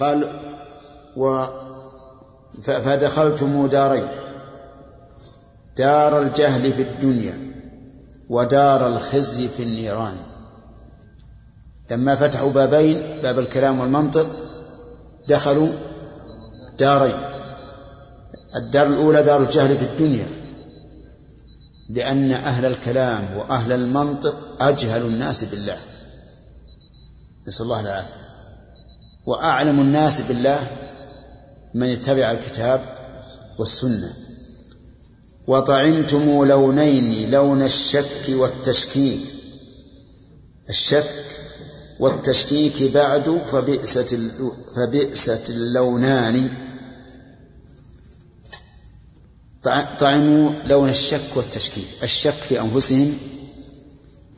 قال 0.00 0.40
و 1.16 1.46
فدخلتم 2.62 3.66
دارين 3.66 4.08
دار 5.76 6.22
الجهل 6.22 6.72
في 6.72 6.82
الدنيا 6.82 7.50
ودار 8.30 8.86
الخزي 8.86 9.48
في 9.48 9.62
النيران. 9.62 10.16
لما 11.90 12.16
فتحوا 12.16 12.50
بابين 12.50 13.22
باب 13.22 13.38
الكلام 13.38 13.80
والمنطق 13.80 14.26
دخلوا 15.28 15.68
دارين. 16.78 17.20
الدار 18.56 18.86
الأولى 18.86 19.22
دار 19.22 19.42
الجهل 19.42 19.78
في 19.78 19.84
الدنيا 19.84 20.26
لأن 21.90 22.32
أهل 22.32 22.64
الكلام 22.64 23.36
وأهل 23.36 23.72
المنطق 23.72 24.62
أجهل 24.62 25.02
الناس 25.02 25.44
بالله. 25.44 25.78
نسأل 27.48 27.62
الله 27.62 27.80
العافية. 27.80 28.29
وأعلم 29.26 29.80
الناس 29.80 30.20
بالله 30.20 30.66
من 31.74 31.88
اتبع 31.88 32.30
الكتاب 32.30 32.80
والسنة. 33.58 34.12
وطعمتم 35.46 36.44
لونين 36.44 37.30
لون 37.30 37.62
الشك 37.62 38.28
والتشكيك. 38.28 39.20
الشك 40.68 41.24
والتشكيك 42.00 42.82
بعد 42.82 43.40
فبئست 43.52 44.18
فبئست 44.76 45.50
اللونان 45.50 46.50
طعموا 50.00 50.50
لون 50.66 50.88
الشك 50.88 51.36
والتشكيك. 51.36 51.88
الشك 52.02 52.34
في 52.34 52.60
أنفسهم 52.60 53.18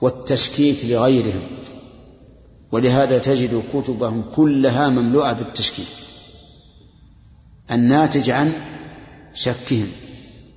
والتشكيك 0.01 0.85
لغيرهم. 0.85 1.62
ولهذا 2.73 3.19
تجد 3.19 3.63
كتبهم 3.75 4.25
كلها 4.37 4.89
مملوءة 4.89 5.33
بالتشكيك 5.33 5.87
الناتج 7.71 8.31
عن 8.31 8.53
شكهم. 9.35 9.89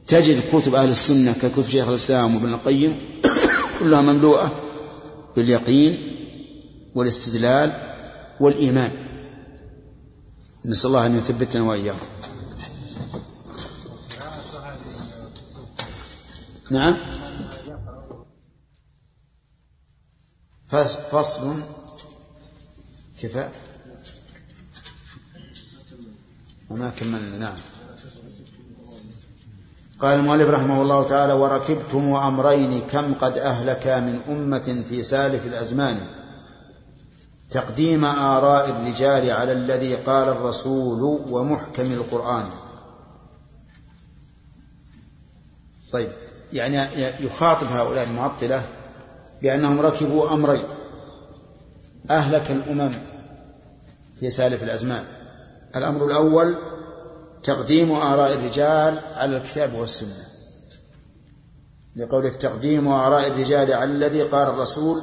تجد 0.08 0.44
كتب 0.54 0.76
أهل 0.76 0.90
السنة 0.90 1.34
ككتب 1.34 1.70
شيخ 1.70 1.88
الإسلام 1.88 2.36
وابن 2.36 2.54
القيم 2.54 2.98
كلها 3.80 4.02
مملوءة 4.02 4.52
باليقين 5.36 5.98
والاستدلال 6.96 7.72
والإيمان. 8.40 8.92
نسأل 10.66 10.88
الله 10.88 11.06
أن 11.06 11.18
يثبتنا 11.18 11.64
وإياكم. 11.64 12.08
نعم. 16.72 16.98
فصل 21.12 21.56
كفاء 23.26 23.52
وما 26.70 26.90
كملنا 26.90 27.38
نعم. 27.40 27.56
قال 30.00 30.20
المؤلف 30.20 30.50
رحمه 30.50 30.82
الله 30.82 31.04
تعالى 31.04 31.34
وركبتم 31.34 32.14
أمرين 32.14 32.82
كم 32.82 33.14
قد 33.14 33.38
أهلك 33.38 33.88
من 33.88 34.22
أمة 34.30 34.84
في 34.90 35.04
سالف 35.04 35.46
الأزمان. 35.46 36.00
تقديم 37.50 38.06
آراء 38.06 38.70
الرجال 38.70 39.32
على 39.32 39.52
الذي 39.52 39.96
قال 39.96 40.30
الرسول 40.30 41.02
ومحكم 41.30 41.92
القرآن. 41.92 42.46
طيب 45.92 46.10
يعني 46.54 46.88
يخاطب 47.20 47.68
هؤلاء 47.68 48.08
المعطلة 48.08 48.64
بأنهم 49.42 49.82
ركبوا 49.82 50.34
أمرين 50.34 50.64
أهلك 52.10 52.52
الأمم 52.52 52.92
في 54.20 54.30
سالف 54.30 54.64
الأزمان. 54.64 55.04
الأمر 55.76 56.06
الأول 56.06 56.56
تقديم 57.44 57.92
آراء 57.92 58.34
الرجال 58.34 59.00
على 59.16 59.38
الكتاب 59.38 59.74
والسنة. 59.74 60.26
لقولك 61.96 62.36
تقديم 62.36 62.88
آراء 62.88 63.28
الرجال 63.28 63.74
على 63.74 63.92
الذي 63.92 64.22
قال 64.22 64.48
الرسول 64.50 65.02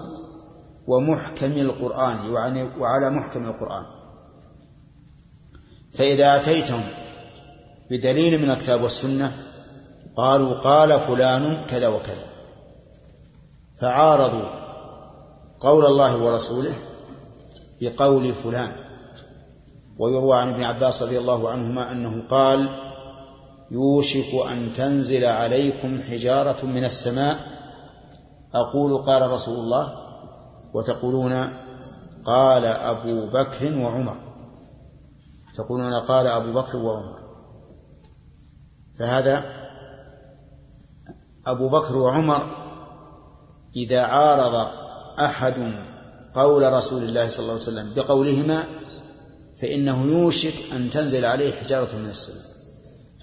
ومحكم 0.86 1.52
القرآن 1.52 2.30
وعلى 2.78 3.10
محكم 3.10 3.44
القرآن. 3.44 3.84
فإذا 5.92 6.36
أتيتم 6.36 6.80
بدليل 7.90 8.42
من 8.42 8.50
الكتاب 8.50 8.82
والسنة 8.82 9.32
قالوا 10.16 10.54
قال 10.54 11.00
فلان 11.00 11.66
كذا 11.66 11.88
وكذا. 11.88 12.26
فعارضوا 13.80 14.48
قول 15.60 15.86
الله 15.86 16.16
ورسوله 16.16 16.74
بقول 17.80 18.34
فلان. 18.34 18.81
ويروى 20.02 20.36
عن 20.36 20.48
ابن 20.48 20.62
عباس 20.62 21.02
رضي 21.02 21.18
الله 21.18 21.50
عنهما 21.50 21.92
أنه 21.92 22.28
قال 22.28 22.68
يوشك 23.70 24.34
أن 24.52 24.72
تنزل 24.72 25.24
عليكم 25.24 26.00
حجارة 26.00 26.66
من 26.66 26.84
السماء. 26.84 27.36
أقول 28.54 28.98
قال 28.98 29.30
رسول 29.30 29.58
الله. 29.58 29.92
وتقولون 30.74 31.32
قال 32.24 32.64
أبو 32.64 33.26
بكر 33.26 33.78
وعمر. 33.78 34.16
تقولون 35.54 35.94
قال 35.94 36.26
أبو 36.26 36.52
بكر 36.52 36.76
وعمر. 36.76 37.18
فهذا 38.98 39.44
أبو 41.46 41.68
بكر 41.68 41.96
وعمر 41.96 42.46
إذا 43.76 44.02
عارض 44.02 44.68
أحد 45.20 45.74
قول 46.34 46.72
رسول 46.72 47.02
الله 47.02 47.28
صلى 47.28 47.42
الله 47.42 47.52
عليه 47.52 47.62
وسلم 47.62 47.92
بقولهما 47.96 48.64
فإنه 49.62 50.04
يوشك 50.04 50.54
أن 50.72 50.90
تنزل 50.90 51.24
عليه 51.24 51.52
حجارة 51.52 51.96
من 51.96 52.08
السماء. 52.08 52.52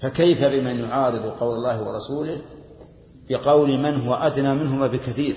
فكيف 0.00 0.44
بمن 0.44 0.80
يعارض 0.80 1.26
قول 1.26 1.56
الله 1.56 1.82
ورسوله 1.82 2.40
بقول 3.30 3.78
من 3.78 3.94
هو 4.00 4.14
أدنى 4.14 4.54
منهما 4.54 4.86
بكثير 4.86 5.36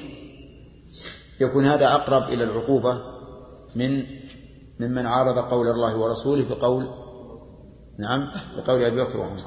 يكون 1.40 1.66
هذا 1.66 1.88
أقرب 1.94 2.24
إلى 2.24 2.44
العقوبة 2.44 3.02
من 3.76 4.06
ممن 4.80 5.06
عارض 5.06 5.40
قول 5.40 5.68
الله 5.68 5.98
ورسوله 5.98 6.46
بقول 6.50 6.88
نعم 8.00 8.32
بقول 8.58 8.84
أبي 8.84 9.02
بكر 9.02 9.18
وعمر. 9.18 9.42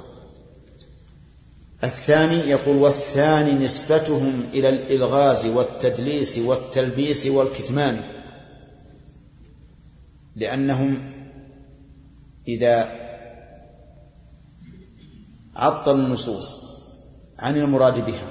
الثاني 1.84 2.36
يقول 2.36 2.76
والثاني 2.76 3.64
نسبتهم 3.64 4.42
إلى 4.54 4.68
الإلغاز 4.68 5.46
والتدليس 5.46 6.38
والتلبيس 6.38 7.26
والكتمان 7.26 8.00
لأنهم 10.36 11.15
إذا 12.48 12.90
عطل 15.56 15.94
النصوص 15.94 16.58
عن 17.38 17.56
المراد 17.56 18.06
بها 18.06 18.30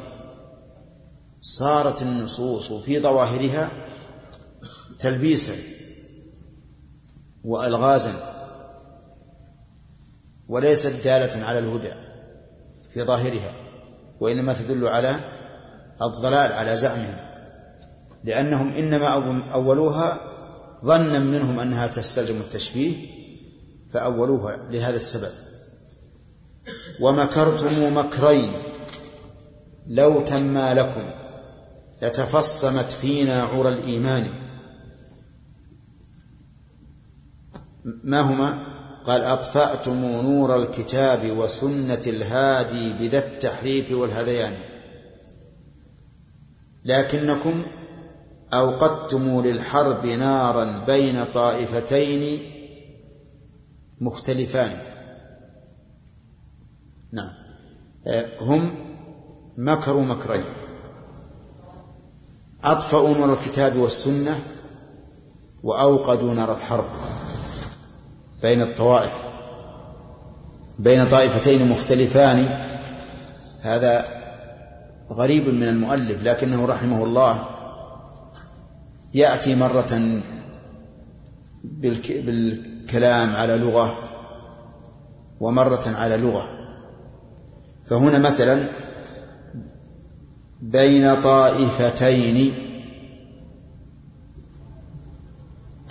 صارت 1.41 2.01
النصوص 2.01 2.73
في 2.73 2.99
ظواهرها 2.99 3.71
تلبيسا 4.99 5.55
والغازا 7.43 8.13
وليست 10.47 11.03
دالة 11.03 11.45
على 11.45 11.59
الهدى 11.59 11.93
في 12.89 13.03
ظاهرها 13.03 13.55
وإنما 14.19 14.53
تدل 14.53 14.87
على 14.87 15.19
الضلال 16.01 16.51
على 16.51 16.75
زعمهم 16.75 17.15
لأنهم 18.23 18.73
إنما 18.73 19.07
أولوها 19.53 20.19
ظنا 20.85 21.19
منهم 21.19 21.59
أنها 21.59 21.87
تستلزم 21.87 22.35
التشبيه 22.35 22.95
فأولوها 23.95 24.57
لهذا 24.72 24.95
السبب. 24.95 25.31
ومكرتم 27.00 27.97
مكرين 27.97 28.51
لو 29.88 30.22
تما 30.22 30.73
لكم 30.73 31.03
لتفصمت 32.01 32.91
فينا 32.91 33.44
عرى 33.44 33.69
الإيمان. 33.69 34.29
ما 38.03 38.22
هما؟ 38.22 38.63
قال 39.05 39.23
أطفأتم 39.23 40.05
نور 40.05 40.55
الكتاب 40.55 41.37
وسنة 41.37 42.02
الهادي 42.08 42.93
بذا 42.93 43.17
التحريف 43.17 43.91
والهذيان. 43.91 44.53
لكنكم 46.85 47.66
أوقدتم 48.53 49.41
للحرب 49.41 50.05
نارا 50.05 50.84
بين 50.85 51.25
طائفتين 51.25 52.54
مختلفان. 54.01 54.71
نعم. 57.11 57.33
آه، 58.07 58.29
هم 58.41 58.71
مكروا 59.57 60.01
مكرين. 60.01 60.45
أطفأوا 62.63 63.17
نور 63.17 63.33
الكتاب 63.33 63.75
والسنة 63.75 64.39
وأوقدوا 65.63 66.33
نار 66.33 66.55
الحرب 66.55 66.85
بين 68.41 68.61
الطوائف 68.61 69.25
بين 70.79 71.07
طائفتين 71.07 71.69
مختلفان. 71.69 72.65
هذا 73.61 74.05
غريب 75.11 75.47
من 75.47 75.63
المؤلف 75.63 76.23
لكنه 76.23 76.65
رحمه 76.65 77.03
الله 77.03 77.45
يأتي 79.13 79.55
مرة 79.55 80.21
بالك 81.63 82.11
الكلام 82.85 83.35
على 83.35 83.58
لغة 83.58 83.97
ومرة 85.40 85.84
على 85.87 86.17
لغة. 86.17 86.49
فهنا 87.85 88.17
مثلا 88.17 88.64
بين 90.61 91.22
طائفتين 91.22 92.53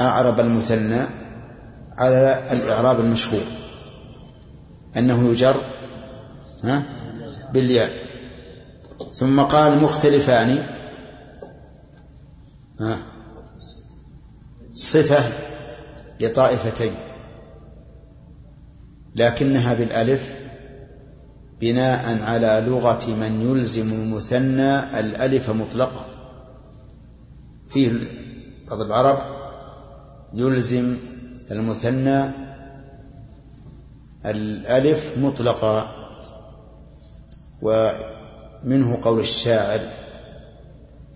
أعرب 0.01 0.41
المثنى 0.41 1.01
على 1.99 2.47
الإعراب 2.53 3.01
المشهور 3.01 3.43
أنه 4.97 5.29
يجر 5.29 5.57
ها؟ 6.65 6.83
بالياء. 7.53 7.93
ثم 9.13 9.41
قال 9.41 9.83
مختلفان 9.83 10.67
ها؟ 12.81 12.99
صفة 14.75 15.54
لطائفتين 16.21 16.95
لكنها 19.15 19.75
بالألف 19.75 20.41
بناء 21.61 22.23
على 22.23 22.65
لغة 22.67 23.11
من 23.11 23.41
يلزم 23.51 23.93
المثنى 23.93 25.01
الألف 25.01 25.51
مطلقا. 25.51 26.07
فيه 27.69 27.93
بعض 28.69 28.81
العرب 28.81 29.19
يلزم 30.35 30.97
المثنى 31.51 32.31
الألف 34.27 35.19
مطلقا 35.19 35.89
ومنه 37.63 38.99
قول 39.03 39.21
الشاعر 39.21 39.81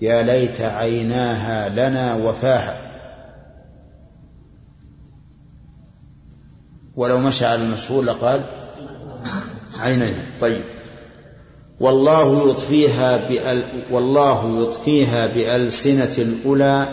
يا 0.00 0.22
ليت 0.22 0.60
عيناها 0.60 1.68
لنا 1.68 2.14
وفاها 2.14 2.87
ولو 6.98 7.18
مشى 7.18 7.44
على 7.44 7.62
المشهور 7.62 8.04
لقال 8.04 8.42
عينيها 9.78 10.26
طيب. 10.40 10.62
والله 11.80 12.50
يطفيها 12.50 13.28
بأل 13.28 13.64
والله 13.90 14.62
يطفيها 14.62 15.26
بألسنة 15.26 16.14
الأولى 16.18 16.88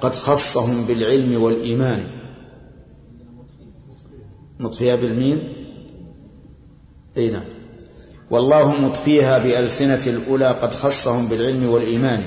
قد 0.00 0.14
خصهم 0.14 0.84
بالعلم 0.84 1.42
والإيمان. 1.42 2.06
مطفيها 4.58 4.96
بالمين 4.96 5.52
أي 7.16 7.30
نعم. 7.30 7.44
والله 8.30 8.80
مطفيها 8.80 9.38
بألسنة 9.38 10.06
الأولى 10.06 10.48
قد 10.48 10.74
خصهم 10.74 11.28
بالعلم 11.28 11.68
والإيمان. 11.68 12.22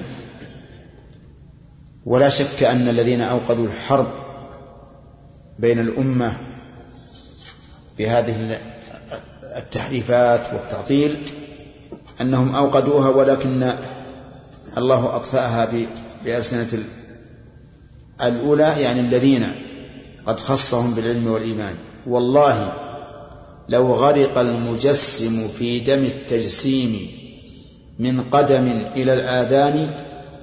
ولا 2.06 2.30
شك 2.30 2.64
أن 2.64 2.88
الذين 2.88 3.22
أوقدوا 3.22 3.66
الحرب 3.66 4.08
بين 5.60 5.80
الأمة 5.80 6.49
بهذه 8.00 8.60
التحريفات 9.58 10.54
والتعطيل 10.54 11.18
أنهم 12.22 12.56
أوقدوها 12.56 13.10
ولكن 13.10 13.74
الله 14.78 15.16
أطفأها 15.16 15.72
بألسنة 16.26 16.84
الأولى 18.22 18.76
يعني 18.82 19.00
الذين 19.00 19.52
قد 20.26 20.40
خصهم 20.40 20.94
بالعلم 20.94 21.28
والإيمان. 21.28 21.76
والله 22.08 22.74
لو 23.70 23.94
غرق 23.94 24.38
المجسم 24.38 25.48
في 25.48 25.80
دم 25.80 26.04
التجسيم 26.04 27.08
من 28.00 28.22
قدم 28.22 28.82
إلى 28.96 29.14
الآذان 29.14 29.92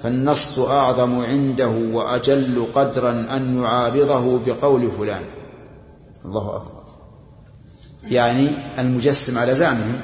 فالنص 0.03 0.59
أعظم 0.59 1.21
عنده 1.21 1.69
وأجل 1.69 2.67
قدرا 2.75 3.11
أن 3.11 3.63
يعارضه 3.63 4.39
بقول 4.47 4.91
فلان. 4.99 5.23
الله 6.25 6.57
أكبر. 6.57 6.76
يعني 8.11 8.49
المجسم 8.79 9.39
على 9.39 9.55
زعمهم 9.55 10.01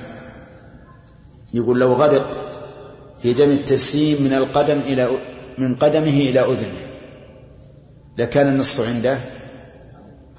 يقول 1.55 1.81
لو 1.81 1.93
غرق 1.93 2.39
في 3.23 3.33
دم 3.33 3.51
التجسيم 3.51 4.23
من 4.23 4.33
القدم 4.33 4.79
إلى 4.79 5.09
من 5.59 5.75
قدمه 5.75 6.19
إلى 6.19 6.41
أذنه 6.41 6.93
لكان 8.19 8.49
النص 8.49 8.81
عنده 8.81 9.19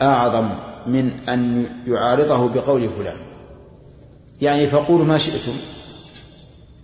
أعظم 0.02 0.50
من 0.88 1.30
أن 1.30 1.68
يعارضه 1.88 2.50
بقول 2.50 2.90
فلان. 2.90 3.18
يعني 4.42 4.68
فقولوا 4.68 5.06
ما 5.06 5.18
شئتم. 5.18 5.54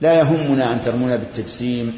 لا 0.01 0.19
يهمنا 0.19 0.73
أن 0.73 0.81
ترمونا 0.81 1.15
بالتجسيم 1.15 1.93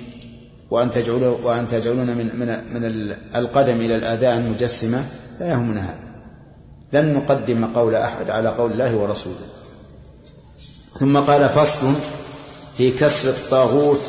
وأن 0.71 0.91
تجعلوا 0.91 1.37
وأن 1.43 1.67
تجعلون 1.67 2.17
من 2.17 2.39
من 2.39 2.73
من 2.73 3.11
القدم 3.35 3.75
إلى 3.75 3.95
الآذان 3.95 4.49
مجسمة. 4.49 5.03
لا 5.39 5.49
يهمنا 5.49 5.81
هذا. 5.81 6.10
لن 6.93 7.13
نقدم 7.13 7.73
قول 7.73 7.95
أحد 7.95 8.29
على 8.29 8.49
قول 8.49 8.71
الله 8.71 8.95
ورسوله. 8.95 9.47
ثم 10.99 11.17
قال 11.17 11.49
فصل 11.49 11.93
في 12.77 12.91
كسر 12.91 13.29
الطاغوت 13.29 14.01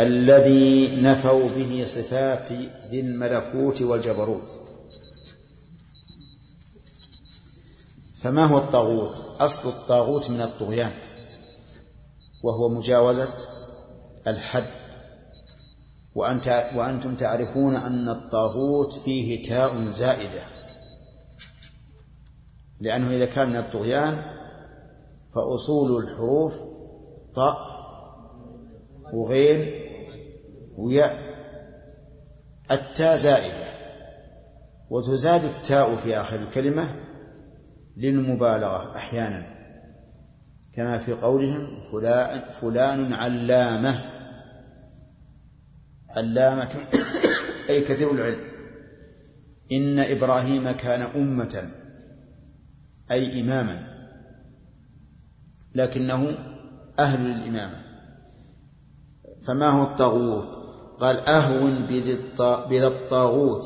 الذي 0.00 0.96
نفوا 1.00 1.48
به 1.48 1.84
صفات 1.86 2.52
ذي 2.90 3.00
الملكوت 3.00 3.82
والجبروت. 3.82 4.50
فما 8.14 8.44
هو 8.44 8.58
الطاغوت؟ 8.58 9.24
أصل 9.40 9.68
الطاغوت 9.68 10.30
من 10.30 10.40
الطغيان 10.40 10.92
وهو 12.42 12.68
مجاوزة 12.68 13.32
الحد. 14.26 14.66
وأنت 16.14 16.70
وأنتم 16.76 17.14
تعرفون 17.14 17.76
أن 17.76 18.08
الطاغوت 18.08 18.92
فيه 18.92 19.42
تاء 19.42 19.90
زائدة. 19.90 20.55
لأنه 22.80 23.10
إذا 23.10 23.26
كان 23.26 23.48
من 23.48 23.56
الطغيان 23.56 24.22
فأصول 25.34 26.04
الحروف 26.04 26.54
طاء 27.34 27.56
وغين 29.12 29.86
وياء. 30.76 31.36
التاء 32.70 33.16
زائدة. 33.16 33.66
وتزاد 34.90 35.44
التاء 35.44 35.96
في 35.96 36.20
آخر 36.20 36.36
الكلمة 36.36 36.88
للمبالغة 37.96 38.96
أحيانا. 38.96 39.56
كما 40.74 40.98
في 40.98 41.12
قولهم 41.12 41.80
فلان, 41.92 42.40
فلان 42.40 43.12
علامة. 43.12 44.00
علامة 46.08 46.68
أي 47.68 47.80
كثير 47.80 48.10
العلم. 48.10 48.40
إن 49.72 49.98
إبراهيم 49.98 50.70
كان 50.70 51.00
أمة. 51.00 51.70
أي 53.10 53.40
إماما. 53.40 53.96
لكنه 55.74 56.28
أهل 56.98 57.20
للإمامة. 57.20 57.84
فما 59.42 59.70
هو 59.70 59.82
الطاغوت؟ 59.82 60.58
قال 61.00 61.20
أهون 61.20 61.86
بذا 62.70 62.86
الطاغوت. 62.86 63.64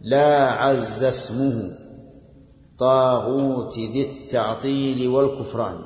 لا 0.00 0.50
عز 0.52 1.04
اسمه. 1.04 1.70
طاغوت 2.78 3.78
ذي 3.78 4.10
التعطيل 4.10 5.08
والكفران. 5.08 5.84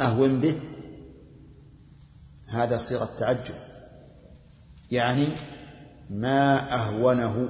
أهون 0.00 0.40
به. 0.40 0.60
هذا 2.48 2.76
صيغة 2.76 3.08
تعجب 3.18 3.54
يعني 4.90 5.28
ما 6.10 6.74
أهونه. 6.74 7.48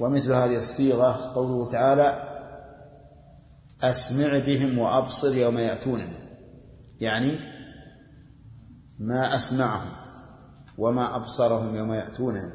ومثل 0.00 0.32
هذه 0.32 0.58
الصيغة 0.58 1.32
قوله 1.34 1.70
تعالى 1.70 2.28
أسمع 3.82 4.38
بهم 4.46 4.78
وأبصر 4.78 5.34
يوم 5.34 5.58
يأتوننا 5.58 6.18
يعني 7.00 7.38
ما 8.98 9.34
أسمعهم 9.34 9.90
وما 10.78 11.16
أبصرهم 11.16 11.76
يوم 11.76 11.92
يأتوننا 11.92 12.52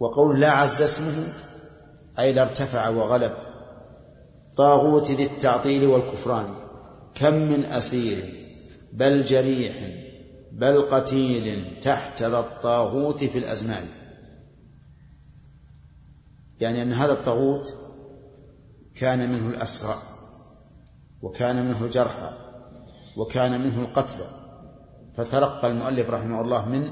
وقول 0.00 0.40
لا 0.40 0.50
عز 0.50 0.82
اسمه 0.82 1.26
أي 2.18 2.32
لا 2.32 2.42
ارتفع 2.42 2.88
وغلب. 2.88 3.32
طاغوت 4.56 5.10
ذي 5.10 5.22
التعطيل 5.22 5.86
والكفران. 5.86 6.54
كم 7.14 7.34
من 7.34 7.64
أسير 7.64 8.24
بل 8.92 9.24
جريح 9.24 9.74
بل 10.52 10.88
قتيل 10.90 11.78
تحت 11.80 12.22
ذا 12.22 12.38
الطاغوت 12.38 13.24
في 13.24 13.38
الأزمان. 13.38 13.84
يعني 16.60 16.82
أن 16.82 16.92
هذا 16.92 17.12
الطاغوت 17.12 17.74
كان 18.94 19.32
منه 19.32 19.48
الأسرى 19.48 19.94
وكان 21.22 21.66
منه 21.66 21.84
الجرحى 21.84 22.30
وكان 23.16 23.60
منه 23.60 23.80
القتلى 23.80 24.24
فترقى 25.14 25.68
المؤلف 25.68 26.10
رحمه 26.10 26.40
الله 26.40 26.68
من 26.68 26.90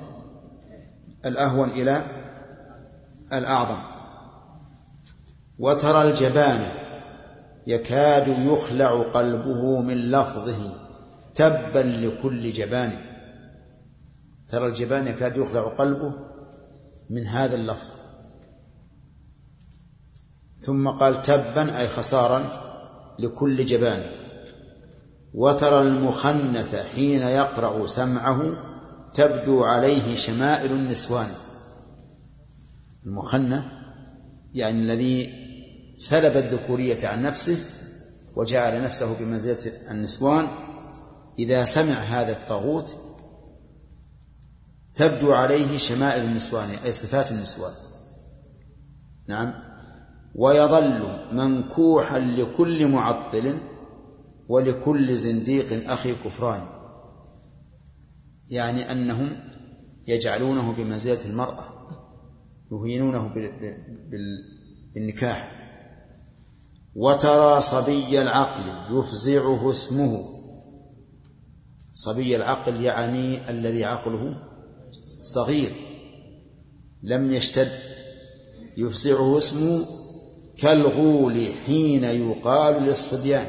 الأهون 1.26 1.70
إلى 1.70 2.06
الأعظم. 3.32 3.78
وترى 5.58 6.02
الجبان 6.02 6.66
يكاد 7.66 8.28
يخلع 8.28 9.02
قلبه 9.02 9.80
من 9.80 9.96
لفظه 9.96 10.74
تبا 11.34 11.78
لكل 11.78 12.52
جبان. 12.52 12.92
ترى 14.48 14.66
الجبان 14.66 15.06
يكاد 15.06 15.36
يخلع 15.36 15.68
قلبه 15.68 16.14
من 17.10 17.26
هذا 17.26 17.54
اللفظ. 17.54 18.07
ثم 20.60 20.88
قال 20.88 21.22
تبا 21.22 21.78
أي 21.78 21.88
خسارا 21.88 22.44
لكل 23.18 23.64
جبان. 23.64 24.02
وترى 25.34 25.80
المخنث 25.80 26.74
حين 26.74 27.22
يقرع 27.22 27.86
سمعه 27.86 28.40
تبدو 29.14 29.64
عليه 29.64 30.16
شمائل 30.16 30.72
النسوان. 30.72 31.28
المخنث 33.06 33.64
يعني 34.54 34.78
الذي 34.78 35.32
سلب 35.96 36.36
الذكورية 36.36 37.08
عن 37.08 37.22
نفسه 37.22 37.56
وجعل 38.36 38.82
نفسه 38.84 39.18
بمنزلة 39.18 39.72
النسوان. 39.90 40.46
إذا 41.38 41.64
سمع 41.64 41.94
هذا 41.94 42.32
الطاغوت 42.32 42.96
تبدو 44.94 45.32
عليه 45.32 45.78
شمائل 45.78 46.24
النسوان 46.24 46.70
أي 46.84 46.92
صفات 46.92 47.32
النسوان. 47.32 47.72
نعم. 49.28 49.67
ويظل 50.34 51.18
منكوحا 51.32 52.18
لكل 52.18 52.88
معطل 52.88 53.60
ولكل 54.48 55.16
زنديق 55.16 55.90
أخي 55.90 56.14
كفران. 56.14 56.62
يعني 58.48 58.92
أنهم 58.92 59.36
يجعلونه 60.06 60.72
بمنزلة 60.72 61.24
المرأة 61.24 61.64
يهينونه 62.72 63.34
بالنكاح. 64.94 65.58
وترى 66.94 67.60
صبي 67.60 68.22
العقل 68.22 68.96
يفزعه 68.98 69.70
اسمه. 69.70 70.24
صبي 71.92 72.36
العقل 72.36 72.82
يعني 72.84 73.50
الذي 73.50 73.84
عقله 73.84 74.36
صغير 75.20 75.72
لم 77.02 77.32
يشتد 77.32 77.70
يفزعه 78.76 79.38
اسمه 79.38 79.84
كالغول 80.58 81.48
حين 81.66 82.04
يقال 82.04 82.82
للصبيان. 82.82 83.46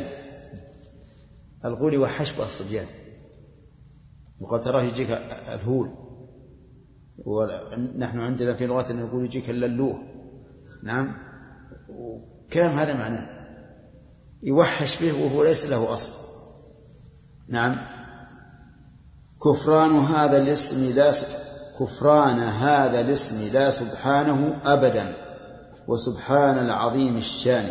الغول 1.65 1.97
وحشب 1.97 2.41
الصبيان. 2.41 2.85
وقد 4.39 4.61
تراه 4.61 4.81
يجيك 4.81 5.11
الهول. 5.47 5.91
ونحن 7.25 8.19
عندنا 8.19 8.53
في 8.53 8.67
لغتنا 8.67 9.03
نقول 9.03 9.25
يجيك 9.25 9.49
الللوه. 9.49 10.03
نعم؟ 10.83 11.13
كلام 12.53 12.71
هذا 12.71 12.93
معناه. 12.93 13.29
يوحش 14.43 15.03
به 15.03 15.23
وهو 15.23 15.43
ليس 15.43 15.65
له 15.65 15.93
أصل. 15.93 16.11
نعم؟ 17.47 17.75
كفران 19.43 19.91
هذا 19.91 20.37
الاسم 20.37 20.91
لا 20.95 21.11
كفران 21.79 22.39
هذا 22.39 22.99
الاسم 23.01 23.53
لا 23.53 23.69
سبحانه 23.69 24.59
أبدا. 24.65 25.28
وسبحان 25.89 26.59
العظيم 26.59 27.17
الشان. 27.17 27.69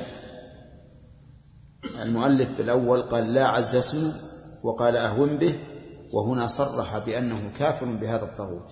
المؤلف 2.02 2.48
بالأول 2.58 3.02
قال 3.02 3.34
لا 3.34 3.46
عز 3.46 3.74
اسمه 3.76 4.12
وقال 4.64 4.96
أهون 4.96 5.36
به 5.36 5.58
وهنا 6.12 6.46
صرح 6.46 6.98
بأنه 6.98 7.52
كافر 7.58 7.86
بهذا 7.86 8.24
الطاغوت. 8.24 8.70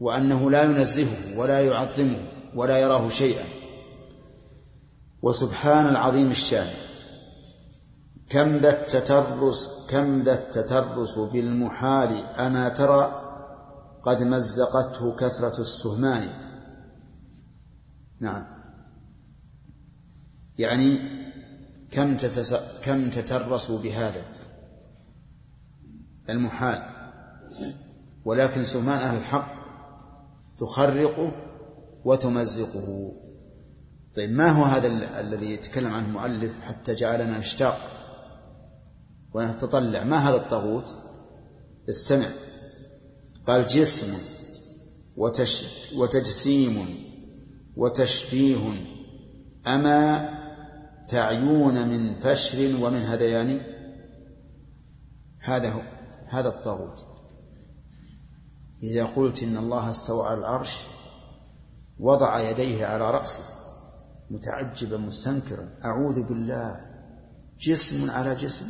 وأنه 0.00 0.50
لا 0.50 0.62
ينزهه 0.62 1.38
ولا 1.38 1.60
يعظمه 1.60 2.20
ولا 2.54 2.78
يراه 2.78 3.08
شيئا. 3.08 3.44
وسبحان 5.22 5.86
العظيم 5.86 6.30
الشان. 6.30 6.66
كم 8.30 8.58
ذا 8.58 8.70
التترس 8.70 9.86
كم 9.90 10.22
ذا 10.22 10.34
التترس 10.34 11.18
بالمحال 11.18 12.24
أما 12.38 12.68
ترى 12.68 13.22
قد 14.02 14.22
مزقته 14.22 15.16
كثرة 15.16 15.60
السهمان. 15.60 16.47
نعم. 18.20 18.46
يعني 20.58 20.98
كم 21.90 22.16
تتس... 22.16 22.54
كم 22.84 23.10
تترسوا 23.10 23.78
بهذا؟ 23.78 24.24
المحال. 26.30 26.82
ولكن 28.24 28.64
سهمان 28.64 28.98
أهل 28.98 29.18
الحق 29.18 29.54
تخرقه 30.58 31.32
وتمزقه. 32.04 33.12
طيب 34.16 34.30
ما 34.30 34.50
هو 34.50 34.64
هذا 34.64 35.20
الذي 35.20 35.52
يتكلم 35.52 35.92
عنه 35.92 36.06
المؤلف 36.06 36.60
حتى 36.60 36.94
جعلنا 36.94 37.38
نشتاق 37.38 37.78
ونتطلع؟ 39.34 40.04
ما 40.04 40.16
هذا 40.16 40.36
الطاغوت؟ 40.36 40.94
استمع. 41.90 42.28
قال 43.46 43.66
جسم 43.66 44.18
وتش 45.16 45.64
وتجسيم 45.94 47.07
وتشبيه. 47.78 48.72
أما 49.66 50.28
تعيون 51.08 51.88
من 51.88 52.20
فشر 52.20 52.76
ومن 52.82 52.98
هذيان 52.98 53.60
هذا 55.38 55.72
هو 55.72 55.80
هذا 56.26 56.48
الطاغوت. 56.48 57.06
إذا 58.82 59.04
قلت 59.04 59.42
إن 59.42 59.56
الله 59.56 59.90
استوى 59.90 60.26
على 60.26 60.38
العرش 60.38 60.76
وضع 61.98 62.50
يديه 62.50 62.86
على 62.86 63.10
رأسه 63.10 63.42
متعجبا 64.30 64.96
مستنكرا 64.96 65.68
أعوذ 65.84 66.22
بالله 66.22 66.76
جسم 67.58 68.10
على 68.10 68.34
جسم. 68.34 68.66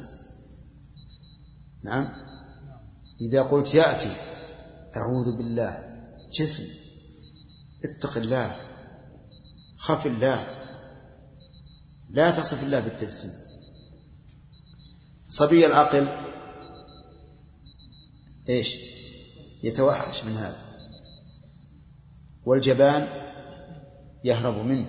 نعم. 1.85 2.09
إذا 3.21 3.43
قلت 3.43 3.75
يأتي 3.75 4.17
أعوذ 4.97 5.37
بالله 5.37 5.77
جسم 6.33 6.65
اتق 7.85 8.17
الله. 8.17 8.68
خف 9.79 10.07
الله. 10.07 10.47
لا 12.11 12.31
تصف 12.31 12.63
الله 12.63 12.81
بالتجسيم. 12.81 13.33
صبي 15.29 15.67
العقل. 15.67 16.09
إيش؟ 18.49 18.79
يتوحش 19.63 20.25
من 20.25 20.37
هذا. 20.37 20.63
والجبان 22.45 23.09
يهرب 24.25 24.65
منه. 24.65 24.89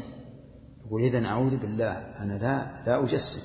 يقول 0.85 1.03
إذا 1.03 1.25
أعوذ 1.25 1.57
بالله 1.57 1.91
أنا 1.91 2.33
لا 2.33 2.83
لا 2.87 3.03
أجسم. 3.03 3.41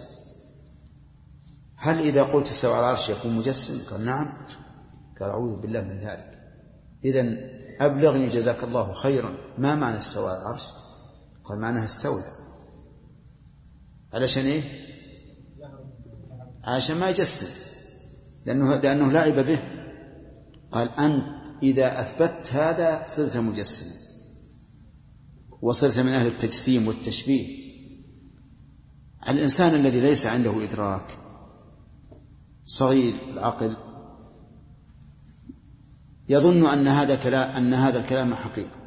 هل 1.77 2.01
إذا 2.01 2.23
قلت 2.23 2.49
استوى 2.49 2.73
على 2.73 2.81
العرش 2.81 3.09
يكون 3.09 3.37
مجسم؟ 3.37 3.91
قال 3.91 4.05
نعم. 4.05 4.33
قال 5.21 5.31
أعوذ 5.31 5.61
بالله 5.61 5.81
من 5.81 5.99
ذلك. 5.99 6.41
إذا 7.05 7.37
أبلغني 7.81 8.29
جزاك 8.29 8.65
الله 8.65 8.93
خيرا. 8.93 9.35
ما 9.59 9.75
معنى 9.75 9.99
استوى 9.99 10.31
على 10.31 10.41
العرش؟ 10.43 10.84
قال 11.45 11.59
معناها 11.59 11.85
استولى. 11.85 12.25
علشان 14.13 14.45
إيه؟ 14.45 14.63
عشان 16.65 16.97
ما 16.97 17.11
يجسم 17.11 17.47
لأنه 18.47 18.77
لأنه 18.77 19.13
لعب 19.13 19.47
به. 19.47 19.59
قال 20.73 20.89
أنت 20.99 21.25
إذا 21.63 22.01
أثبتت 22.01 22.53
هذا 22.53 23.05
صرت 23.09 23.37
مجسما 23.37 24.05
وصرت 25.63 25.99
من 25.99 26.13
أهل 26.13 26.27
التجسيم 26.27 26.89
والتشبيه. 26.89 27.65
الإنسان 29.29 29.75
الذي 29.75 30.01
ليس 30.01 30.27
عنده 30.27 30.65
إدراك 30.65 31.19
صغير 32.65 33.15
العقل 33.33 33.77
يظن 36.29 36.67
أن 36.67 36.89
هذا 36.89 37.17
كلام 37.17 37.57
أن 37.57 37.75
هذا 37.75 37.99
الكلام 37.99 38.35
حقيقة. 38.35 38.84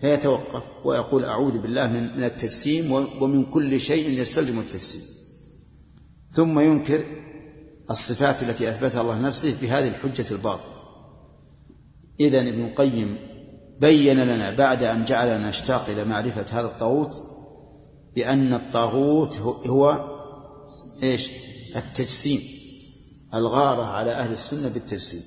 فيتوقف 0.00 0.62
ويقول 0.84 1.24
أعوذ 1.24 1.58
بالله 1.58 1.86
من 1.86 2.24
التجسيم 2.24 2.92
ومن 2.92 3.44
كل 3.44 3.80
شيء 3.80 4.08
يستلزم 4.08 4.58
التجسيم. 4.58 5.02
ثم 6.30 6.60
ينكر 6.60 7.04
الصفات 7.90 8.42
التي 8.42 8.70
أثبتها 8.70 9.00
الله 9.00 9.20
نفسه 9.20 9.60
بهذه 9.62 9.88
الحجة 9.88 10.34
الباطلة. 10.34 10.80
إذا 12.20 12.40
ابن 12.40 12.64
القيم 12.64 13.18
بين 13.80 14.24
لنا 14.24 14.50
بعد 14.50 14.82
أن 14.82 15.04
جعلنا 15.04 15.48
نشتاق 15.48 15.88
إلى 15.88 16.04
معرفة 16.04 16.46
هذا 16.50 16.66
الطاغوت 16.66 17.22
بأن 18.14 18.54
الطاغوت 18.54 19.38
هو 19.66 20.10
إيش؟ 21.02 21.30
التجسيم 21.76 22.40
الغارة 23.34 23.82
على 23.84 24.12
أهل 24.12 24.32
السنة 24.32 24.68
بالتجسيم. 24.68 25.22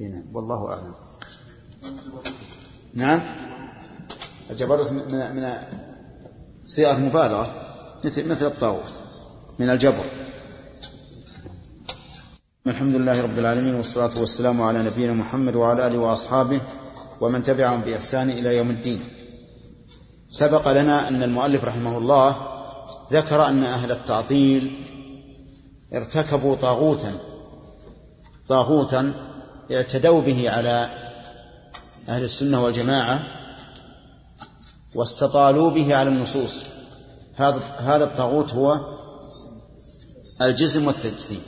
هنا 0.00 0.24
والله 0.32 0.68
أعلم. 0.68 0.94
نعم؟ 2.94 3.20
الجبروت 4.50 4.92
من 4.92 5.36
من 5.36 5.58
صيغة 6.66 6.96
المبالغة 6.96 7.52
مثل 8.04 8.28
مثل 8.28 8.46
الطاغوت 8.46 8.92
من 9.58 9.70
الجبر. 9.70 10.04
الحمد 12.66 12.94
لله 12.94 13.22
رب 13.22 13.38
العالمين 13.38 13.74
والصلاة 13.74 14.10
والسلام 14.20 14.62
على 14.62 14.82
نبينا 14.82 15.12
محمد 15.12 15.56
وعلى 15.56 15.86
آله 15.86 15.98
وأصحابه 15.98 16.60
ومن 17.20 17.44
تبعهم 17.44 17.80
بإحسان 17.80 18.30
إلى 18.30 18.56
يوم 18.56 18.70
الدين. 18.70 19.00
سبق 20.30 20.72
لنا 20.72 21.08
أن 21.08 21.22
المؤلف 21.22 21.64
رحمه 21.64 21.98
الله 21.98 22.36
ذكر 23.12 23.48
أن 23.48 23.64
أهل 23.64 23.92
التعطيل 23.92 24.72
ارتكبوا 25.94 26.56
طاغوتا 26.56 27.12
طاغوتا 28.48 29.12
اعتدوا 29.72 30.20
به 30.20 30.50
على 30.50 30.88
أهل 32.08 32.24
السنة 32.24 32.64
والجماعة 32.64 33.43
واستطالوا 34.94 35.70
به 35.70 35.94
على 35.94 36.08
النصوص. 36.08 36.64
هذا 37.36 37.58
هذا 37.78 38.04
الطاغوت 38.04 38.54
هو 38.54 38.80
الجسم 40.42 40.86
والتجسيم. 40.86 41.40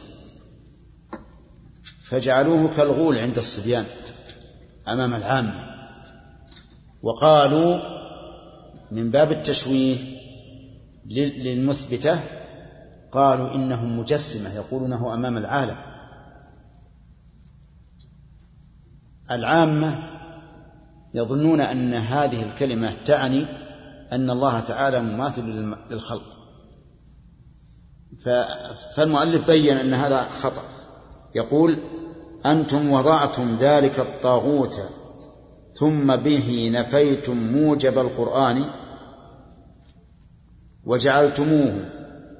فجعلوه 2.08 2.76
كالغول 2.76 3.18
عند 3.18 3.38
الصبيان 3.38 3.84
أمام 4.88 5.14
العامة. 5.14 5.76
وقالوا 7.02 7.78
من 8.90 9.10
باب 9.10 9.32
التشويه 9.32 9.96
للمثبتة 11.06 12.20
قالوا 13.12 13.54
إنهم 13.54 13.98
مجسمة 13.98 14.54
يقولونه 14.54 15.14
أمام 15.14 15.36
العالم. 15.36 15.76
العامة 19.30 20.15
يظنون 21.16 21.60
أن 21.60 21.94
هذه 21.94 22.42
الكلمة 22.42 22.94
تعني 23.04 23.46
أن 24.12 24.30
الله 24.30 24.60
تعالى 24.60 25.02
مماثل 25.02 25.42
للخلق. 25.90 26.36
فالمؤلف 28.96 29.46
بين 29.46 29.76
أن 29.76 29.94
هذا 29.94 30.22
خطأ. 30.22 30.62
يقول 31.34 31.78
أنتم 32.46 32.90
وضعتم 32.90 33.56
ذلك 33.60 33.98
الطاغوت 33.98 34.80
ثم 35.74 36.16
به 36.16 36.70
نفيتم 36.72 37.36
موجب 37.36 37.98
القرآن 37.98 38.64
وجعلتموه 40.84 41.90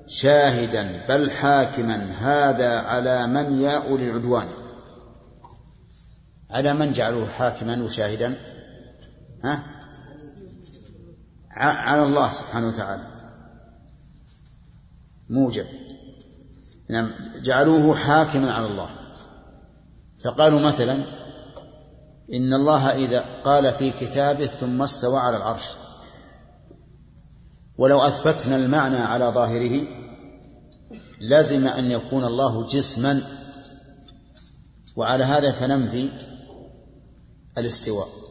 شاهدا 0.07 1.07
بل 1.09 1.31
حاكما 1.31 2.11
هذا 2.11 2.79
على 2.79 3.27
من 3.27 3.61
يا 3.61 3.89
أولي 3.89 4.11
العدوان. 4.11 4.47
على 6.51 6.75
من 6.75 6.93
جعلوه 6.93 7.27
حاكما 7.27 7.85
وشاهدا؟ 7.85 8.35
على 11.61 12.03
الله 12.03 12.31
سبحانه 12.31 12.69
وتعالى. 12.69 13.07
موجب. 15.31 15.67
نعم 16.89 17.13
جعلوه 17.43 17.97
حاكما 17.97 18.53
على 18.53 18.67
الله. 18.67 18.91
فقالوا 20.25 20.61
مثلا 20.61 21.05
إن 22.33 22.55
الله 22.55 22.91
إذا 23.05 23.25
قال 23.45 23.75
في 23.75 23.91
كتابه 23.91 24.47
ثم 24.47 24.83
استوى 24.83 25.19
على 25.19 25.37
العرش. 25.37 25.73
ولو 27.79 28.01
أثبتنا 28.01 28.57
المعنى 28.57 28.97
على 28.97 29.25
ظاهره 29.25 29.87
لزم 31.21 31.67
أن 31.67 31.91
يكون 31.91 32.25
الله 32.25 32.67
جسما. 32.67 33.23
وعلى 34.97 35.25
هذا 35.25 35.53
فننفي 35.53 36.11
الاستواء. 37.59 38.26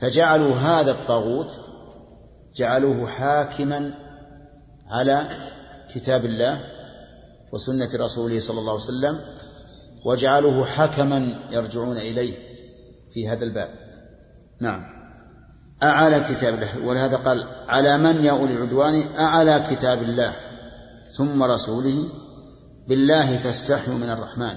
فجعلوا 0.00 0.54
هذا 0.54 0.90
الطاغوت 0.90 1.60
جعلوه 2.56 3.06
حاكما 3.06 3.94
على 4.86 5.28
كتاب 5.94 6.24
الله 6.24 6.60
وسنة 7.52 7.90
رسوله 7.94 8.38
صلى 8.38 8.58
الله 8.58 8.72
عليه 8.72 8.82
وسلم 8.82 9.20
وجعلوه 10.04 10.64
حكما 10.64 11.34
يرجعون 11.50 11.96
إليه 11.96 12.34
في 13.14 13.28
هذا 13.28 13.44
الباب. 13.44 13.70
نعم. 14.60 14.94
أعلى 15.82 16.20
كتاب 16.20 16.54
الله 16.54 16.86
ولهذا 16.86 17.16
قال 17.16 17.48
على 17.68 17.98
من 17.98 18.24
يا 18.24 18.30
أولي 18.30 18.52
العدوان؟ 18.52 19.16
أعلى 19.18 19.64
كتاب 19.70 20.02
الله 20.02 20.32
ثم 21.12 21.42
رسوله 21.42 22.08
بالله 22.88 23.36
فاستحيوا 23.36 23.98
من 23.98 24.10
الرحمن. 24.10 24.56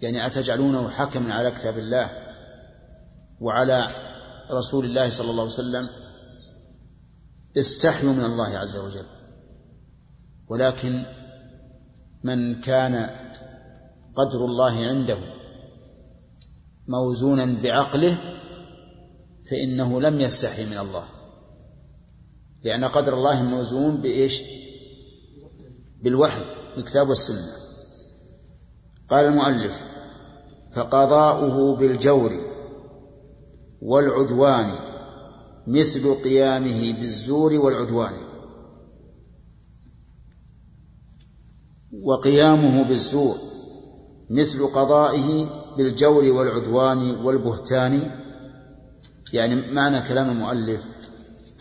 يعني 0.00 0.26
أتجعلونه 0.26 0.88
حكما 0.88 1.34
على 1.34 1.50
كتاب 1.50 1.78
الله؟ 1.78 2.25
وعلى 3.40 3.86
رسول 4.50 4.84
الله 4.84 5.10
صلى 5.10 5.30
الله 5.30 5.42
عليه 5.42 5.52
وسلم 5.52 5.88
استحيوا 7.56 8.12
من 8.12 8.24
الله 8.24 8.58
عز 8.58 8.76
وجل. 8.76 9.04
ولكن 10.48 11.02
من 12.24 12.60
كان 12.60 13.10
قدر 14.14 14.44
الله 14.44 14.86
عنده 14.86 15.18
موزونا 16.88 17.62
بعقله 17.62 18.16
فإنه 19.50 20.00
لم 20.00 20.20
يستحي 20.20 20.66
من 20.66 20.78
الله. 20.78 21.04
لأن 22.62 22.84
قدر 22.84 23.14
الله 23.14 23.42
موزون 23.42 23.96
بإيش؟ 23.96 24.42
بالوحي 26.02 26.44
بالكتاب 26.76 27.08
والسنة. 27.08 27.52
قال 29.08 29.24
المؤلف 29.24 29.84
فقضاؤه 30.72 31.76
بالجور. 31.76 32.55
والعدوان 33.82 34.74
مثل 35.66 36.14
قيامه 36.14 36.92
بالزور 37.00 37.54
والعدوان. 37.54 38.12
وقيامه 42.02 42.82
بالزور 42.88 43.36
مثل 44.30 44.66
قضائه 44.66 45.48
بالجور 45.76 46.24
والعدوان 46.24 47.24
والبهتان. 47.24 48.10
يعني 49.32 49.72
معنى 49.72 50.00
كلام 50.00 50.30
المؤلف 50.30 50.84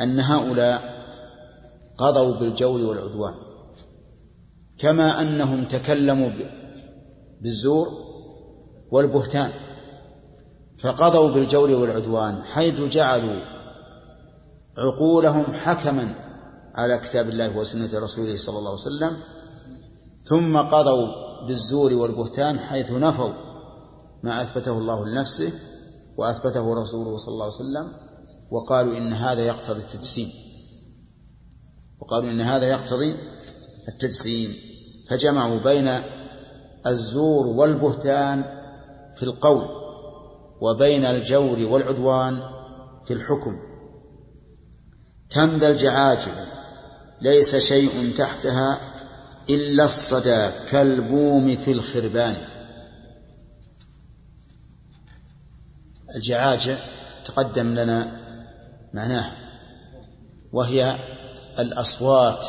أن 0.01 0.19
هؤلاء 0.19 0.95
قضوا 1.97 2.36
بالجور 2.36 2.82
والعدوان 2.82 3.34
كما 4.78 5.21
أنهم 5.21 5.65
تكلموا 5.67 6.30
بالزور 7.41 7.88
والبهتان. 8.91 9.51
فقضوا 10.77 11.29
بالجور 11.29 11.71
والعدوان 11.71 12.43
حيث 12.43 12.81
جعلوا 12.81 13.39
عقولهم 14.77 15.43
حكما 15.43 16.15
على 16.75 16.97
كتاب 16.97 17.29
الله 17.29 17.57
وسنة 17.57 17.89
رسوله 17.93 18.38
صلى 18.38 18.57
الله 18.57 18.71
عليه 18.71 18.81
وسلم 18.81 19.17
ثم 20.23 20.57
قضوا 20.57 21.07
بالزور 21.47 21.93
والبهتان 21.93 22.59
حيث 22.59 22.91
نفوا 22.91 23.31
ما 24.23 24.41
أثبته 24.41 24.77
الله 24.77 25.05
لنفسه 25.05 25.53
وأثبته 26.17 26.73
رسوله 26.81 27.17
صلى 27.17 27.33
الله 27.33 27.45
عليه 27.45 27.55
وسلم 27.55 27.93
وقالوا 28.51 28.97
إن 28.97 29.13
هذا 29.13 29.41
يقتضي 29.41 29.79
التجسيم. 29.79 30.29
وقالوا 32.01 32.31
إن 32.31 32.41
هذا 32.41 32.65
يقتضي 32.65 33.15
التجسيم. 33.88 34.55
فجمعوا 35.09 35.59
بين 35.59 35.99
الزور 36.88 37.47
والبهتان 37.47 38.43
في 39.15 39.23
القول. 39.23 39.84
وبين 40.61 41.05
الجور 41.05 41.59
والعدوان 41.59 42.39
في 43.05 43.13
الحكم. 43.13 43.59
كم 45.29 45.57
ذا 45.57 45.67
الجعاجل 45.67 46.45
ليس 47.21 47.55
شيء 47.55 48.13
تحتها 48.17 48.79
إلا 49.49 49.83
الصدى 49.85 50.49
كالبوم 50.71 51.55
في 51.55 51.71
الخربان. 51.71 52.35
الجعاجة 56.15 56.77
تقدم 57.25 57.75
لنا 57.75 58.19
معناها 58.93 59.37
وهي 60.53 60.95
الأصوات 61.59 62.45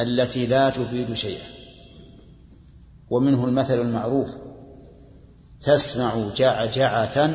التي 0.00 0.46
لا 0.46 0.70
تفيد 0.70 1.12
شيئا 1.12 1.46
ومنه 3.10 3.44
المثل 3.44 3.80
المعروف 3.80 4.30
تسمع 5.64 6.28
جعجعة 6.36 7.30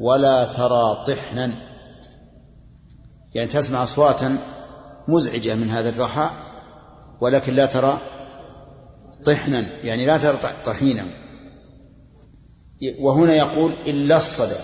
ولا 0.00 0.44
ترى 0.44 1.04
طحنا. 1.06 1.50
يعني 3.34 3.50
تسمع 3.50 3.82
أصواتا 3.82 4.38
مزعجة 5.08 5.54
من 5.54 5.70
هذا 5.70 5.88
الرخاء 5.88 6.32
ولكن 7.20 7.54
لا 7.54 7.66
ترى 7.66 7.98
طحنا. 9.24 9.66
يعني 9.84 10.06
لا 10.06 10.18
ترى 10.18 10.38
طحينا. 10.66 11.04
وهنا 12.98 13.34
يقول 13.34 13.72
إلا 13.86 14.16
الصدى 14.16 14.60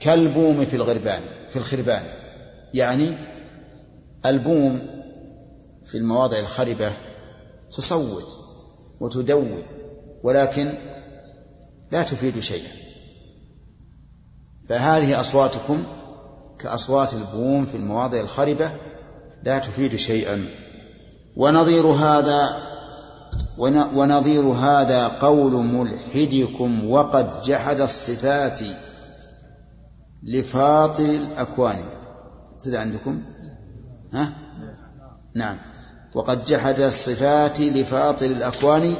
كالبوم 0.00 0.66
في 0.66 0.76
الغربان 0.76 1.22
في 1.50 1.56
الخربان. 1.56 2.02
يعني 2.74 3.14
البوم 4.26 4.96
في 5.84 5.98
المواضع 5.98 6.38
الخربة 6.38 6.92
تصوت 7.76 8.24
وتدوي 9.00 9.64
ولكن 10.22 10.74
لا 11.92 12.02
تفيد 12.02 12.38
شيئا. 12.38 12.70
فهذه 14.68 15.20
أصواتكم 15.20 15.84
كأصوات 16.58 17.14
البوم 17.14 17.66
في 17.66 17.76
المواضع 17.76 18.20
الخربة 18.20 18.70
لا 19.42 19.58
تفيد 19.58 19.96
شيئا. 19.96 20.44
ونظير 21.36 21.86
هذا 21.86 22.56
ونظير 23.94 24.42
هذا 24.42 25.08
قول 25.08 25.52
ملحدكم 25.52 26.90
وقد 26.90 27.42
جحد 27.42 27.80
الصفات 27.80 28.60
لفاطر 30.22 31.04
الأكوان. 31.04 31.78
زد 32.58 32.74
عندكم؟ 32.74 33.22
ها؟ 34.12 34.32
نعم. 35.34 35.58
وقد 36.14 36.44
جحد 36.44 36.80
الصفات 36.80 37.60
لفاطر 37.60 38.26
الأكوان 38.26 38.94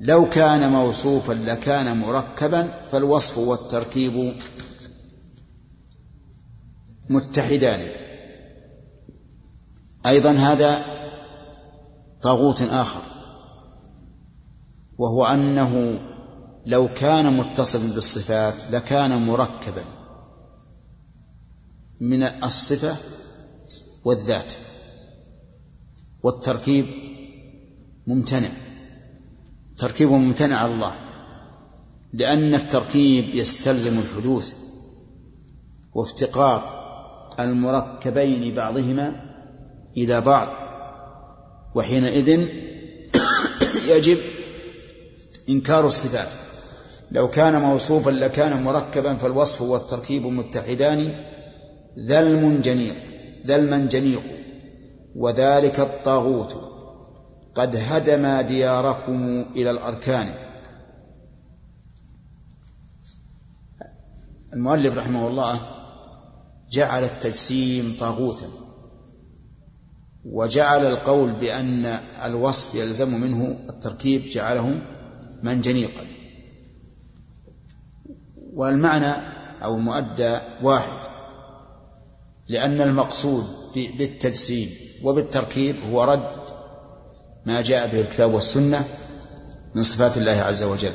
لو 0.00 0.30
كان 0.30 0.72
موصوفا 0.72 1.32
لكان 1.32 1.98
مركبا 1.98 2.62
فالوصف 2.62 3.38
والتركيب 3.38 4.34
متحدان. 7.10 7.88
أيضا 10.06 10.32
هذا 10.32 10.84
طاغوت 12.22 12.62
آخر 12.62 13.00
وهو 14.98 15.24
أنه 15.24 16.00
لو 16.66 16.88
كان 16.94 17.36
متصلا 17.36 17.94
بالصفات 17.94 18.70
لكان 18.70 19.26
مركبا 19.26 19.84
من 22.00 22.22
الصفة 22.22 22.96
والذات 24.04 24.52
والتركيب 26.22 26.86
ممتنع. 28.06 28.63
تركيب 29.78 30.10
ممتنع 30.10 30.56
على 30.56 30.72
الله 30.74 30.92
لأن 32.12 32.54
التركيب 32.54 33.24
يستلزم 33.34 33.98
الحدوث 33.98 34.54
وافتقار 35.94 36.84
المركبين 37.40 38.54
بعضهما 38.54 39.20
إلى 39.96 40.20
بعض 40.20 40.48
وحينئذ 41.74 42.48
يجب 43.92 44.18
إنكار 45.48 45.86
الصفات. 45.86 46.28
لو 47.12 47.28
كان 47.28 47.60
موصوفا 47.60 48.10
لكان 48.10 48.62
مركبا 48.62 49.14
فالوصف 49.14 49.62
والتركيب 49.62 50.26
متحدان 50.26 51.14
ذا 51.98 52.20
المنجنيق 52.20 52.96
ذا 53.46 53.56
المنجنيق 53.56 54.22
وذلك 55.16 55.80
الطاغوت. 55.80 56.73
قد 57.54 57.76
هدم 57.76 58.40
دياركم 58.40 59.44
إلى 59.56 59.70
الأركان. 59.70 60.34
المؤلف 64.52 64.96
رحمه 64.96 65.28
الله 65.28 65.60
جعل 66.70 67.04
التجسيم 67.04 67.96
طاغوتا 68.00 68.46
وجعل 70.24 70.86
القول 70.86 71.32
بأن 71.32 71.84
الوصف 72.24 72.74
يلزم 72.74 73.20
منه 73.20 73.58
التركيب 73.70 74.22
جعله 74.22 74.80
منجنيقا. 75.42 76.04
والمعنى 78.54 79.12
أو 79.62 79.76
المؤدى 79.76 80.38
واحد 80.62 81.10
لأن 82.48 82.80
المقصود 82.80 83.44
بالتجسيم 83.74 84.70
وبالتركيب 85.02 85.76
هو 85.90 86.04
رد 86.04 86.43
ما 87.46 87.60
جاء 87.60 87.86
به 87.86 88.00
الكتاب 88.00 88.34
والسنة 88.34 88.84
من 89.74 89.82
صفات 89.82 90.16
الله 90.16 90.30
عز 90.30 90.62
وجل. 90.62 90.92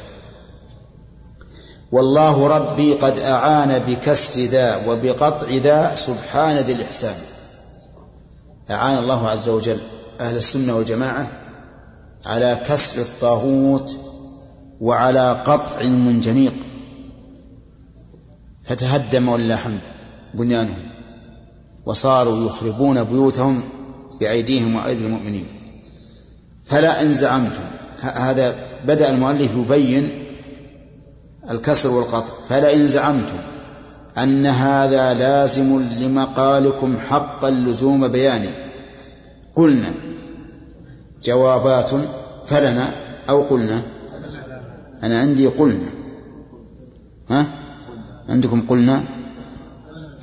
والله 1.92 2.48
ربي 2.48 2.94
قد 2.94 3.20
أعان 3.20 3.80
بكسر 3.80 4.42
ذا 4.42 4.88
وبقطع 4.88 5.48
ذا 5.52 5.96
سبحان 5.96 6.58
ذي 6.58 6.74
الإحسان. 6.74 7.16
أعان 8.70 8.98
الله 8.98 9.30
عز 9.30 9.50
وجل 9.50 9.80
أهل 10.20 10.36
السنة 10.36 10.76
والجماعة 10.76 11.28
على 12.26 12.62
كسر 12.68 13.02
الطاغوت 13.02 13.98
وعلى 14.82 15.42
قطع 15.46 15.82
المنجنيق. 15.82 16.54
فتهدم 18.64 19.30
ولله 19.30 19.56
الحمد 19.56 19.80
بنيانهم. 20.34 20.90
وصاروا 21.86 22.46
يخربون 22.46 23.04
بيوتهم 23.04 23.64
بأيديهم 24.20 24.76
وأيدي 24.76 25.06
المؤمنين. 25.06 25.59
فلا 26.70 27.02
إن 27.02 27.14
زعمتم 27.14 27.64
هذا 28.02 28.56
بدأ 28.86 29.10
المؤلف 29.10 29.56
يبين 29.56 30.26
الكسر 31.52 31.92
والقطع. 31.92 32.34
فلئن 32.50 32.88
زعمتم 32.88 33.38
أن 34.18 34.46
هذا 34.46 35.14
لازم 35.14 35.82
لمقالكم 36.00 36.98
حق 36.98 37.46
اللزوم 37.46 38.08
بيانه 38.08 38.52
قلنا 39.56 39.94
جوابات 41.24 41.92
فلنا 42.48 42.90
أو 43.30 43.44
قلنا؟ 43.44 43.82
أنا 45.04 45.20
عندي 45.20 45.48
قلنا. 45.48 45.90
ها؟ 47.30 47.46
عندكم 48.30 48.68
قلنا؟ 48.68 49.04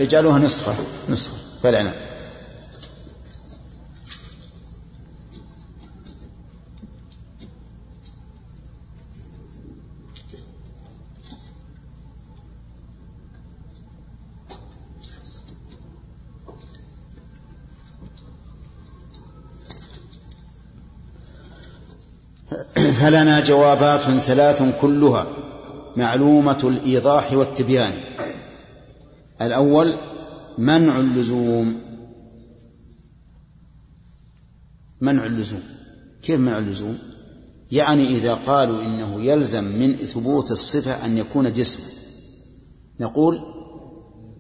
اجعلوها 0.01 0.39
نسخة. 0.39 0.73
نسخة. 1.11 1.37
فلنا. 1.63 1.93
فلنا 23.07 23.41
جوابات 23.41 24.01
ثلاث 24.01 24.81
كلها 24.81 25.27
معلومة 25.97 26.59
الإيضاح 26.65 27.33
والتبيان. 27.33 27.93
الأول 29.43 29.95
منع 30.59 31.01
اللزوم. 31.01 31.81
منع 35.01 35.27
اللزوم. 35.27 35.63
كيف 36.23 36.41
منع 36.41 36.59
اللزوم؟ 36.59 36.99
يعني 37.73 38.09
إذا 38.09 38.35
قالوا 38.35 38.83
إنه 38.83 39.25
يلزم 39.25 39.65
من 39.65 39.97
ثبوت 39.97 40.51
الصفة 40.51 41.07
أن 41.07 41.19
يكون 41.19 41.53
جسم 41.53 41.83
نقول 43.01 43.41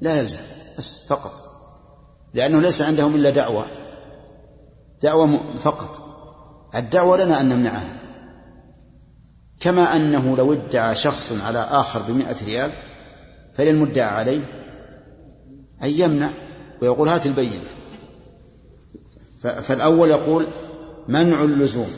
لا 0.00 0.20
يلزم 0.20 0.42
بس 0.78 1.06
فقط. 1.06 1.32
لأنه 2.34 2.60
ليس 2.60 2.82
عندهم 2.82 3.14
إلا 3.14 3.30
دعوة. 3.30 3.64
دعوة 5.02 5.40
فقط. 5.58 6.02
الدعوة 6.74 7.24
لنا 7.24 7.40
أن 7.40 7.48
نمنعها. 7.48 7.95
كما 9.60 9.96
أنه 9.96 10.36
لو 10.36 10.52
ادعى 10.52 10.96
شخص 10.96 11.32
على 11.46 11.58
آخر 11.58 12.02
بمئة 12.02 12.44
ريال 12.44 12.70
فللمدعى 13.54 14.08
عليه 14.08 14.40
أن 15.82 15.88
يمنع 15.88 16.30
ويقول 16.82 17.08
هات 17.08 17.26
البينة 17.26 17.64
فالأول 19.40 20.10
يقول 20.10 20.46
منع 21.08 21.44
اللزوم 21.44 21.90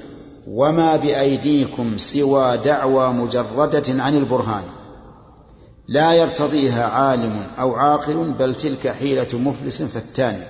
وما 0.47 0.97
بأيديكم 0.97 1.97
سوى 1.97 2.57
دعوى 2.57 3.13
مجردة 3.13 4.03
عن 4.03 4.17
البرهان. 4.17 4.65
لا 5.89 6.13
يرتضيها 6.13 6.87
عالم 6.87 7.47
أو 7.59 7.75
عاقل 7.75 8.33
بل 8.39 8.55
تلك 8.55 8.89
حيلة 8.89 9.29
مفلس 9.39 9.83
فتان 9.83 10.43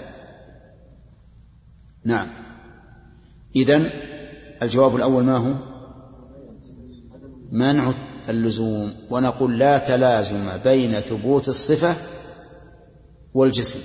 نعم. 2.04 2.28
إذن 3.56 3.90
الجواب 4.62 4.96
الأول 4.96 5.24
ما 5.24 5.36
هو؟ 5.36 5.54
منع 7.52 7.92
اللزوم 8.28 8.94
ونقول 9.10 9.58
لا 9.58 9.78
تلازم 9.78 10.58
بين 10.64 10.92
ثبوت 10.92 11.48
الصفة 11.48 11.96
والجسم 13.34 13.78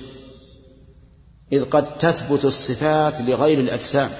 إذ 1.52 1.64
قد 1.64 1.98
تثبت 1.98 2.44
الصفات 2.44 3.20
لغير 3.20 3.60
الأجسام. 3.60 4.10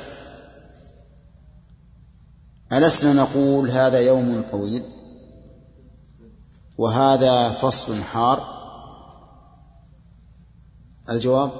ألسنا 2.73 3.13
نقول 3.13 3.71
هذا 3.71 4.01
يوم 4.01 4.45
طويل 4.51 4.83
وهذا 6.79 7.49
فصل 7.49 8.03
حار. 8.03 8.65
الجواب 11.11 11.51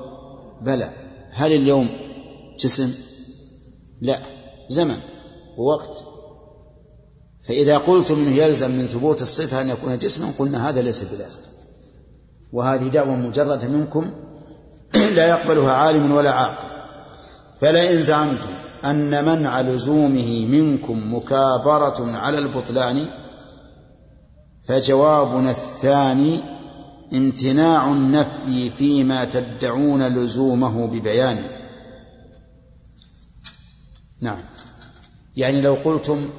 بلى. 0.63 0.91
هل 1.31 1.53
اليوم 1.53 1.89
جسم؟ 2.59 2.95
لا. 4.01 4.19
زمن 4.69 5.01
ووقت 5.57 6.14
فإذا 7.45 7.79
قلتم 7.79 8.15
أنه 8.15 8.37
يلزم 8.37 8.71
من 8.71 8.87
ثبوت 8.87 9.23
الصفة 9.23 9.61
أن 9.61 9.69
يكون 9.69 9.99
جسما 9.99 10.33
قلنا 10.39 10.69
هذا 10.69 10.83
ليس 10.83 11.03
بلازم. 11.03 11.41
وهذه 12.53 12.89
دعوة 12.89 13.15
مجردة 13.17 13.69
منكم 13.69 14.11
لا 15.17 15.29
يقبلها 15.29 15.73
عالم 15.73 16.13
ولا 16.13 16.31
عاقل. 16.31 16.75
فلئن 17.61 18.03
زعمتم 18.03 18.49
أن 18.85 19.25
منع 19.25 19.61
لزومه 19.61 20.47
منكم 20.47 21.15
مكابرة 21.15 22.17
على 22.17 22.39
البطلان 22.39 23.07
فجوابنا 24.65 25.51
الثاني 25.51 26.41
امتناع 27.13 27.93
النفي 27.93 28.71
فيما 28.71 29.25
تدعون 29.25 30.09
لزومه 30.09 30.87
ببيان. 30.87 31.45
نعم. 34.21 34.45
يعني 35.37 35.61
لو 35.61 35.75
قلتم 35.75 36.31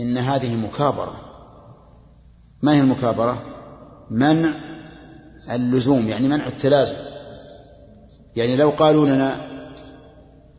إن 0.00 0.18
هذه 0.18 0.56
مكابرة. 0.56 1.20
ما 2.62 2.72
هي 2.72 2.80
المكابرة؟ 2.80 3.42
منع 4.10 4.54
اللزوم 5.50 6.08
يعني 6.08 6.28
منع 6.28 6.46
التلازم. 6.46 6.96
يعني 8.36 8.56
لو 8.56 8.70
قالوا 8.70 9.06
لنا 9.06 9.36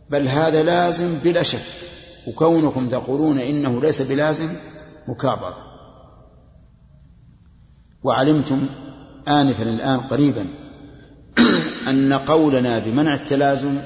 بل 0.10 0.28
هذا 0.28 0.64
لازم 0.64 1.18
بلا 1.24 1.44
شك 1.44 1.60
وكونكم 2.28 2.90
تقولون 2.90 3.40
إنه 3.40 3.82
ليس 3.82 4.02
بلازم 4.02 4.56
مكابرة. 5.08 5.72
وعلمتم 8.04 8.66
آنفا 9.28 9.64
الآن 9.64 10.00
قريبا 10.00 10.48
أن 11.90 12.14
قولنا 12.14 12.80
بمنع 12.80 13.14
التلازم 13.14 13.82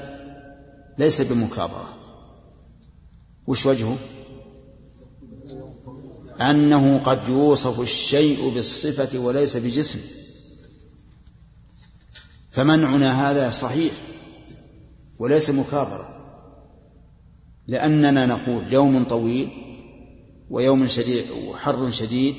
ليس 0.98 1.20
بمكابرة. 1.20 1.88
وش 3.46 3.66
وجهه؟ 3.66 3.96
أنه 6.40 6.98
قد 6.98 7.28
يوصف 7.28 7.80
الشيء 7.80 8.48
بالصفة 8.48 9.18
وليس 9.18 9.56
بجسم. 9.56 10.00
فمنعنا 12.50 13.30
هذا 13.30 13.50
صحيح 13.50 13.92
وليس 15.18 15.50
مكابرة. 15.50 16.16
لأننا 17.66 18.26
نقول 18.26 18.72
يوم 18.72 19.04
طويل 19.04 19.48
ويوم 20.50 20.86
شديد 20.86 21.24
وحر 21.30 21.90
شديد 21.90 22.34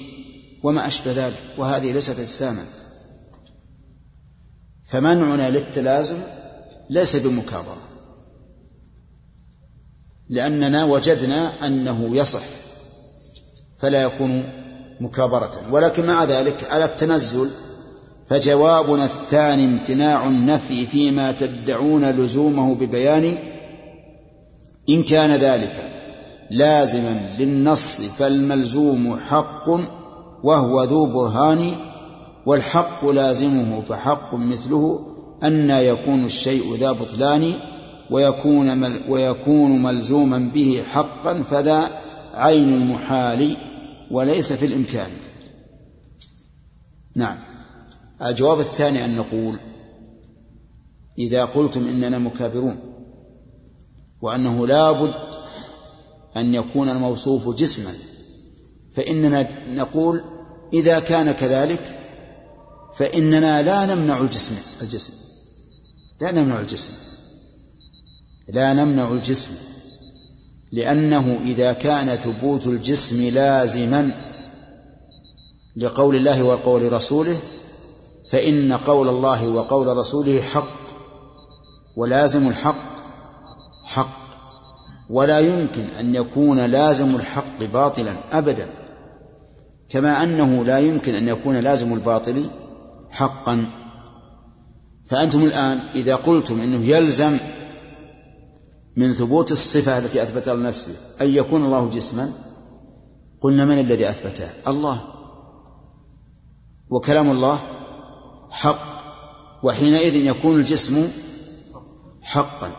وما 0.64 0.88
أشبه 0.88 1.12
ذلك 1.12 1.44
وهذه 1.58 1.92
ليست 1.92 2.20
أجساما. 2.20 2.66
فمنعنا 4.86 5.50
للتلازم 5.50 6.22
ليس 6.90 7.16
بمكابرة. 7.16 7.82
لأننا 10.30 10.86
وجدنا 10.86 11.68
أنه 11.68 12.16
يصح. 12.16 12.67
فلا 13.78 14.04
يكون 14.04 14.44
مكابرة. 15.02 15.52
ولكن 15.72 16.06
مع 16.06 16.24
ذلك 16.24 16.68
على 16.72 16.86
التنزل 16.86 17.50
فجوابنا 18.30 19.06
الثاني 19.06 19.66
امتناع 19.66 20.28
النفي 20.28 20.88
فيما 20.88 21.32
تدعون 21.32 22.06
لزومه 22.06 22.76
ببيان 22.76 23.38
إن 24.90 25.04
كان 25.04 25.32
ذلك 25.32 25.92
لازما 26.52 27.20
للنص 27.40 28.02
فالملزوم 28.02 29.20
حق 29.30 29.70
وهو 30.44 30.84
ذو 30.84 31.06
برهان 31.06 31.72
والحق 32.46 33.06
لازمه 33.06 33.82
فحق 33.82 34.34
مثله 34.34 35.00
أن 35.44 35.70
يكون 35.70 36.26
الشيء 36.26 36.76
ذا 36.76 36.92
بطلان 36.92 37.54
ويكون 38.12 38.78
مل 38.78 39.02
ويكون 39.10 39.82
ملزوما 39.82 40.52
به 40.54 40.84
حقا 40.94 41.44
فذا 41.44 41.90
عين 42.34 42.74
المحال 42.74 43.58
وليس 44.12 44.54
في 44.54 44.66
الإمكان. 44.66 45.12
نعم. 47.16 47.38
الجواب 48.22 48.60
الثاني 48.60 49.06
أن 49.06 49.16
نقول 49.16 49.60
إذا 51.20 51.46
قلتم 51.46 51.88
إننا 51.88 52.18
مكابرون 52.18 52.80
وأنه 54.22 54.68
لا 54.68 54.92
بد 54.92 55.14
أن 56.38 56.56
يكون 56.56 56.90
الموصوف 56.90 57.56
جسما 57.56 57.92
فإننا 58.94 59.68
نقول 59.74 60.24
إذا 60.74 61.00
كان 61.00 61.32
كذلك 61.32 62.00
فإننا 62.94 63.62
لا 63.62 63.96
نمنع 63.96 64.22
الجسم 64.22 64.56
الجسم. 64.82 65.14
لا 66.22 66.32
نمنع 66.32 66.60
الجسم. 66.60 66.94
لا 68.48 68.74
نمنع 68.74 69.12
الجسم. 69.12 69.54
لأنه 70.72 71.40
إذا 71.46 71.74
كان 71.74 72.16
ثبوت 72.16 72.68
الجسم 72.68 73.30
لازما 73.34 74.12
لقول 75.78 76.16
الله 76.16 76.44
وقول 76.44 76.94
رسوله 76.94 77.38
فإن 78.32 78.74
قول 78.74 79.08
الله 79.08 79.48
وقول 79.48 79.98
رسوله 79.98 80.42
حق 80.42 80.78
ولازم 81.98 82.48
الحق 82.48 82.98
حق 83.84 84.28
ولا 85.10 85.40
يمكن 85.40 85.84
أن 85.84 86.16
يكون 86.16 86.60
لازم 86.60 87.16
الحق 87.16 87.64
باطلا 87.74 88.14
أبدا 88.32 88.70
كما 89.90 90.24
أنه 90.24 90.66
لا 90.66 90.80
يمكن 90.80 91.16
أن 91.16 91.28
يكون 91.28 91.56
لازم 91.56 91.94
الباطل 91.94 92.46
حقا. 93.12 93.66
فأنتم 95.06 95.44
الآن 95.44 95.80
إذا 95.96 96.16
قلتم 96.16 96.62
أنه 96.62 96.86
يلزم 96.86 97.38
من 98.98 99.14
ثبوت 99.14 99.52
الصفة 99.52 99.98
التي 99.98 100.24
أثبتها 100.24 100.56
لنفسه 100.56 100.92
أن 101.22 101.28
يكون 101.28 101.66
الله 101.66 101.90
جسما. 101.90 102.34
قلنا 103.42 103.66
من 103.66 103.80
الذي 103.80 104.10
أثبته؟ 104.10 104.50
الله. 104.68 105.02
وكلام 106.90 107.32
الله 107.32 107.60
حق 108.50 108.98
وحينئذ 109.64 110.16
يكون 110.16 110.56
الجسم 110.56 111.08
حقا 112.22 112.72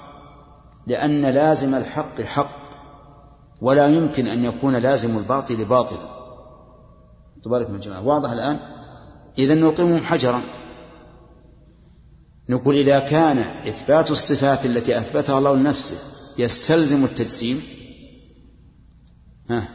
لأن 0.86 1.26
لازم 1.26 1.74
الحق 1.74 2.20
حق 2.20 2.58
ولا 3.60 3.86
يمكن 3.88 4.26
أن 4.26 4.44
يكون 4.44 4.76
لازم 4.76 5.18
الباطل 5.18 5.64
باطلا. 5.64 6.08
تبارك 7.44 7.70
من 7.70 7.80
جماعة 7.80 8.06
واضح 8.06 8.30
الآن؟ 8.30 8.58
إذا 9.38 9.54
نلقمهم 9.54 10.00
حجرا. 10.00 10.40
نقول 12.48 12.76
إذا 12.76 12.98
كان 12.98 13.38
إثبات 13.38 14.10
الصفات 14.10 14.66
التي 14.66 14.98
أثبتها 14.98 15.38
الله 15.38 15.56
لنفسه 15.56 15.96
يستلزم 16.38 17.04
التجسيم 17.04 17.62
ها 19.50 19.68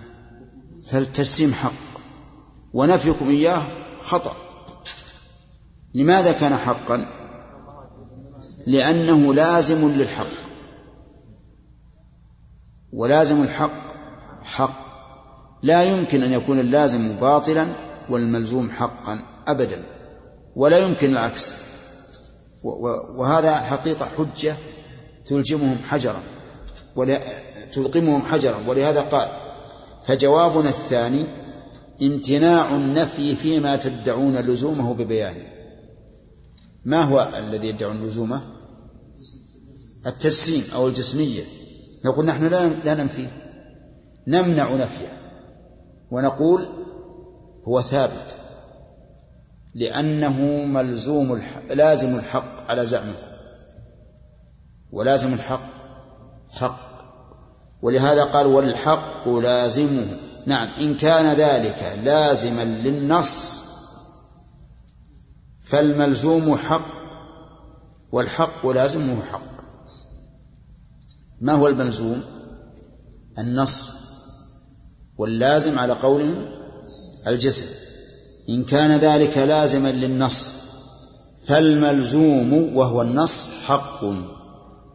فالتجسيم 0.88 1.54
حق 1.54 2.02
ونفيكم 2.74 3.30
إياه 3.30 3.64
خطأ. 4.02 4.36
لماذا 5.94 6.32
كان 6.32 6.56
حقا؟ 6.56 7.06
لأنه 8.68 9.34
لازم 9.34 9.90
للحق. 9.90 10.26
ولازم 12.94 13.44
الحق 13.44 13.94
حق. 14.44 14.84
لا 15.64 15.84
يمكن 15.84 16.24
أن 16.24 16.34
يكون 16.34 16.60
اللازم 16.60 17.16
باطلا 17.16 17.68
والملزوم 18.10 18.70
حقا 18.70 19.20
أبدا. 19.48 19.84
ولا 20.56 20.78
يمكن 20.78 21.12
العكس. 21.12 21.54
وهذا 22.64 23.56
حقيقة 23.56 24.06
حجة 24.06 24.56
تلجمهم 25.26 25.78
حجرا 25.90 26.20
ولا 26.96 27.20
تلقمهم 27.74 28.22
حجرا 28.22 28.58
ولهذا 28.68 29.02
قال 29.02 29.28
فجوابنا 30.06 30.70
الثاني 30.70 31.26
امتناع 32.02 32.76
النفي 32.76 33.36
فيما 33.36 33.76
تدعون 33.76 34.38
لزومه 34.38 34.94
ببيان. 34.94 35.36
ما 36.86 37.02
هو 37.02 37.32
الذي 37.38 37.68
يدعون 37.68 38.08
لزومه؟ 38.08 38.42
التجسيم 40.08 40.64
أو 40.76 40.88
الجسمية. 40.88 41.44
نقول 42.06 42.26
نحن 42.26 42.46
لا 42.46 42.68
لا 42.68 42.94
ننفيه 42.94 43.28
نمنع 44.28 44.76
نفيه 44.76 45.18
ونقول 46.12 46.68
هو 47.68 47.82
ثابت. 47.82 48.36
لأنه 49.76 50.66
ملزوم 50.66 51.34
الحق 51.34 51.74
لازم 51.74 52.16
الحق 52.16 52.70
على 52.72 52.86
زعمه. 52.86 53.16
ولازم 54.92 55.34
الحق 55.34 55.70
حق. 56.50 56.94
ولهذا 57.82 58.24
قال 58.24 58.48
والحق 58.48 59.30
لازمه. 59.30 60.06
نعم 60.46 60.68
إن 60.68 60.98
كان 60.98 61.36
ذلك 61.38 62.00
لازما 62.04 62.64
للنص 62.64 63.64
فالملزوم 65.60 66.56
حق 66.56 66.88
والحق 68.12 68.68
لازمه 68.68 69.22
حق. 69.22 69.54
ما 71.42 71.54
هو 71.54 71.68
الملزوم؟ 71.68 72.24
النص 73.38 73.92
واللازم 75.18 75.80
على 75.80 75.94
قولهم 75.94 76.46
الجسم. 77.28 77.83
إن 78.50 78.64
كان 78.64 78.92
ذلك 78.98 79.38
لازما 79.38 79.92
للنص 79.92 80.54
فالملزوم 81.48 82.54
وهو 82.54 83.02
النص 83.02 83.52
حق 83.68 84.04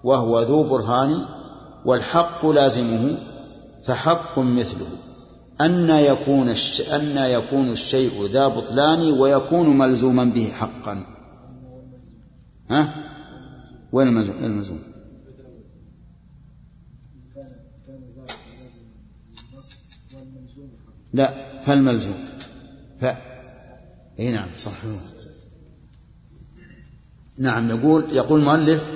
وهو 0.05 0.43
ذو 0.43 0.63
برهان 0.63 1.25
والحق 1.85 2.47
لازمه 2.47 3.19
فحق 3.85 4.39
مثله. 4.39 4.89
أن 5.61 5.89
يكون 5.89 6.49
أن 6.93 7.17
يكون 7.17 7.71
الشيء 7.71 8.27
ذا 8.33 8.49
بطلان 8.49 9.01
ويكون 9.21 9.79
ملزوما 9.79 10.25
به 10.25 10.45
حقا. 10.45 11.07
ها؟ 12.71 12.95
وين 13.93 14.09
الملزوم؟ 14.09 14.79
لا 21.13 21.61
فالملزوم. 21.63 22.15
ف 23.01 23.28
إي 24.21 24.31
نعم 24.31 24.49
صح 24.59 24.73
نعم 27.39 27.71
يقول 27.71 28.05
يقول 28.13 28.41
المؤلف 28.41 28.89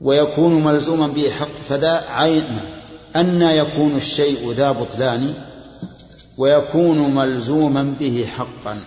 ويكون 0.00 0.64
ملزوما 0.64 1.06
به 1.06 1.30
حق 1.30 1.52
فذا 1.68 2.04
عين 2.08 2.60
أن 3.16 3.42
يكون 3.42 3.96
الشيء 3.96 4.52
ذا 4.52 4.72
بطلان 4.72 5.34
ويكون 6.38 7.14
ملزوما 7.14 7.82
به 8.00 8.26
حقا. 8.26 8.80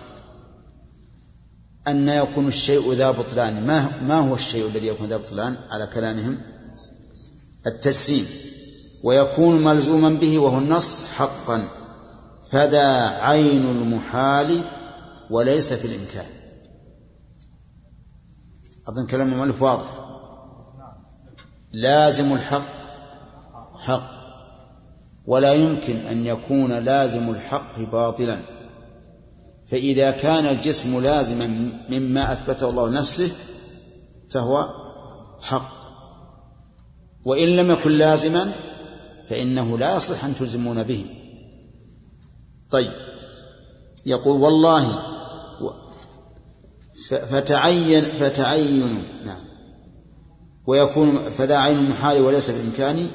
أن 1.88 2.08
يكون 2.08 2.48
الشيء 2.48 2.92
ذا 2.92 3.10
بطلان 3.10 3.66
ما 3.66 3.90
ما 4.02 4.14
هو 4.14 4.34
الشيء 4.34 4.66
الذي 4.66 4.86
يكون 4.86 5.08
ذا 5.08 5.16
بطلان 5.16 5.56
على 5.70 5.86
كلامهم؟ 5.86 6.38
التجسيم. 7.66 8.26
ويكون 9.02 9.64
ملزوما 9.64 10.08
به 10.08 10.38
وهو 10.38 10.58
النص 10.58 11.04
حقا. 11.04 11.62
فذا 12.50 13.08
عين 13.08 13.70
المحال 13.70 14.60
وليس 15.30 15.72
في 15.72 15.84
الإمكان. 15.84 16.26
أظن 18.88 19.06
كلام 19.06 19.32
المؤلف 19.32 19.62
واضح. 19.62 20.06
لازم 21.72 22.32
الحق 22.32 22.62
حق. 23.78 24.16
ولا 25.26 25.52
يمكن 25.52 25.96
أن 25.96 26.26
يكون 26.26 26.72
لازم 26.72 27.30
الحق 27.30 27.80
باطلا. 27.80 28.40
فإذا 29.66 30.10
كان 30.10 30.46
الجسم 30.46 31.00
لازما 31.00 31.70
مما 31.90 32.32
أثبته 32.32 32.68
الله 32.68 32.90
نفسه 32.90 33.30
فهو 34.30 34.68
حق. 35.42 35.76
وإن 37.24 37.48
لم 37.48 37.70
يكن 37.70 37.90
لازما 37.90 38.52
فإنه 39.28 39.78
لا 39.78 39.96
يصح 39.96 40.24
أن 40.24 40.34
تلزمون 40.34 40.82
به. 40.82 41.06
طيب 42.70 42.92
يقول 44.06 44.40
والله 44.40 45.15
فتعين 47.08 48.02
فتعين 48.02 49.02
نعم. 49.24 49.40
ويكون 50.66 51.16
فذا 51.24 51.56
عين 51.56 51.78
المحال 51.78 52.22
وليس 52.22 52.50
بالإمكان 52.50 53.06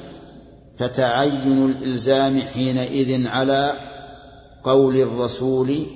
فتعين 0.78 1.64
الإلزام 1.64 2.38
حينئذ 2.38 3.26
على 3.26 3.72
قول 4.62 4.96
الرسول 4.96 5.86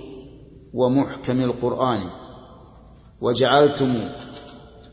ومحكم 0.75 1.41
القرآن. 1.41 2.01
وجعلتم 3.21 3.95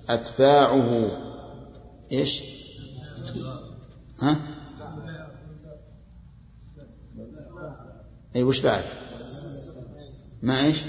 أتباعه 0.09 1.07
إيش؟ 2.11 2.43
ها؟ 4.21 4.39
أي 8.35 8.43
وش 8.43 8.59
بعد؟ 8.59 8.83
ما 10.41 10.65
إيش؟ 10.65 10.81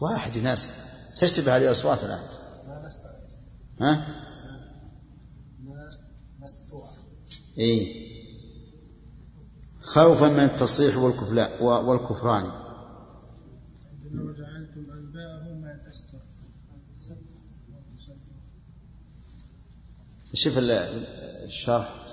واحد 0.00 0.38
ناس 0.38 0.70
تشتبه 1.18 1.56
هذه 1.56 1.62
الأصوات 1.62 2.04
الآن. 2.04 2.22
ها؟ 3.80 4.06
إيه 7.58 8.08
خوفا 9.80 10.28
من 10.28 10.44
التصريح 10.44 10.96
والكفران. 11.60 12.44
وجعلتم 14.14 14.80
ما 15.62 15.80
تستر. 15.90 16.18
شوف 20.34 20.58
الشرح. 20.58 22.04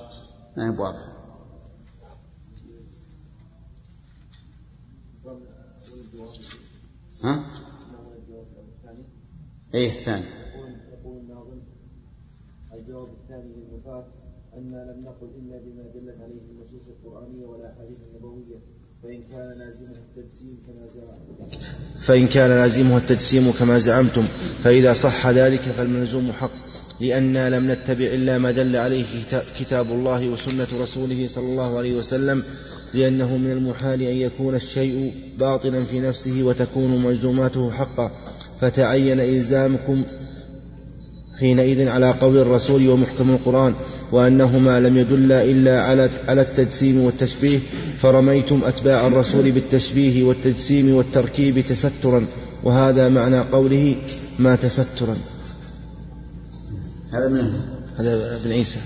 ما 0.58 0.65
هي 0.65 0.69
واضح 0.69 1.15
ها؟ 7.24 7.64
إيه 9.76 9.88
الثاني. 9.88 10.24
يقول 10.94 11.18
الناظم 11.18 11.60
الجواب 12.74 13.08
الثاني 13.22 13.54
للوفاة 13.56 14.06
أن 14.58 14.72
لم 14.72 15.06
نقل 15.06 15.28
إلا 15.40 15.58
بما 15.66 15.84
دلت 15.96 16.22
عليه 16.22 16.42
النصوص 16.52 16.82
القرآنية 16.88 17.46
والأحاديث 17.46 17.98
النبوية 18.10 18.60
فإن 19.04 19.24
كان 19.24 19.60
لازمه 19.60 19.98
التجسيم 19.98 20.58
كما 20.68 20.86
زعمتم. 20.88 21.58
فإن 22.00 22.28
كان 22.28 22.50
لازمه 22.50 22.98
التجسيم 22.98 23.52
كما 23.60 23.78
زعمتم 23.78 24.24
فإذا 24.64 24.94
صح 24.94 25.28
ذلك 25.28 25.60
فالملزوم 25.60 26.32
حق 26.32 26.52
لأننا 27.02 27.50
لم 27.50 27.72
نتبع 27.72 28.06
إلا 28.06 28.38
ما 28.38 28.52
دل 28.52 28.76
عليه 28.76 29.06
كتاب 29.60 29.92
الله 29.92 30.28
وسنة 30.30 30.68
رسوله 30.82 31.28
صلى 31.28 31.46
الله 31.46 31.78
عليه 31.78 31.98
وسلم 31.98 32.44
لأنه 32.94 33.38
من 33.38 33.52
المحال 33.52 34.02
أن 34.02 34.16
يكون 34.16 34.56
الشيء 34.56 35.14
باطلا 35.40 35.86
في 35.86 36.00
نفسه 36.00 36.44
وتكون 36.44 37.04
ملزوماته 37.04 37.72
حقا. 37.72 38.12
فتعين 38.62 39.20
إلزامكم 39.20 40.04
حينئذ 41.39 41.88
على 41.88 42.12
قول 42.12 42.38
الرسول 42.38 42.89
ومحكم 42.89 43.30
القرآن 43.30 43.74
وأنهما 44.12 44.80
لم 44.80 44.98
يدلا 44.98 45.44
إلا 45.44 45.82
على 45.82 46.10
على 46.28 46.41
التجسيم 46.41 47.02
والتشبيه 47.02 47.60
فرميتم 48.02 48.63
أتباع 48.63 49.08
الرسول 49.08 49.52
بالتشبيه 49.52 50.24
والتجسيم 50.24 50.96
والتركيب 50.96 51.65
تسترا 51.65 52.26
وهذا 52.63 53.10
معنى 53.10 53.39
قوله 53.39 53.96
ما 54.39 54.56
تسترا. 54.56 55.18
هذا 57.12 57.28
من 57.30 57.62
هذا 57.98 58.39
ابن 58.44 58.52
عيسى. 58.52 58.80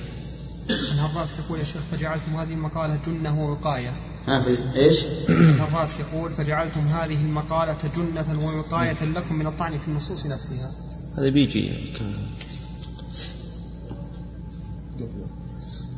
الهراس 0.69 1.39
يقول 1.39 1.59
يا 1.59 1.63
شيخ 1.63 1.81
فجعلتم 1.91 2.35
هذه 2.35 2.53
المقالة 2.53 2.99
جنة 3.05 3.41
ووقاية؟ 3.41 3.93
ها 4.27 4.41
في 4.41 4.57
إيش؟ 4.75 4.97
الهراس 5.29 5.99
يقول 5.99 6.31
فجعلتم 6.31 6.87
هذه 6.87 7.15
المقالة 7.15 7.77
جنة 7.95 8.45
ووقاية 8.45 9.03
لكم 9.03 9.35
من 9.35 9.47
الطعن 9.47 9.71
في 9.71 9.87
النصوص 9.87 10.25
نفسها. 10.25 10.71
هذا 11.17 11.29
بيجي. 11.29 11.71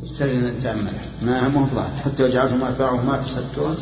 يحتاج 0.03 0.29
أن 0.29 0.45
نتامل 0.45 0.91
ما 1.21 1.47
مو 1.47 1.65
ظاهر 1.65 1.91
حتى 2.05 2.23
وجعلتم 2.23 2.63
اتباعه 2.63 3.03
ما 3.03 3.17
تسترون 3.17 3.77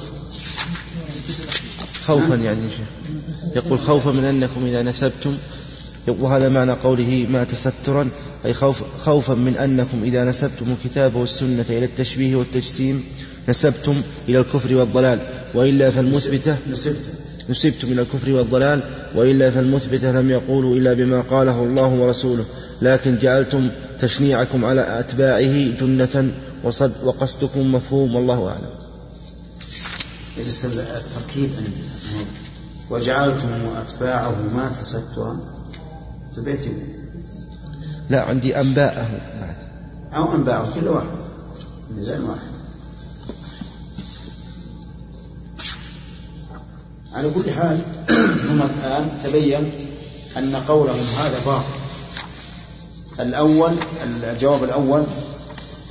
خوفا 2.05 2.35
يعني 2.35 2.61
شيخ. 2.69 2.87
يقول 3.55 3.79
خوفا 3.79 4.11
من 4.11 4.23
أنكم 4.23 4.65
إذا 4.65 4.83
نسبتم. 4.83 5.37
وهذا 6.07 6.49
معنى 6.49 6.71
قوله 6.71 7.27
ما 7.31 7.43
تسترا. 7.43 8.09
أي 8.45 8.53
خوف 8.53 8.83
خوفا 9.05 9.33
من 9.33 9.57
أنكم 9.57 10.03
إذا 10.03 10.23
نسبتم 10.23 10.65
الكتاب 10.71 11.15
والسنة 11.15 11.65
إلى 11.69 11.85
التشبيه 11.85 12.35
والتجسيم. 12.35 13.03
نسبتم 13.49 14.01
إلى 14.29 14.39
الكفر 14.39 14.75
والضلال 14.75 15.19
وإلا 15.55 15.91
فالمثبتة 15.91 16.55
نسبتم 17.49 17.91
إلى 17.91 18.01
الكفر 18.01 18.31
والضلال 18.31 18.81
وإلا 19.15 19.49
فالمثبتة 19.49 20.11
لم 20.11 20.29
يقولوا 20.29 20.75
إلا 20.75 20.93
بما 20.93 21.21
قاله 21.21 21.63
الله 21.63 21.87
ورسوله 21.87 22.45
لكن 22.81 23.17
جعلتم 23.17 23.69
تشنيعكم 23.99 24.65
على 24.65 24.99
أتباعه 24.99 25.77
جنة 25.79 26.31
وصد 26.63 26.91
وقصدكم 27.03 27.71
مفهوم 27.71 28.15
والله 28.15 28.47
أعلم. 28.47 28.79
التركيب 30.37 31.49
وجعلتم 32.89 33.47
أتباعه 33.87 34.35
ما 34.55 34.71
تسترا 34.81 35.39
في 36.31 36.37
البيت 36.37 36.61
لا 38.09 38.21
عندي 38.21 38.59
أنباءه 38.59 39.07
بعد. 39.41 39.55
أو 40.15 40.35
أنباءه 40.35 40.73
كل 40.79 40.87
واحد. 40.87 41.07
ميزان 41.95 42.23
واحد. 42.23 42.58
على 47.13 47.29
كل 47.29 47.51
حال 47.51 47.81
ثم 48.47 48.61
الآن 48.61 49.19
تبين 49.23 49.71
أن 50.37 50.55
قولهم 50.55 51.05
هذا 51.19 51.39
باطل. 51.45 51.63
الأول 53.19 53.71
الجواب 54.03 54.63
الأول 54.63 55.03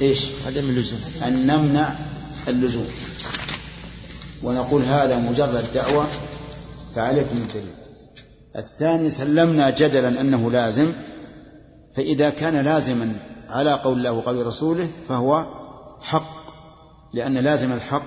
إيش؟ 0.01 0.27
عدم 0.47 0.69
اللزوم. 0.69 1.01
أن 1.27 1.47
نمنع 1.47 1.95
اللزوم. 2.49 2.87
ونقول 4.43 4.83
هذا 4.83 5.19
مجرد 5.19 5.65
دعوة 5.75 6.07
فعليكم 6.95 7.37
الدليل. 7.37 7.75
الثاني 8.57 9.11
سلمنا 9.11 9.71
جدلا 9.71 10.21
أنه 10.21 10.51
لازم 10.51 10.93
فإذا 11.97 12.31
كان 12.31 12.65
لازما 12.65 13.13
على 13.49 13.73
قول 13.73 13.99
الله 13.99 14.13
وقول 14.13 14.47
رسوله 14.47 14.89
فهو 15.09 15.47
حق. 16.03 16.39
لأن 17.15 17.39
لازم 17.39 17.73
الحق 17.73 18.03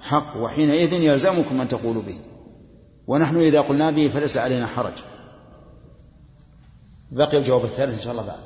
حق 0.00 0.36
وحينئذ 0.36 0.92
يلزمكم 0.92 1.60
أن 1.60 1.68
تقولوا 1.68 2.02
به. 2.02 2.16
ونحن 3.06 3.36
إذا 3.36 3.60
قلنا 3.60 3.90
به 3.90 4.08
فليس 4.08 4.36
علينا 4.36 4.66
حرج. 4.66 4.92
بقي 7.10 7.38
الجواب 7.38 7.64
الثالث 7.64 7.94
إن 7.94 8.00
شاء 8.00 8.12
الله 8.12 8.26
بعد. 8.26 8.40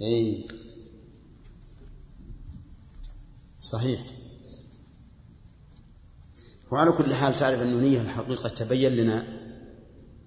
إيه. 0.00 0.48
صحيح. 3.60 4.00
وعلى 6.70 6.92
كل 6.92 7.14
حال 7.14 7.36
تعرف 7.36 7.60
أن 7.60 7.68
النية 7.68 8.00
الحقيقة 8.00 8.48
تبين 8.48 8.92
لنا 8.92 9.26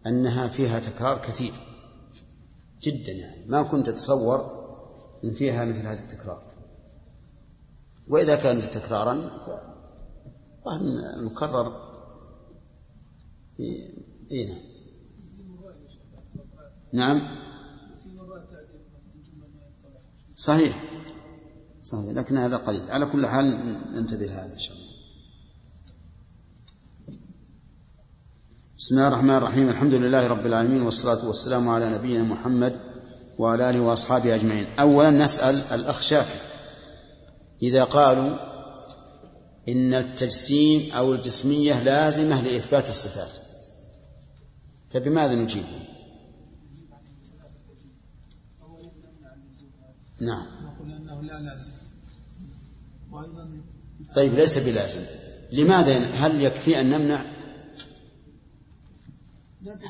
أنها 0.07 0.47
فيها 0.47 0.79
تكرار 0.79 1.17
كثير 1.17 1.53
جدا 2.81 3.11
يعني. 3.11 3.45
ما 3.47 3.63
كنت 3.63 3.89
تتصور 3.89 4.62
أن 5.23 5.31
فيها 5.31 5.65
مثل 5.65 5.87
هذا 5.87 6.03
التكرار. 6.03 6.53
وإذا 8.07 8.35
كانت 8.35 8.63
تكرارا 8.63 9.31
المكرر 11.19 11.93
إيه 14.31 14.73
نعم. 16.93 17.43
صحيح. 20.37 20.83
صحيح. 21.83 22.09
لكن 22.09 22.37
هذا 22.37 22.57
قليل. 22.57 22.91
على 22.91 23.05
كل 23.05 23.27
حال 23.27 23.45
ننتبه 23.95 24.45
هذا 24.45 24.53
إن 24.53 24.59
شاء 24.59 24.77
الله. 24.77 24.93
بسم 28.77 28.95
الله 28.95 29.07
الرحمن 29.07 29.29
الرحيم. 29.29 29.69
الحمد 29.69 29.93
لله 29.93 30.27
رب 30.27 30.45
العالمين 30.45 30.81
والصلاة 30.81 31.27
والسلام 31.27 31.69
على 31.69 31.97
نبينا 31.97 32.23
محمد 32.23 32.92
وعلى 33.37 33.69
آله 33.69 33.79
وأصحابه 33.79 34.35
أجمعين. 34.35 34.65
أولا 34.79 35.09
نسأل 35.09 35.55
الأخ 35.71 36.01
شاكر 36.01 36.39
إذا 37.61 37.83
قالوا 37.83 38.53
إن 39.69 39.93
التجسيم 39.93 40.91
أو 40.93 41.13
الجسمية 41.13 41.83
لازمة 41.83 42.41
لإثبات 42.41 42.89
الصفات 42.89 43.37
فبماذا 44.89 45.35
نجيبه 45.35 45.67
نعم. 50.19 50.45
لا 51.21 51.39
لازم. 51.39 51.71
طيب 54.15 54.33
ليس 54.33 54.57
بلازم. 54.57 54.99
لماذا؟ 55.51 55.97
هل 55.97 56.41
يكفي 56.41 56.81
أن 56.81 56.89
نمنع؟ 56.89 57.25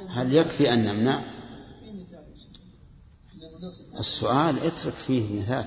هل 0.10 0.34
يكفي 0.34 0.74
أن 0.74 0.86
نمنع؟ 0.86 1.33
السؤال 3.99 4.59
اترك 4.59 4.93
فيه 4.93 5.41
مثال. 5.41 5.66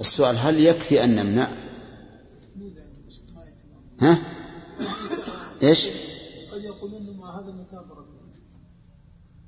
السؤال 0.00 0.36
هل 0.38 0.60
يكفي 0.60 1.04
أن 1.04 1.16
نمنع؟ 1.16 1.48
ها؟ 4.00 4.18
إيش؟ 5.62 5.88
قد 6.52 6.64
يقولون 6.64 7.02
هذا 7.02 7.52
مكابرة. 7.52 8.06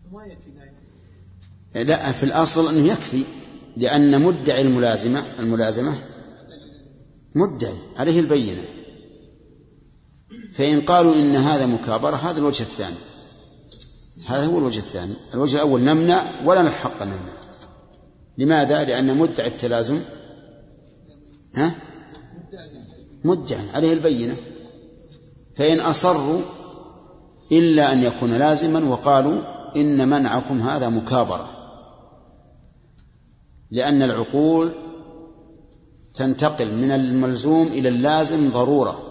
فما 0.04 0.24
يكفي 0.32 0.56
لا 1.84 2.12
في 2.12 2.22
الأصل 2.22 2.68
أنه 2.68 2.92
يكفي 2.92 3.22
لأن 3.76 4.22
مدعي 4.22 4.60
الملازمة 4.60 5.22
الملازمة 5.38 5.94
مدعي 7.34 7.74
عليه 7.96 8.20
البينة. 8.20 8.62
فإن 10.52 10.80
قالوا 10.80 11.14
إن 11.14 11.36
هذا 11.36 11.66
مكابرة 11.66 12.16
هذا 12.16 12.38
الوجه 12.38 12.62
الثاني. 12.62 12.96
هذا 14.26 14.46
هو 14.46 14.58
الوجه 14.58 14.78
الثاني. 14.78 15.14
الوجه 15.34 15.56
الأول 15.56 15.80
نمنع 15.80 16.44
ولا 16.44 16.62
نحق 16.62 17.02
أن 17.02 17.08
نمنع. 17.08 17.45
لماذا؟ 18.38 18.84
لأن 18.84 19.18
مدعي 19.18 19.46
التلازم. 19.46 20.00
ها؟ 21.54 21.74
مدعي 23.24 23.70
عليه 23.74 23.92
البينة. 23.92 24.36
فإن 25.56 25.80
أصروا 25.80 26.40
إلا 27.52 27.92
أن 27.92 28.02
يكون 28.02 28.32
لازما 28.32 28.88
وقالوا 28.88 29.40
إن 29.76 30.08
منعكم 30.08 30.60
هذا 30.60 30.88
مكابرة. 30.88 31.50
لأن 33.70 34.02
العقول 34.02 34.72
تنتقل 36.14 36.74
من 36.74 36.90
الملزوم 36.90 37.66
إلى 37.66 37.88
اللازم 37.88 38.50
ضرورة. 38.50 39.02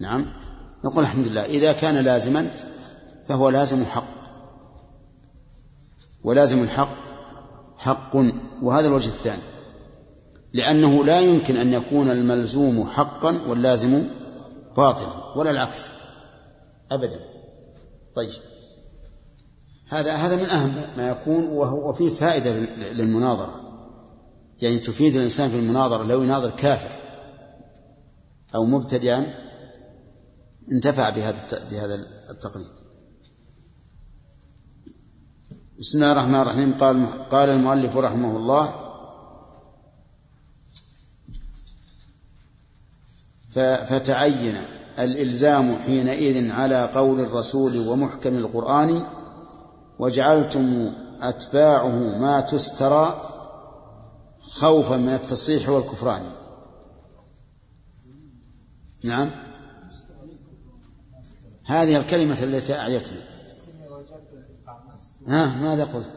نعم. 0.00 0.26
نقول 0.84 1.04
الحمد 1.04 1.26
لله. 1.26 1.44
إذا 1.44 1.72
كان 1.72 1.94
لازما 1.94 2.50
فهو 3.26 3.48
لازم 3.48 3.84
حق. 3.84 4.18
ولازم 6.24 6.62
الحق 6.62 7.07
حق 7.88 8.16
وهذا 8.62 8.86
الوجه 8.88 9.06
الثاني. 9.06 9.42
لأنه 10.52 11.04
لا 11.04 11.20
يمكن 11.20 11.56
أن 11.56 11.72
يكون 11.72 12.10
الملزوم 12.10 12.86
حقا 12.86 13.42
واللازم 13.48 14.04
باطلا 14.76 15.36
ولا 15.36 15.50
العكس. 15.50 15.88
أبدا. 16.90 17.20
طيب. 18.16 18.30
هذا 19.88 20.12
هذا 20.12 20.36
من 20.36 20.44
أهم 20.44 20.72
ما 20.96 21.08
يكون 21.08 21.48
وهو 21.48 21.90
وفيه 21.90 22.10
فائدة 22.10 22.50
للمناظرة. 22.92 23.68
يعني 24.62 24.78
تفيد 24.78 25.16
الإنسان 25.16 25.48
في 25.50 25.56
المناظرة 25.56 26.04
لو 26.04 26.22
يناظر 26.22 26.50
كافر 26.50 26.98
أو 28.54 28.64
مبتدعا 28.64 29.34
انتفع 30.72 31.10
بهذا 31.10 31.38
بهذا 31.70 31.94
التقليد 32.30 32.66
بسم 35.78 35.98
الله 35.98 36.12
الرحمن 36.12 36.34
الرحيم. 36.34 36.74
قال 36.80 37.28
قال 37.30 37.50
المؤلف 37.50 37.96
رحمه 37.96 38.36
الله 38.36 38.72
فتعين 43.86 44.56
الإلزام 44.98 45.76
حينئذ 45.76 46.50
على 46.50 46.90
قول 46.94 47.20
الرسول 47.20 47.76
ومحكم 47.76 48.36
القرآن 48.36 49.06
وجعلتم 49.98 50.92
أتباعه 51.20 52.18
ما 52.18 52.40
تسترى 52.40 53.30
خوفا 54.40 54.96
من 54.96 55.14
التصحيح 55.14 55.68
والكفران. 55.68 56.22
نعم. 59.04 59.30
هذه 61.64 61.96
الكلمة 61.96 62.42
التي 62.42 62.74
أعيتني 62.74 63.27
ها 65.28 65.60
ماذا 65.62 65.84
قلت؟ 65.84 66.12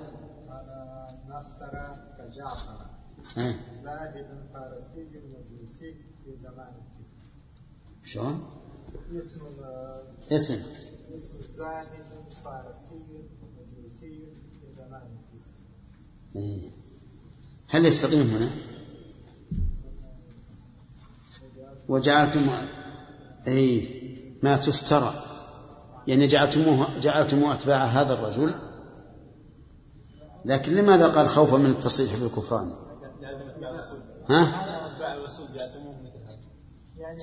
نسترى 1.29 1.95
كجعفر. 2.17 2.85
زاهد 3.83 4.27
فارسي 4.53 5.03
وجوسي 5.03 5.93
في 6.23 6.37
زمان 6.43 6.73
الكسر. 6.81 7.17
شلون؟ 8.03 8.43
اسم 9.11 9.41
اسم. 10.31 10.59
اسم 11.15 11.37
زاهد 11.57 12.33
فارسي 12.43 13.01
وجوسي 13.57 14.33
في 14.59 14.73
زمان 14.77 15.01
الكسر. 15.01 15.51
إيه. 16.35 16.69
هل 17.69 17.85
يستقيم 17.85 18.27
هنا؟ 18.27 18.49
وجعلتم 21.89 22.49
أي 23.47 23.87
ما 24.43 24.57
تسترى. 24.57 25.13
يعني 26.07 26.27
جعلتموه 26.27 26.99
جعلتموه 26.99 27.53
أتباع 27.53 27.85
هذا 27.85 28.13
الرجل؟ 28.13 28.70
لكن 30.45 30.75
لماذا 30.75 31.07
قال 31.07 31.29
خوفا 31.29 31.57
من 31.57 31.69
التصريح 31.69 32.19
بالكفران 32.19 32.71
ها؟ 34.29 34.47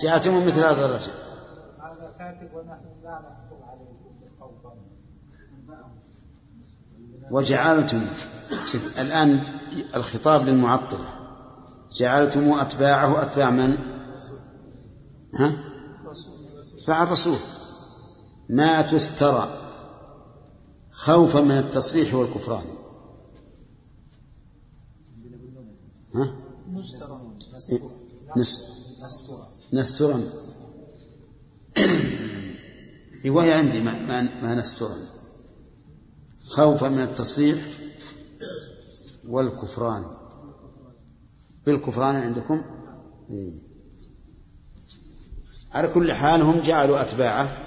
جعلتموه 0.03 0.45
مثل 0.45 0.65
هذا 0.65 0.85
الرجل 0.85 1.13
هذا 1.81 2.15
كاتب 2.19 2.55
ونحن 2.55 2.85
لا 3.05 3.21
نحكم 3.21 3.57
خوفا 4.41 4.75
وجعلتم 7.31 8.07
الآن 8.99 9.41
الخطاب 9.95 10.49
للمعطلة 10.49 11.09
جعلتم 11.93 12.53
أتباعه 12.53 13.23
أتباع 13.23 13.51
من؟ 13.51 13.79
ها؟ 15.35 15.53
أتباع 16.79 17.03
الرسول 17.03 17.37
ما 18.49 18.83
تسترى 18.83 19.49
خوفا 20.91 21.41
من 21.41 21.59
التصريح 21.59 22.15
والكفران 22.15 22.65
ها؟ 28.29 28.43
نسترا 29.73 30.21
رواية 33.27 33.55
عندي 33.55 33.81
ما, 33.81 33.93
ما, 33.93 34.23
ما 34.43 34.55
نسترا 34.55 34.97
خوفا 36.47 36.89
من 36.89 37.03
التصريح 37.03 37.59
والكفران. 39.29 40.05
بالكفران 41.67 42.17
عندكم؟ 42.17 42.63
إيه. 43.31 43.69
على 45.73 45.89
كل 45.89 46.13
حال 46.13 46.43
هم 46.43 46.61
جعلوا 46.61 47.01
أتباعه 47.01 47.67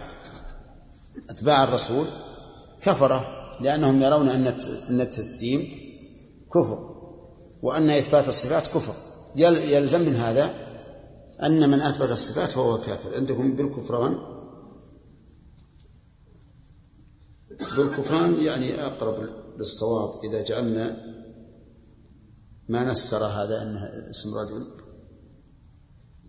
أتباع 1.29 1.63
الرسول 1.63 2.05
كفرة 2.81 3.41
لأنهم 3.61 4.01
يرون 4.01 4.29
أن 4.29 4.47
أن 4.89 5.01
التجسيم 5.01 5.67
كفر. 6.53 6.90
وأن 7.61 7.89
إثبات 7.89 8.27
الصفات 8.27 8.67
كفر. 8.67 8.93
يلزم 9.35 10.01
من 10.01 10.15
هذا 10.15 10.53
أن 11.43 11.69
من 11.69 11.81
أثبت 11.81 12.11
الصفات 12.11 12.49
فهو 12.49 12.77
كافر. 12.77 13.15
عندكم 13.15 13.55
بالكفران؟ 13.55 14.17
بالكفران 17.77 18.43
يعني 18.43 18.85
أقرب 18.85 19.29
للصواب. 19.57 20.23
إذا 20.23 20.43
جعلنا 20.43 20.97
ما 22.69 22.83
نستر 22.83 23.25
هذا 23.25 23.61
أنه 23.61 24.09
اسم 24.09 24.35
رجل. 24.35 24.65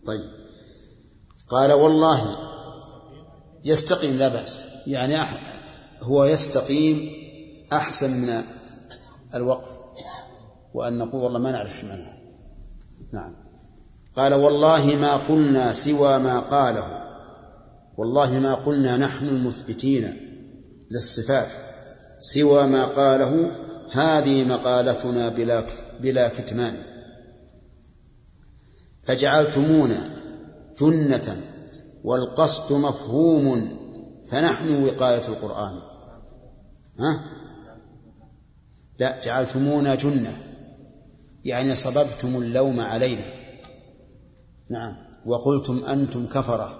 طيب. 0.07 0.30
قال 1.49 1.72
والله 1.72 2.37
يستقيم 3.64 4.18
لا 4.18 4.28
بأس. 4.28 4.64
يعني 4.87 5.16
هو 6.01 6.24
يستقيم 6.24 7.11
أحسن 7.72 8.11
من 8.11 8.43
الوقف. 9.35 9.82
وأن 10.75 10.99
نقول 10.99 11.23
والله 11.23 11.39
ما 11.39 11.51
نعرف 11.51 11.85
معناه 11.85 12.23
نعم. 13.12 13.35
قال 14.16 14.35
والله 14.35 14.97
ما 14.97 15.16
قلنا 15.16 15.73
سوى 15.73 16.18
ما 16.18 16.41
قاله. 16.41 17.03
والله 17.97 18.39
ما 18.39 18.55
قلنا 18.55 18.97
نحن 18.97 19.29
المثبتين 19.29 20.16
للصفات. 20.91 21.49
سوى 22.20 22.66
ما 22.66 22.85
قاله 22.85 23.51
هذه 23.93 24.45
مقالتنا 24.45 25.29
بلا 25.29 25.64
بلا 26.01 26.29
كتمان. 26.29 26.75
فجعلتمونا 29.03 30.11
جنة 30.81 31.37
والقصد 32.05 32.73
مفهوم 32.73 33.68
فنحن 34.31 34.85
وقاية 34.85 35.29
القرآن. 35.29 35.83
ها؟ 36.99 37.25
لا 38.99 39.25
جعلتمونا 39.25 39.95
جنة. 39.95 40.52
يعني 41.45 41.74
صببتم 41.74 42.36
اللوم 42.36 42.80
علينا. 42.80 43.24
نعم. 44.70 44.97
وقلتم 45.26 45.84
أنتم 45.84 46.26
كفرة. 46.26 46.78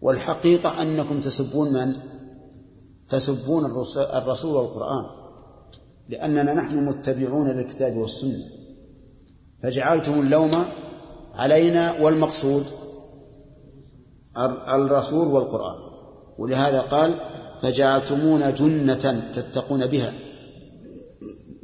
والحقيقة 0.00 0.82
أنكم 0.82 1.20
تسبون 1.20 1.72
من؟ 1.72 1.96
تسبون 3.08 3.64
الرسول 3.96 4.56
والقرآن. 4.56 5.04
لأننا 6.08 6.54
نحن 6.54 6.86
متبعون 6.88 7.48
للكتاب 7.48 7.96
والسنة. 7.96 8.44
فجعلتم 9.62 10.20
اللوم 10.20 10.64
علينا 11.34 12.00
والمقصود 12.00 12.64
الرسول 14.68 15.28
والقرآن. 15.28 15.78
ولهذا 16.38 16.80
قال 16.80 17.14
فجعلتمونا 17.62 18.50
جنة 18.50 19.30
تتقون 19.32 19.86
بها. 19.86 20.12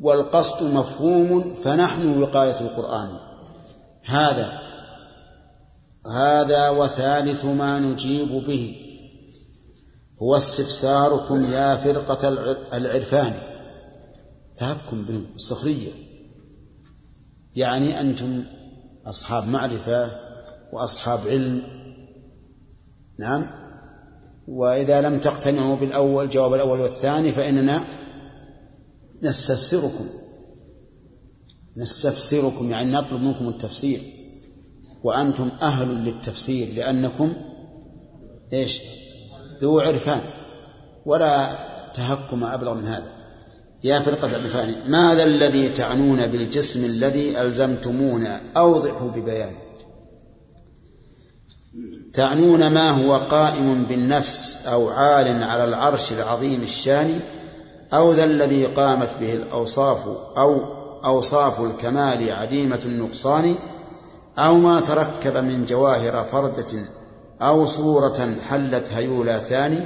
والقصد 0.01 0.63
مفهوم 0.63 1.55
فنحن 1.65 2.23
وقاية 2.23 2.61
القرآن. 2.61 3.19
هذا 4.05 4.61
هذا 6.07 6.69
وثالث 6.69 7.45
ما 7.45 7.79
نجيب 7.79 8.29
به. 8.29 8.77
هو 10.23 10.37
استفساركم 10.37 11.53
يا 11.53 11.77
فرقة 11.77 12.29
العرفان. 12.77 13.33
تهكم 14.57 15.03
بهم 15.03 15.27
السخرية 15.37 15.93
يعني 17.57 18.01
أنتم 18.01 18.45
أصحاب 19.07 19.49
معرفة 19.49 20.11
وأصحاب 20.73 21.21
علم. 21.27 21.63
نعم؟ 23.19 23.51
وإذا 24.49 25.01
لم 25.01 25.19
تقتنعوا 25.21 25.77
بالأول 25.77 26.29
جواب 26.29 26.55
الأول 26.55 26.81
والثاني 26.81 27.33
فإننا 27.33 27.85
نستفسركم. 29.23 30.07
نستفسركم 31.77 32.71
يعني 32.71 32.93
نطلب 32.93 33.23
منكم 33.23 33.49
التفسير. 33.49 34.01
وأنتم 35.05 35.51
أهل 35.63 35.89
للتفسير 35.89 36.69
لأنكم 36.77 37.33
إيش؟ 38.53 38.81
ذو 39.63 39.81
عرفان. 39.81 40.21
ولا 41.07 41.59
تهكم 41.95 42.45
أبلغ 42.45 42.75
من 42.75 42.85
هذا. 42.85 43.13
يا 43.85 44.01
فرقة 44.01 44.37
العرفان 44.37 44.91
ماذا 44.91 45.25
الذي 45.25 45.69
تعنون 45.69 46.27
بالجسم 46.27 46.85
الذي 46.85 47.41
ألزمتمونا 47.41 48.41
أوضحوا 48.57 49.11
ببيان. 49.11 49.55
تعنون 52.13 52.67
ما 52.67 52.91
هو 52.91 53.17
قائم 53.17 53.85
بالنفس 53.87 54.67
أو 54.67 54.89
عال 54.89 55.43
على 55.43 55.65
العرش 55.65 56.13
العظيم 56.13 56.63
الشان 56.63 57.21
أو 57.93 58.13
ذا 58.13 58.25
الذي 58.25 58.67
قامت 58.67 59.17
به 59.21 59.33
الأوصاف 59.33 59.99
أو 60.37 60.61
أوصاف 61.05 61.61
الكمال 61.61 62.33
عديمة 62.33 62.81
النقصان 62.85 63.55
أو 64.39 64.59
ما 64.59 64.81
تركب 64.81 65.37
من 65.37 65.65
جواهر 65.65 66.25
فردة 66.25 66.85
أو 67.43 67.67
صورة 67.67 68.37
حلت 68.49 68.93
هيولا 68.93 69.39
ثاني 69.39 69.81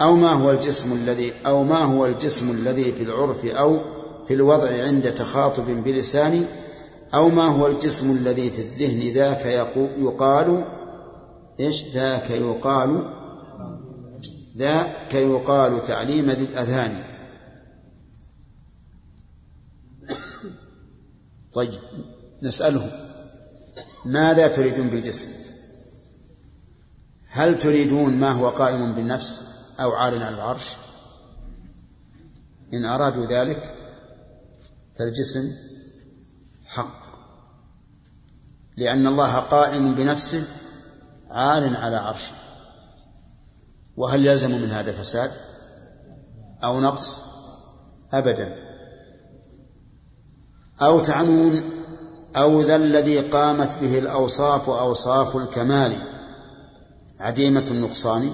أو 0.00 0.16
ما 0.16 0.32
هو 0.32 0.50
الجسم 0.50 0.92
الذي 0.92 1.32
أو 1.46 1.62
ما 1.64 1.78
هو 1.78 2.06
الجسم 2.06 2.50
الذي 2.50 2.92
في 2.92 3.02
العرف 3.02 3.44
أو 3.44 3.78
في 4.24 4.34
الوضع 4.34 4.82
عند 4.82 5.14
تخاطب 5.14 5.66
بلسان 5.66 6.44
أو 7.14 7.28
ما 7.28 7.44
هو 7.44 7.66
الجسم 7.66 8.10
الذي 8.10 8.50
في 8.50 8.62
الذهن 8.62 9.14
ذاك 9.14 9.68
يقال 9.98 10.64
إيش؟ 11.60 11.84
ذاك 11.94 12.30
يقال 12.30 13.02
ذاك 14.56 15.14
يقال 15.14 15.82
تعليم 15.82 16.30
ذي 16.30 16.44
الأذهان. 16.44 17.04
طيب 21.52 21.80
نسأله 22.42 22.92
ماذا 24.04 24.48
تريدون 24.48 24.88
بالجسم؟ 24.90 25.30
هل 27.28 27.58
تريدون 27.58 28.16
ما 28.16 28.32
هو 28.32 28.48
قائم 28.48 28.92
بالنفس 28.92 29.42
أو 29.80 29.92
عال 29.92 30.22
على 30.22 30.34
العرش؟ 30.34 30.76
إن 32.74 32.84
أرادوا 32.84 33.26
ذلك 33.26 33.76
فالجسم 34.98 35.52
حق. 36.66 37.02
لأن 38.76 39.06
الله 39.06 39.36
قائم 39.36 39.94
بنفسه 39.94 40.46
عال 41.30 41.76
على 41.76 41.96
عرشه. 41.96 42.51
وهل 43.96 44.26
يلزم 44.26 44.50
من 44.50 44.70
هذا 44.70 44.92
فساد 44.92 45.30
أو 46.64 46.80
نقص؟ 46.80 47.22
أبدا. 48.12 48.56
أو 50.82 51.00
تعنون 51.00 51.62
أو 52.36 52.60
ذا 52.60 52.76
الذي 52.76 53.20
قامت 53.20 53.78
به 53.78 53.98
الأوصاف 53.98 54.70
أوصاف 54.70 55.36
الكمال. 55.36 56.02
عديمة 57.18 57.64
النقصان. 57.70 58.30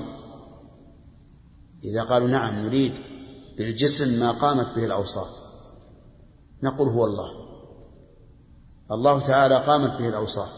إذا 1.85 2.03
قالوا 2.03 2.29
نعم 2.29 2.67
نريد 2.67 2.93
بالجسم 3.59 4.21
ما 4.21 4.31
قامت 4.31 4.75
به 4.77 4.85
الأوصاف. 4.85 5.29
نقول 6.63 6.89
هو 6.89 7.05
الله. 7.05 7.31
الله 8.91 9.21
تعالى 9.21 9.57
قامت 9.57 9.99
به 9.99 10.09
الأوصاف. 10.09 10.53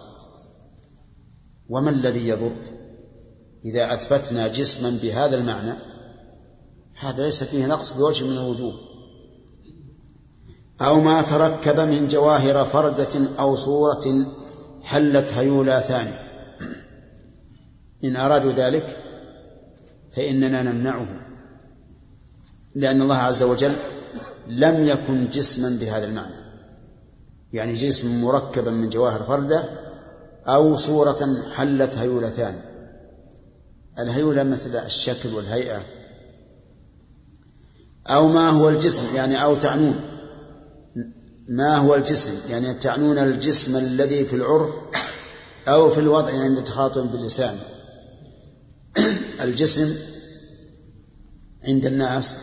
وما 1.68 1.90
الذي 1.90 2.28
يضر؟ 2.28 2.79
إذا 3.64 3.94
أثبتنا 3.94 4.48
جسما 4.48 4.98
بهذا 5.02 5.36
المعنى 5.36 5.72
هذا 7.00 7.22
ليس 7.24 7.44
فيه 7.44 7.66
نقص 7.66 7.92
بوجه 7.92 8.24
من 8.24 8.36
الوجوه. 8.36 8.74
أو 10.80 11.00
ما 11.00 11.22
تركب 11.22 11.80
من 11.80 12.08
جواهر 12.08 12.64
فردة 12.64 13.28
أو 13.38 13.56
صورة 13.56 14.26
حلت 14.82 15.32
هيولا 15.32 15.80
ثاني. 15.80 16.14
إن 18.04 18.16
أرادوا 18.16 18.52
ذلك 18.52 18.96
فإننا 20.16 20.62
نمنعه 20.62 21.20
لأن 22.74 23.02
الله 23.02 23.16
عز 23.16 23.42
وجل 23.42 23.72
لم 24.46 24.88
يكن 24.88 25.28
جسما 25.28 25.76
بهذا 25.80 26.04
المعنى. 26.04 26.50
يعني 27.52 27.72
جسم 27.72 28.22
مركبا 28.22 28.70
من 28.70 28.88
جواهر 28.88 29.22
فردة 29.22 29.64
أو 30.46 30.76
صورة 30.76 31.36
حلت 31.54 31.98
هيولا 31.98 32.30
ثاني 34.00 34.10
الهيولة 34.10 34.42
مثل 34.42 34.76
الشكل 34.76 35.28
والهيئة. 35.28 35.84
أو 38.06 38.28
ما 38.28 38.50
هو 38.50 38.68
الجسم 38.68 39.16
يعني 39.16 39.42
أو 39.42 39.54
تعنون. 39.54 40.00
ما 41.48 41.76
هو 41.76 41.94
الجسم 41.94 42.32
يعني 42.50 42.74
تعنون 42.74 43.18
الجسم 43.18 43.76
الذي 43.76 44.24
في 44.24 44.36
العرف 44.36 44.70
أو 45.68 45.90
في 45.90 46.00
الوضع 46.00 46.40
عند 46.40 46.64
تخاطب 46.64 47.12
باللسان. 47.12 47.58
الجسم 49.40 49.96
عند 51.64 51.86
الناس 51.86 52.36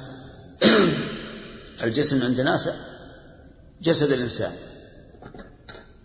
الجسم 1.83 2.23
عند 2.23 2.39
الناس 2.39 2.69
جسد 3.81 4.11
الإنسان. 4.11 4.51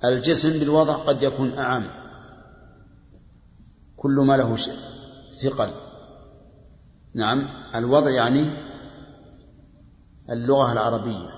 الجسم 0.04 0.58
بالوضع 0.58 0.94
قد 0.94 1.22
يكون 1.22 1.58
أعم. 1.58 1.90
كل 3.96 4.14
ما 4.26 4.36
له 4.36 4.56
ثقل. 5.32 5.70
نعم 7.14 7.48
الوضع 7.74 8.10
يعني 8.10 8.44
اللغة 10.30 10.72
العربية. 10.72 11.28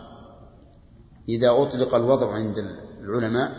إذا 1.29 1.51
أطلق 1.51 1.95
الوضع 1.95 2.33
عند 2.33 2.59
العلماء 3.01 3.53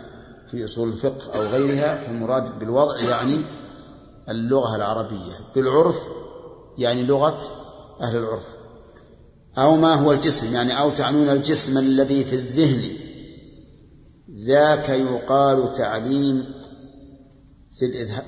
في 0.50 0.64
أصول 0.64 0.88
الفقه 0.88 1.34
أو 1.34 1.40
غيرها 1.40 1.96
فالمراد 1.96 2.58
بالوضع 2.58 3.00
يعني 3.00 3.40
اللغة 4.28 4.76
العربية. 4.76 5.34
بالعرف 5.54 6.02
يعني 6.78 7.02
لغة 7.02 7.38
أهل 8.00 8.16
العرف. 8.16 8.56
أو 9.58 9.76
ما 9.76 9.94
هو 9.94 10.12
الجسم 10.12 10.54
يعني 10.54 10.80
أو 10.80 10.90
تعنون 10.90 11.28
الجسم 11.28 11.78
الذي 11.78 12.24
في 12.24 12.36
الذهن. 12.36 12.96
ذاك 14.44 14.88
يقال 14.88 15.72
تعليم 15.72 16.54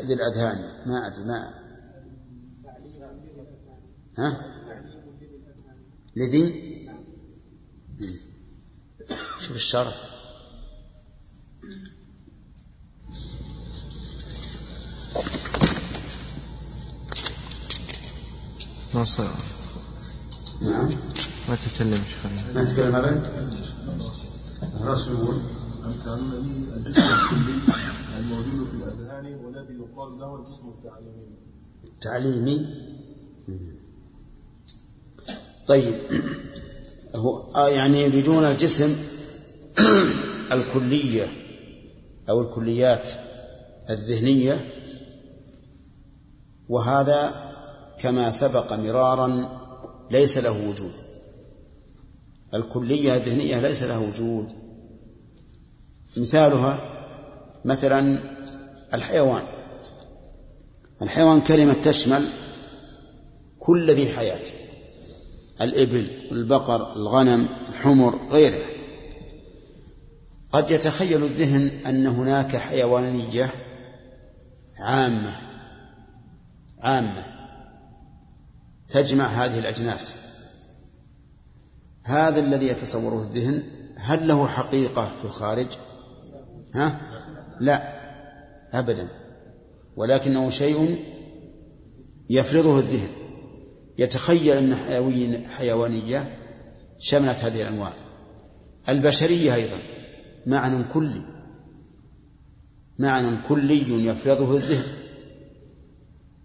ذي 0.06 0.14
الأذهان. 0.14 0.58
ما 0.86 1.06
أدري 1.06 1.24
ما 1.24 1.57
ها؟ 4.18 4.54
لذي؟ 6.16 6.68
شوف 9.40 9.56
الشرح 9.56 9.94
ما 18.94 19.04
صار 19.04 19.34
نعم. 20.62 20.88
ما 21.48 21.54
تتكلم 21.54 22.02
شيخ 22.08 22.26
ما 22.54 22.64
تتكلم 22.64 22.94
أبدا 22.94 23.50
الرسول 24.80 25.14
يقول 25.14 25.36
به 25.84 26.76
الجسم 26.76 27.02
الكلي 27.02 27.74
الموجود 28.18 28.66
في 28.68 28.74
الأذهان 28.74 29.34
والذي 29.44 29.74
يقال 29.74 30.18
له 30.18 30.36
الجسم 30.40 30.68
التعليمي. 30.68 31.36
تعليمي؟ 32.00 32.66
طيب. 35.68 35.94
هو 37.16 37.38
آه 37.56 37.68
يعني 37.68 38.00
يريدون 38.00 38.44
الجسم 38.44 38.96
الكلية 40.52 41.26
أو 42.28 42.40
الكليات 42.40 43.10
الذهنية 43.90 44.64
وهذا 46.68 47.48
كما 47.98 48.30
سبق 48.30 48.72
مرارا 48.72 49.48
ليس 50.10 50.38
له 50.38 50.68
وجود. 50.68 50.92
الكلية 52.54 53.16
الذهنية 53.16 53.60
ليس 53.60 53.82
لها 53.82 53.98
وجود. 53.98 54.48
مثالها 56.16 56.78
مثلا 57.64 58.18
الحيوان. 58.94 59.42
الحيوان 61.02 61.40
كلمة 61.40 61.76
تشمل 61.82 62.28
كل 63.58 63.90
ذي 63.90 64.08
حياة. 64.08 64.67
الإبل 65.60 66.28
البقر 66.32 66.92
الغنم 66.96 67.48
الحمر 67.68 68.18
غيره 68.30 68.64
قد 70.52 70.70
يتخيل 70.70 71.22
الذهن 71.24 71.70
أن 71.86 72.06
هناك 72.06 72.56
حيوانية 72.56 73.52
عامة 74.78 75.36
عامة 76.80 77.38
تجمع 78.88 79.26
هذه 79.26 79.58
الأجناس. 79.58 80.16
هذا 82.04 82.40
الذي 82.40 82.66
يتصوره 82.66 83.22
الذهن 83.22 83.62
هل 83.96 84.28
له 84.28 84.46
حقيقة 84.46 85.12
في 85.18 85.24
الخارج؟ 85.24 85.66
ها؟ 86.74 87.00
لا 87.60 87.82
أبدا. 88.72 89.08
ولكنه 89.96 90.50
شيء 90.50 91.04
يفرضه 92.30 92.78
الذهن. 92.78 93.08
يتخيل 93.98 94.56
أن 94.56 95.46
حيوانية 95.46 96.34
شملت 96.98 97.44
هذه 97.44 97.62
الأنواع. 97.62 97.92
البشرية 98.88 99.54
أيضا 99.54 99.78
معنى 100.46 100.84
كلي 100.94 101.22
معنى 102.98 103.36
كلي 103.48 104.06
يفرضه 104.06 104.56
الذهن. 104.56 104.92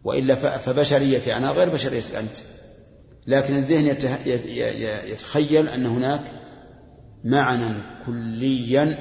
وإلا 0.04 0.58
فبشريتي 0.58 1.38
أنا 1.38 1.52
غير 1.52 1.70
بشريتك 1.70 2.16
أنت. 2.16 2.38
لكن 3.28 3.56
الذهن 3.56 3.88
يتخيل 5.08 5.68
أن 5.68 5.86
هناك 5.86 6.22
معنى 7.24 7.76
كليا 8.06 8.98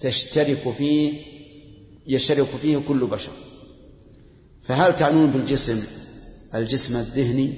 تشترك 0.00 0.72
فيه 0.78 1.12
يشترك 2.06 2.46
فيه 2.46 2.78
كل 2.88 3.06
بشر. 3.06 3.32
فهل 4.62 4.96
تعنون 4.96 5.30
بالجسم 5.30 6.05
الجسم 6.56 6.96
الذهني 6.96 7.54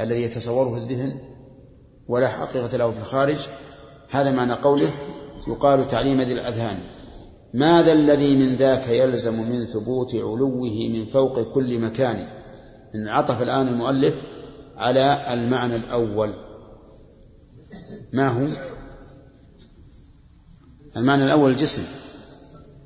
الذي 0.00 0.22
يتصوره 0.22 0.76
الذهن 0.76 1.20
ولا 2.08 2.28
حقيقة 2.28 2.76
له 2.76 2.90
في 2.90 2.98
الخارج. 2.98 3.38
هذا 4.10 4.30
معنى 4.30 4.52
قوله 4.52 4.90
يقال 5.48 5.88
تعليم 5.88 6.20
ذي 6.20 6.32
الأذهان. 6.32 6.78
ماذا 7.54 7.92
الذي 7.92 8.34
من 8.34 8.54
ذاك 8.54 8.88
يلزم 8.88 9.50
من 9.50 9.64
ثبوت 9.64 10.14
علوه 10.14 10.88
من 10.92 11.06
فوق 11.06 11.54
كل 11.54 11.78
مكان؟ 11.78 12.28
إن 12.94 13.08
عطف 13.08 13.42
الآن 13.42 13.68
المؤلف 13.68 14.22
على 14.76 15.32
المعنى 15.32 15.76
الأول. 15.76 16.32
ما 18.12 18.28
هو؟ 18.28 18.46
المعنى 20.96 21.24
الأول 21.24 21.50
الجسم. 21.50 21.82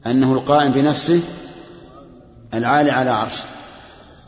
أنه 0.06 0.32
القائم 0.32 0.72
بنفسه 0.72 1.20
العالي 2.54 2.90
على 2.90 3.10
عرشه. 3.10 3.59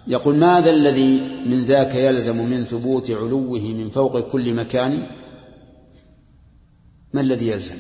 يقول 0.06 0.36
ماذا 0.36 0.70
الذي 0.70 1.20
من 1.46 1.64
ذاك 1.64 1.94
يلزم 1.94 2.36
من 2.36 2.64
ثبوت 2.64 3.10
علوه 3.10 3.60
من 3.60 3.90
فوق 3.90 4.20
كل 4.20 4.54
مكان؟ 4.54 5.02
ما 7.12 7.20
الذي 7.20 7.48
يلزم؟ 7.48 7.76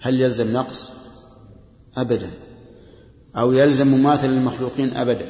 هل 0.00 0.20
يلزم 0.20 0.52
نقص؟ 0.52 0.92
أبدا. 1.96 2.30
أو 3.36 3.52
يلزم 3.52 3.88
مماثل 3.88 4.30
المخلوقين؟ 4.30 4.96
أبدا. 4.96 5.28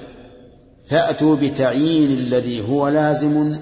فأتوا 0.86 1.36
بتعيين 1.36 2.18
الذي 2.18 2.68
هو 2.68 2.88
لازم 2.88 3.56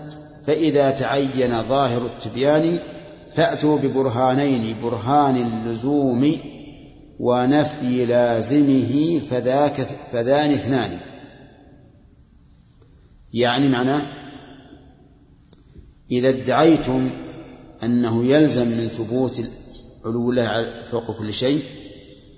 فإذا 0.47 0.91
تعين 0.91 1.63
ظاهر 1.63 2.07
التبيان 2.07 2.79
فأتوا 3.31 3.79
ببرهانين 3.79 4.77
برهان 4.83 5.37
اللزوم 5.37 6.39
ونفي 7.21 8.05
لازمه 8.05 9.21
فذاك 9.31 9.87
فذان 10.13 10.51
اثنان. 10.51 10.99
يعني 13.35 13.69
معناه 13.69 14.03
إذا 16.11 16.29
ادعيتم 16.29 17.11
أنه 17.83 18.25
يلزم 18.25 18.69
من 18.69 18.89
ثبوت 18.89 19.45
علو 20.05 20.31
الله 20.31 20.85
فوق 20.85 21.19
كل 21.19 21.35
شيء 21.35 21.63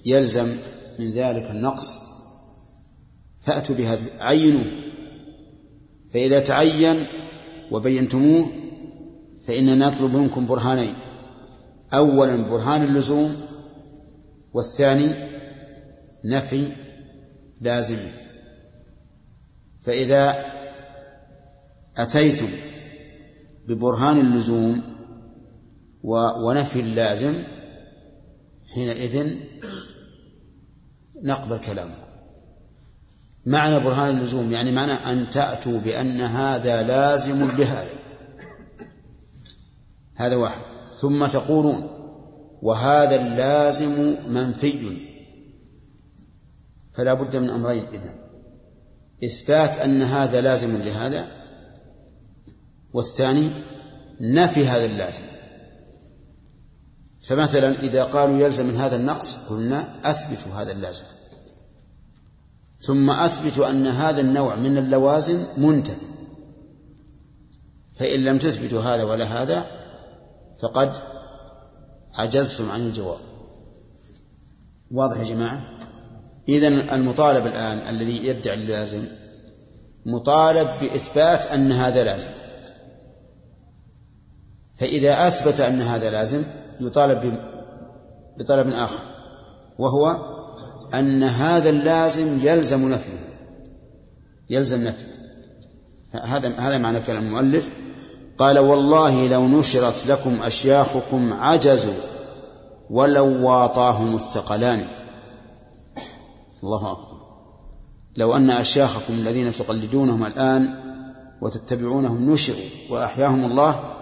يلزم 0.05 0.57
من 0.99 1.11
ذلك 1.11 1.51
النقص 1.51 2.01
فأتوا 3.41 3.75
بهذا 3.75 4.03
عينوه 4.21 4.65
فإذا 6.11 6.41
تعين 6.41 6.97
وبينتموه 7.71 8.49
فإننا 9.43 9.89
نطلب 9.89 10.17
منكم 10.17 10.47
برهانين. 10.47 10.95
أولا 11.95 12.37
برهان 12.37 12.83
اللزوم 12.83 13.37
والثاني 14.55 15.15
نفي 16.25 16.69
لازم. 17.61 17.99
فإذا 19.83 20.56
أتيتم 21.97 22.49
ببرهان 23.69 24.19
اللزوم 24.19 24.83
ونفي 26.45 26.81
اللازم 26.81 27.43
حينئذ 28.75 29.37
نقبل 31.23 31.59
كلامكم 31.59 32.07
معنى 33.47 33.81
برهان 33.81 34.19
اللزوم 34.19 34.53
يعني 34.53 34.73
معنى 34.73 34.93
أن 34.93 35.31
تأتوا 35.31 35.81
بأن 35.81 36.21
هذا 36.21 36.83
لازم 36.83 37.51
لهذا. 37.59 37.97
هذا 40.15 40.37
واحد. 40.37 40.63
ثم 41.01 41.27
تقولون 41.27 41.89
وهذا 42.63 43.17
اللازم 43.17 44.17
منفي. 44.29 44.97
فلا 46.93 47.15
بد 47.15 47.37
من 47.37 47.51
أمرين 47.51 47.87
إذن. 47.87 48.15
إثبات 49.25 49.79
أن 49.79 50.03
هذا 50.03 50.41
لازم 50.41 50.77
لهذا 50.77 51.27
والثاني 52.93 53.51
نفي 54.21 54.67
هذا 54.67 54.85
اللازم. 54.85 55.23
فمثلا 57.21 57.69
إذا 57.83 58.05
قالوا 58.05 58.39
يلزم 58.39 58.67
من 58.67 58.77
هذا 58.77 58.97
النقص 58.97 59.37
قلنا 59.37 59.85
أثبتوا 60.05 60.53
هذا 60.53 60.73
اللازم. 60.73 61.05
ثم 62.81 63.11
أثبتوا 63.11 63.71
أن 63.71 63.87
هذا 63.87 64.21
النوع 64.21 64.55
من 64.55 64.79
اللوازم 64.79 65.45
منتفي. 65.57 66.07
فإن 67.95 68.25
لم 68.25 68.39
تثبتوا 68.39 68.83
هذا 68.83 69.03
ولا 69.03 69.25
هذا 69.25 69.67
فقد 70.61 70.93
عجزتم 72.15 72.71
عن 72.71 72.81
الجواب. 72.81 73.19
واضح 74.91 75.19
يا 75.19 75.25
جماعة؟ 75.25 75.79
إذن 76.49 76.73
المطالب 76.73 77.47
الآن 77.47 77.79
الذي 77.79 78.27
يدعي 78.27 78.55
اللازم 78.55 79.05
مطالب 80.07 80.69
بإثبات 80.81 81.47
أن 81.47 81.73
هذا 81.73 82.05
لازم. 82.05 82.31
فإذا 84.77 85.29
أثبت 85.29 85.61
أن 85.61 85.83
هذا 85.83 86.11
لازم 86.11 86.43
يطالب 86.81 87.39
بطلب 88.39 88.69
آخر 88.69 89.01
وهو 89.79 90.17
أن 90.95 91.23
هذا 91.23 91.71
اللازم 91.71 92.39
يلزم 92.43 92.89
نفيه. 92.89 93.27
يلزم 94.51 94.85
نفيه. 94.85 95.17
هذا 96.13 96.49
هذا 96.49 96.79
معنى 96.79 97.01
كلام 97.01 97.27
المؤلف. 97.27 97.73
قال 98.39 98.59
والله 98.59 99.27
لو 99.27 99.49
نشرت 99.49 100.07
لكم 100.07 100.43
أشياخكم 100.43 101.33
عجزوا 101.33 101.95
ولو 102.91 103.49
واطاهم 103.49 104.15
الثقلان 104.15 104.85
الله 106.63 106.93
أكبر. 106.93 107.17
لو 108.17 108.37
أن 108.37 108.51
أشياخكم 108.51 109.15
الذين 109.15 109.53
تقلدونهم 109.53 110.25
الآن 110.25 110.75
وتتبعونهم 111.43 112.31
نشروا 112.31 112.69
وأحياهم 112.91 113.45
الله 113.45 113.96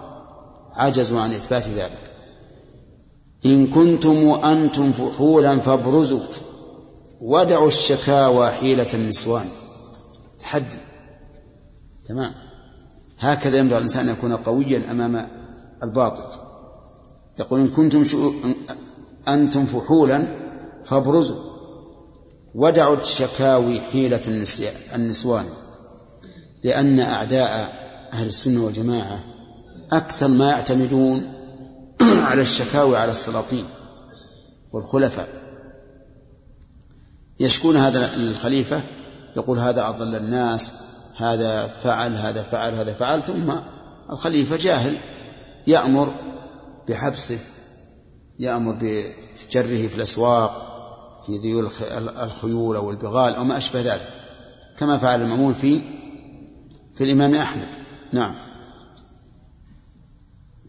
عجزوا 0.77 1.21
عن 1.21 1.33
إثبات 1.33 1.69
ذلك. 1.69 2.01
إن 3.47 3.67
كنتم 3.67 4.31
أنتم 4.45 4.93
فحولا 4.93 5.59
فابرزوا 5.59 6.21
ودعوا 7.21 7.69
الشكاوى 7.69 8.51
حيلة 8.51 8.89
النسوان. 8.95 9.47
تحدي 10.41 10.79
تمام. 12.09 12.33
هكذا 13.19 13.59
ينبغي 13.59 13.79
الإنسان 13.79 14.09
أن 14.09 14.15
يكون 14.15 14.37
قويا 14.37 14.91
أمام 14.91 15.29
الباطل. 15.83 16.25
يقول 17.39 17.61
إن 17.61 17.69
كنتم 17.69 18.05
شو... 18.05 18.33
أنتم 19.29 19.67
فحولا 19.67 20.25
فابرزوا 20.85 21.55
ودعوا 22.55 22.97
الشكاوي 22.97 23.81
حيلة 23.81 24.21
النسوان. 24.95 25.45
لأن 26.65 27.01
أعداء 27.01 27.73
أهل 28.13 28.27
السنة 28.27 28.65
والجماعة 28.65 29.34
أكثر 29.97 30.29
ما 30.29 30.51
يعتمدون 30.51 31.33
على 32.31 32.43
الشكاوي 32.43 32.97
على 32.97 33.11
السلاطين 33.11 33.65
والخلفاء. 34.73 35.29
يشكون 37.41 37.77
هذا 37.77 38.17
للخليفة 38.17 38.83
يقول 39.37 39.59
هذا 39.59 39.89
أضل 39.89 40.15
الناس 40.15 40.73
هذا 41.17 41.67
فعل 41.67 42.17
هذا 42.17 42.43
فعل 42.43 42.75
هذا 42.75 42.95
فعل 42.95 43.23
ثم 43.23 43.53
الخليفة 44.11 44.57
جاهل 44.57 44.97
يأمر 45.67 46.15
بحبسه 46.89 47.39
يأمر 48.39 48.73
بجره 48.73 49.89
في 49.89 49.97
الأسواق 49.97 50.71
في 51.27 51.39
ذيول 51.39 51.71
الخيول 52.23 52.77
أو 52.77 52.91
البغال 52.91 53.35
أو 53.35 53.45
ما 53.45 53.57
أشبه 53.57 53.81
ذلك 53.81 54.13
كما 54.77 54.99
فعل 54.99 55.23
المأمون 55.23 55.55
في 55.55 55.81
في 56.95 57.05
الإمام 57.05 57.35
أحمد. 57.35 57.69
نعم. 58.13 58.35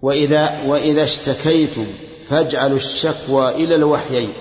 وإذا 0.01 0.61
وإذا 0.63 1.03
اشتكيتم 1.03 1.85
فاجعلوا 2.27 2.77
الشكوى 2.77 3.49
إلى 3.49 3.75
الوحيين 3.75 4.33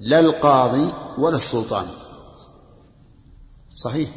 لا 0.00 0.18
القاضي 0.18 0.92
ولا 1.18 1.36
السلطان. 1.36 1.86
صحيح. 3.74 4.10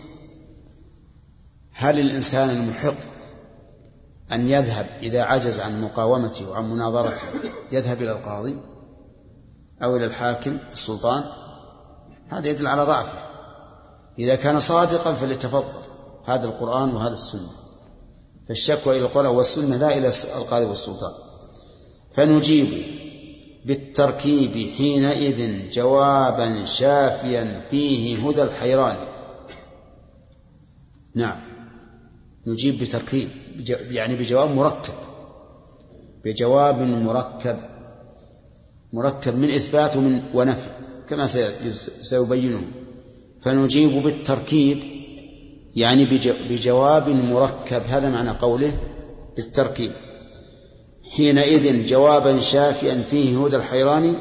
هل 1.74 2.00
الإنسان 2.00 2.50
المحق 2.50 2.96
أن 4.32 4.50
يذهب 4.50 4.88
إذا 5.02 5.24
عجز 5.24 5.60
عن 5.60 5.82
مقاومته 5.82 6.50
وعن 6.50 6.70
مناظرته 6.70 7.28
يذهب 7.72 8.02
إلى 8.02 8.12
القاضي 8.12 8.58
أو 9.84 9.96
إلى 9.96 10.06
الحاكم 10.06 10.58
السلطان؟ 10.74 11.24
هذا 12.30 12.48
يدل 12.48 12.68
على 12.68 12.84
ضعفه. 12.84 13.18
إذا 14.20 14.36
كان 14.36 14.60
صادقا 14.60 15.14
فليتفضل. 15.14 15.80
هذا 16.26 16.46
القرآن 16.46 16.96
وهذا 16.96 17.14
السنة. 17.14 17.65
فالشكوى 18.48 18.98
إلى 18.98 19.06
القرآن 19.06 19.26
والسنة 19.26 19.78
لا 19.78 19.98
إلى 19.98 20.12
القاضي 20.36 20.66
والسلطان. 20.66 21.12
فنجيب 22.12 22.68
بالتركيب 23.66 24.70
حينئذ 24.78 25.70
جوابا 25.70 26.66
شافيا 26.66 27.62
فيه 27.70 28.28
هدى 28.28 28.42
الحيران. 28.42 28.96
نعم. 31.16 31.42
نجيب 32.48 32.80
بتركيب 32.80 33.30
يعني 33.70 34.16
بجواب 34.16 34.50
مركب. 34.50 34.94
بجواب 36.26 36.82
مركب. 36.82 37.58
مركب 38.94 39.36
من 39.36 39.50
إثبات 39.50 39.98
ومن 39.98 40.24
ونفي 40.34 40.70
كما 41.10 41.28
سيبينه. 42.02 42.68
فنجيب 43.42 44.04
بالتركيب 44.04 44.95
يعني 45.76 46.06
بجواب 46.50 47.10
مركب 47.10 47.82
هذا 47.82 48.10
معنى 48.10 48.30
قوله 48.30 48.78
بالتركيب. 49.36 49.92
حينئذ 51.16 51.86
جوابا 51.86 52.40
شافيا 52.40 53.04
فيه 53.10 53.46
هدى 53.46 53.56
الحيران 53.56 54.16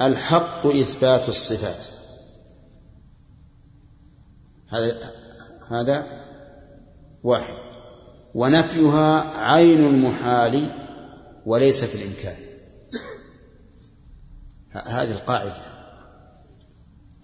الحق 0.00 0.66
إثبات 0.66 1.28
الصفات. 1.28 1.86
هذا 4.68 5.12
هذا 5.70 6.06
واحد. 7.22 7.54
ونفيها 8.34 9.20
عين 9.36 9.86
المحال 9.86 10.66
وليس 11.46 11.84
في 11.84 11.94
الإمكان. 11.94 12.36
هذه 14.70 15.10
القاعدة. 15.10 15.62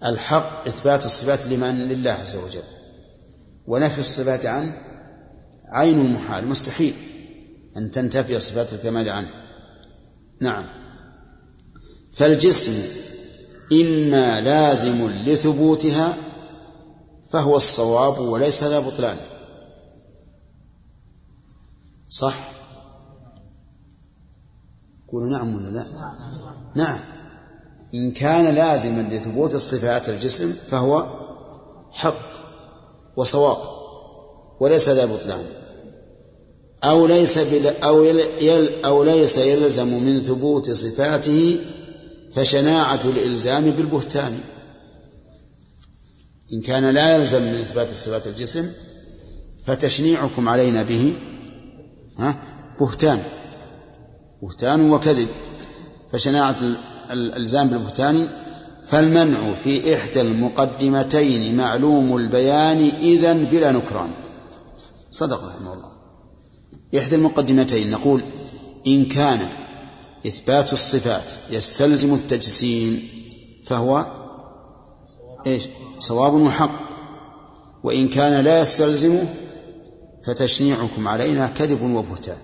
الحق 0.03 0.67
إثبات 0.67 1.05
الصفات 1.05 1.45
لمن؟ 1.45 1.87
لله 1.87 2.11
عز 2.11 2.35
وجل. 2.35 2.76
ونفي 3.67 3.99
الصفات 3.99 4.45
عنه 4.45 4.81
عين 5.67 6.01
المحال 6.01 6.47
مستحيل 6.47 6.93
أن 7.77 7.91
تنتفي 7.91 8.39
صفات 8.39 8.73
الكمال 8.73 9.09
عنه. 9.09 9.29
نعم. 10.41 10.65
فالجسم 12.11 12.81
إما 13.71 14.41
لازم 14.41 15.09
لثبوتها 15.09 16.17
فهو 17.29 17.57
الصواب 17.57 18.19
وليس 18.19 18.63
ذا 18.63 18.79
بطلان. 18.79 19.17
صح؟ 22.09 22.51
قولوا 25.07 25.29
نعم 25.29 25.55
ولا 25.55 25.69
لا؟ 25.69 25.87
نعم. 26.75 26.99
إن 27.93 28.11
كان 28.11 28.55
لازما 28.55 29.01
لثبوت 29.01 29.55
الصفات 29.55 30.09
الجسم 30.09 30.51
فهو 30.51 31.07
حق. 31.91 32.46
وصواب 33.17 33.57
وليس 34.59 34.89
ذا 34.89 35.05
بطلان. 35.05 35.45
أو 36.83 37.07
ليس 37.07 37.37
أو 37.83 38.03
يل 38.41 38.85
أو 38.85 39.03
ليس 39.03 39.37
يلزم 39.37 39.87
من 39.87 40.21
ثبوت 40.21 40.71
صفاته 40.71 41.59
فشناعة 42.33 42.99
الإلزام 43.05 43.71
بالبهتان. 43.71 44.39
إن 46.53 46.61
كان 46.61 46.89
لا 46.89 47.15
يلزم 47.15 47.41
من 47.41 47.55
إثبات 47.55 47.89
صفات 47.89 48.27
الجسم 48.27 48.71
فتشنيعكم 49.65 50.49
علينا 50.49 50.83
به 50.83 51.13
ها 52.17 52.35
بهتان. 52.79 53.23
بهتان 54.41 54.91
وكذب. 54.91 55.27
فشناعة 56.11 56.55
الإلزام 57.11 57.67
بالبهتان 57.67 58.27
فالمنع 58.87 59.53
في 59.53 59.95
إحدى 59.95 60.21
المقدمتين 60.21 61.57
معلوم 61.57 62.17
البيان 62.17 62.89
إذا 62.89 63.33
بلا 63.33 63.71
نكران. 63.71 64.09
صدق 65.11 65.45
رحمه 65.45 65.73
الله. 65.73 65.91
إحدى 66.97 67.15
المقدمتين 67.15 67.91
نقول 67.91 68.23
إن 68.87 69.05
كان 69.05 69.39
إثبات 70.27 70.73
الصفات 70.73 71.23
يستلزم 71.51 72.13
التجسيم 72.13 73.09
فهو 73.65 74.05
إيش؟ 75.47 75.63
صواب 75.99 76.33
وحق. 76.33 76.79
وإن 77.83 78.07
كان 78.07 78.43
لا 78.43 78.59
يستلزمه 78.59 79.33
فتشنيعكم 80.25 81.07
علينا 81.07 81.47
كذب 81.47 81.81
وبهتان. 81.81 82.37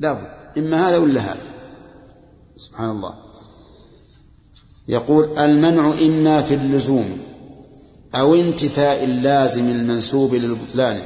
لابد 0.00 0.28
إما 0.58 0.88
هذا 0.88 0.98
ولا 0.98 1.20
هذا. 1.20 1.52
سبحان 2.56 2.90
الله. 2.90 3.25
يقول 4.88 5.38
المنع 5.38 5.92
إما 6.06 6.42
في 6.42 6.54
اللزوم 6.54 7.18
أو 8.14 8.34
انتفاء 8.34 9.04
اللازم 9.04 9.68
المنسوب 9.68 10.34
للبطلان. 10.34 11.00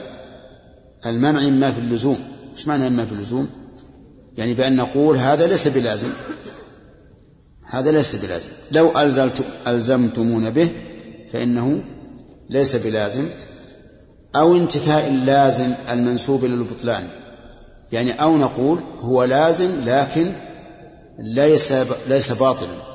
المنع 1.07 1.45
إما 1.45 1.71
في 1.71 1.79
اللزوم. 1.79 2.19
إيش 2.57 2.69
معنى 2.69 2.87
إما 2.87 3.07
في 3.07 3.13
اللزوم؟ 3.13 3.49
يعني 4.37 4.55
بأن 4.55 4.77
نقول 4.77 5.17
هذا 5.17 5.47
ليس 5.47 5.69
بلازم. 5.69 6.09
هذا 7.71 7.93
ليس 7.93 8.17
بلازم. 8.17 8.49
لو 8.73 8.99
ألزمت 8.99 9.43
ألزمتمون 9.67 10.51
به 10.51 10.69
فإنه 11.33 11.85
ليس 12.51 12.77
بلازم. 12.77 13.25
أو 14.37 14.57
انتفاء 14.57 15.09
اللازم 15.09 15.73
المنسوب 15.91 16.45
للبطلان. 16.45 17.09
يعني 17.93 18.23
أو 18.23 18.37
نقول 18.37 18.81
هو 18.99 19.25
لازم 19.25 19.71
لكن 19.85 20.33
ليس 21.19 21.73
ليس 22.09 22.33
باطلا. 22.33 22.90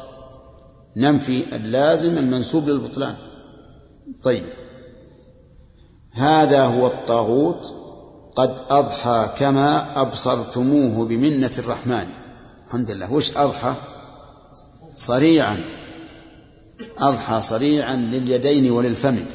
ننفي 0.98 1.56
اللازم 1.56 2.18
المنسوب 2.18 2.70
للبطلان. 2.70 3.16
طيب. 4.24 4.44
هذا 6.12 6.66
هو 6.66 6.88
الطاغوت. 6.88 7.74
قد 8.36 8.56
أضحى 8.70 9.30
كما 9.38 10.02
أبصرتموه 10.02 11.06
بمنة 11.06 11.52
الرحمن. 11.58 12.08
الحمد 12.68 12.92
لله. 12.92 13.14
وش 13.14 13.38
أضحى؟ 13.38 13.74
صريعا. 14.96 15.58
أضحى 16.98 17.42
صريعا 17.42 17.96
لليدين 17.96 18.72
وللفم 18.72 19.26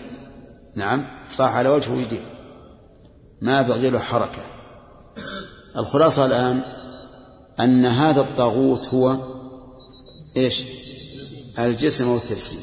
نعم. 0.74 1.04
طاح 1.38 1.54
على 1.56 1.68
وجهه 1.68 1.94
ويديه. 1.94 2.24
ما 3.42 3.62
بغي 3.62 3.90
له 3.90 3.98
حركة. 3.98 4.42
الخلاصة 5.76 6.26
الآن 6.26 6.62
أن 7.60 7.86
هذا 7.86 8.20
الطاغوت 8.20 8.94
هو 8.94 9.16
إيش؟ 10.36 10.64
الجسم 11.66 12.08
والتجسيم. 12.08 12.60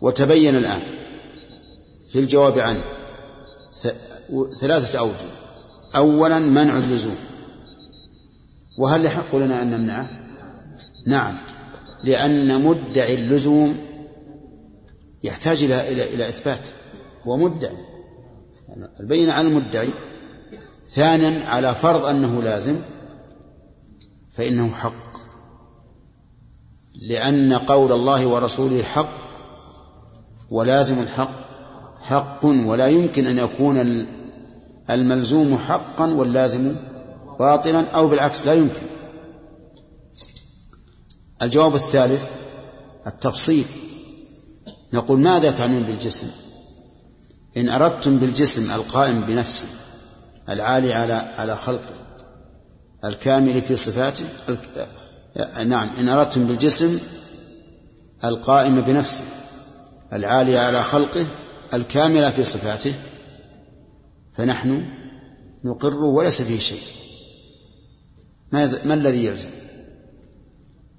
وتبين 0.00 0.56
الآن 0.56 0.82
في 2.08 2.18
الجواب 2.18 2.58
عنه 2.58 2.82
ثلاثة 4.60 4.98
أوجه. 4.98 5.28
أولا 5.96 6.38
منع 6.38 6.78
اللزوم. 6.78 7.16
وهل 8.78 9.04
يحق 9.04 9.36
لنا 9.36 9.62
أن 9.62 9.70
نمنعه؟ 9.70 10.10
نعم. 11.06 11.38
لأن 12.04 12.62
مدعي 12.64 13.14
اللزوم 13.14 13.78
يحتاج 15.22 15.62
إلى 15.62 15.92
إلى 15.92 16.14
إلى 16.14 16.28
إثبات. 16.28 16.68
هو 17.26 17.36
مدعي. 17.36 17.76
البينة 19.00 19.32
على 19.32 19.48
المدعي. 19.48 19.88
ثانيا 20.86 21.44
على 21.48 21.74
فرض 21.74 22.04
أنه 22.04 22.42
لازم 22.42 22.76
فإنه 24.32 24.70
حق. 24.70 25.11
لأن 27.08 27.52
قول 27.52 27.92
الله 27.92 28.26
ورسوله 28.26 28.82
حق 28.82 29.08
ولازم 30.50 30.98
الحق 30.98 31.42
حق 32.02 32.44
ولا 32.44 32.86
يمكن 32.86 33.26
أن 33.26 33.38
يكون 33.38 34.06
الملزوم 34.90 35.58
حقا 35.58 36.14
واللازم 36.14 36.74
باطلا 37.38 37.90
أو 37.90 38.08
بالعكس 38.08 38.46
لا 38.46 38.54
يمكن. 38.54 38.86
الجواب 41.42 41.74
الثالث 41.74 42.30
التفصيل. 43.06 43.64
نقول 44.92 45.18
ماذا 45.20 45.50
تعنون 45.50 45.82
بالجسم؟ 45.82 46.26
إن 47.56 47.68
أردتم 47.68 48.18
بالجسم 48.18 48.70
القائم 48.70 49.20
بنفسه 49.20 49.68
العالي 50.48 50.92
على 50.92 51.12
على 51.12 51.56
خلقه 51.56 51.94
الكامل 53.04 53.62
في 53.62 53.76
صفاته 53.76 54.24
نعم 55.64 55.88
إن 55.98 56.08
أردتم 56.08 56.46
بالجسم 56.46 56.98
القائم 58.24 58.80
بنفسه 58.80 59.24
العالي 60.12 60.58
على 60.58 60.82
خلقه 60.82 61.26
الكامل 61.74 62.32
في 62.32 62.44
صفاته 62.44 62.94
فنحن 64.32 64.84
نقر 65.64 65.94
وليس 65.94 66.42
فيه 66.42 66.58
شيء. 66.58 66.82
ما 68.84 68.94
الذي 68.94 69.24
يلزم؟ 69.24 69.48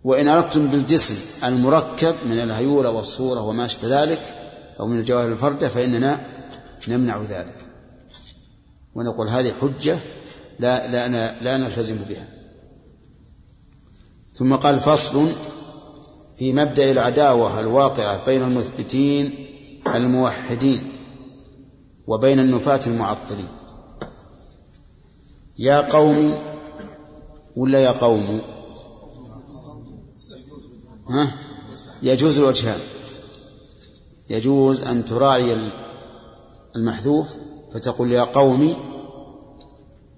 وإن 0.03 0.27
أردتم 0.27 0.67
بالجسم 0.67 1.15
المركب 1.47 2.15
من 2.25 2.39
الهيولة 2.39 2.89
والصورة 2.89 3.41
وما 3.41 3.65
أشبه 3.65 4.03
ذلك 4.03 4.21
أو 4.79 4.87
من 4.87 4.99
الجواهر 4.99 5.31
الفردة 5.31 5.69
فإننا 5.69 6.19
نمنع 6.87 7.21
ذلك. 7.21 7.57
ونقول 8.95 9.29
هذه 9.29 9.53
حجة 9.61 9.97
لا 10.59 10.87
لا 10.87 11.41
لا 11.41 11.57
نلتزم 11.57 11.97
بها. 12.09 12.42
ثم 14.33 14.55
قال 14.55 14.79
فصل 14.79 15.27
في 16.35 16.53
مبدأ 16.53 16.91
العداوة 16.91 17.59
الواقعة 17.59 18.25
بين 18.25 18.43
المثبتين 18.43 19.47
الموحدين 19.95 20.81
وبين 22.07 22.39
النفاة 22.39 22.79
المعطلين. 22.87 23.47
يا 25.59 25.81
قوم 25.81 26.37
ولا 27.55 27.79
يا 27.79 27.91
قوم؟ 27.91 28.41
ها؟ 31.09 31.35
يجوز 32.03 32.39
الوجهان. 32.39 32.79
يجوز 34.29 34.83
أن 34.83 35.05
تراعي 35.05 35.57
المحذوف 36.75 37.35
فتقول 37.73 38.11
يا 38.11 38.23
قومي 38.23 38.75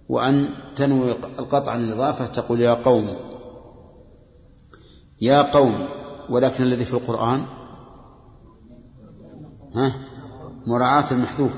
وأن 0.10 0.50
تنوي 0.76 1.12
القطع 1.40 1.72
عن 1.72 1.84
الإضافة 1.84 2.26
تقول 2.26 2.62
يا 2.62 2.74
قوم. 2.74 3.08
يا 5.22 5.42
قوم 5.42 5.88
ولكن 6.30 6.64
الذي 6.64 6.86
في 6.86 6.94
القرآن؟ 6.94 7.46
ها؟ 9.76 9.94
مراعاة 10.68 11.12
المحذوف. 11.12 11.52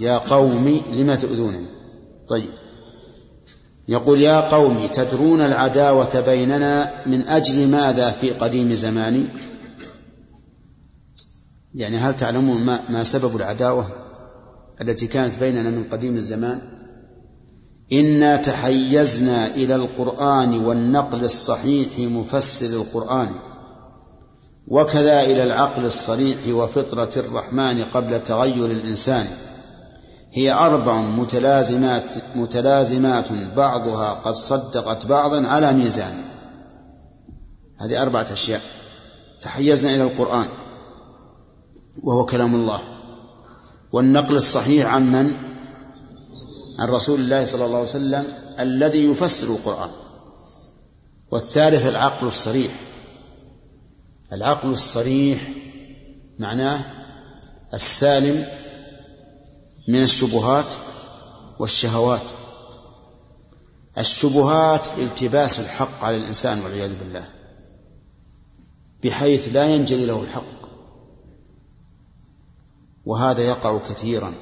يا 0.00 0.18
قوم 0.18 0.68
لم 0.92 1.14
تؤذونني؟ 1.14 1.66
طيب. 2.28 2.50
يقول 3.88 4.20
يا 4.20 4.40
قوم 4.40 4.86
تدرون 4.86 5.40
العداوة 5.40 6.20
بيننا 6.20 7.02
من 7.06 7.22
أجل 7.22 7.68
ماذا 7.68 8.10
في 8.10 8.30
قديم 8.30 8.74
زماني؟ 8.74 9.24
يعني 11.74 11.96
هل 11.96 12.16
تعلمون 12.16 12.64
ما, 12.64 12.90
ما 12.90 13.04
سبب 13.04 13.36
العداوة 13.36 13.86
التي 14.80 15.06
كانت 15.06 15.38
بيننا 15.38 15.70
من 15.70 15.84
قديم 15.84 16.16
الزمان؟ 16.16 16.73
إنا 18.00 18.36
تحيزنا 18.36 19.46
إلى 19.46 19.74
القرآن 19.74 20.64
والنقل 20.64 21.24
الصحيح 21.24 21.98
مفسر 21.98 22.66
القرآن 22.66 23.28
وكذا 24.68 25.22
إلى 25.22 25.42
العقل 25.42 25.84
الصريح 25.84 26.38
وفطرة 26.48 27.10
الرحمن 27.16 27.82
قبل 27.82 28.22
تغير 28.22 28.70
الإنسان. 28.70 29.26
هي 30.32 30.52
أربع 30.52 31.00
متلازمات 31.00 32.04
متلازمات 32.34 33.32
بعضها 33.56 34.14
قد 34.14 34.34
صدقت 34.34 35.06
بعضا 35.06 35.46
على 35.46 35.72
ميزان. 35.72 36.12
هذه 37.80 38.02
أربعة 38.02 38.26
أشياء. 38.32 38.60
تحيزنا 39.42 39.94
إلى 39.94 40.02
القرآن 40.02 40.46
وهو 42.02 42.26
كلام 42.26 42.54
الله. 42.54 42.80
والنقل 43.92 44.36
الصحيح 44.36 44.94
عن 44.94 45.12
من؟ 45.12 45.53
عن 46.78 46.88
رسول 46.88 47.20
الله 47.20 47.44
صلى 47.44 47.64
الله 47.64 47.78
عليه 47.78 47.88
وسلم 47.88 48.24
الذي 48.58 49.04
يفسر 49.04 49.46
القرآن. 49.46 49.90
والثالث 51.30 51.86
العقل 51.86 52.26
الصريح. 52.26 52.80
العقل 54.32 54.68
الصريح 54.68 55.52
معناه 56.38 56.80
السالم 57.74 58.46
من 59.88 60.02
الشبهات 60.02 60.74
والشهوات. 61.58 62.30
الشبهات 63.98 64.98
التباس 64.98 65.60
الحق 65.60 66.04
على 66.04 66.16
الإنسان 66.16 66.60
والعياذ 66.60 66.98
بالله. 66.98 67.28
بحيث 69.04 69.48
لا 69.52 69.64
ينجلي 69.64 70.06
له 70.06 70.22
الحق. 70.22 70.64
وهذا 73.06 73.42
يقع 73.42 73.78
كثيرا. 73.78 74.34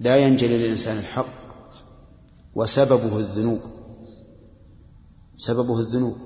لا 0.00 0.16
ينجلي 0.16 0.58
للإنسان 0.58 0.98
الحق 0.98 1.26
وسببه 2.54 3.18
الذنوب. 3.18 3.60
سببه 5.36 5.80
الذنوب. 5.80 6.16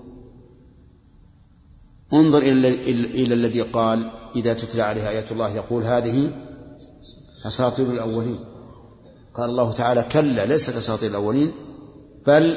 انظر 2.13 2.39
إلى 2.43 3.35
الذي 3.35 3.61
قال 3.63 4.11
إذا 4.37 4.55
تتلى 4.55 4.83
عليه 4.83 5.09
آيات 5.09 5.33
الله 5.33 5.49
يقول 5.49 5.83
هذه 5.83 6.31
أساطير 7.47 7.91
الأولين. 7.91 8.39
قال 9.35 9.51
الله 9.51 9.73
تعالى 9.73 10.03
كلا 10.03 10.47
ليس 10.47 10.71
كأساطير 10.71 11.11
الأولين 11.11 11.53
بل 12.27 12.57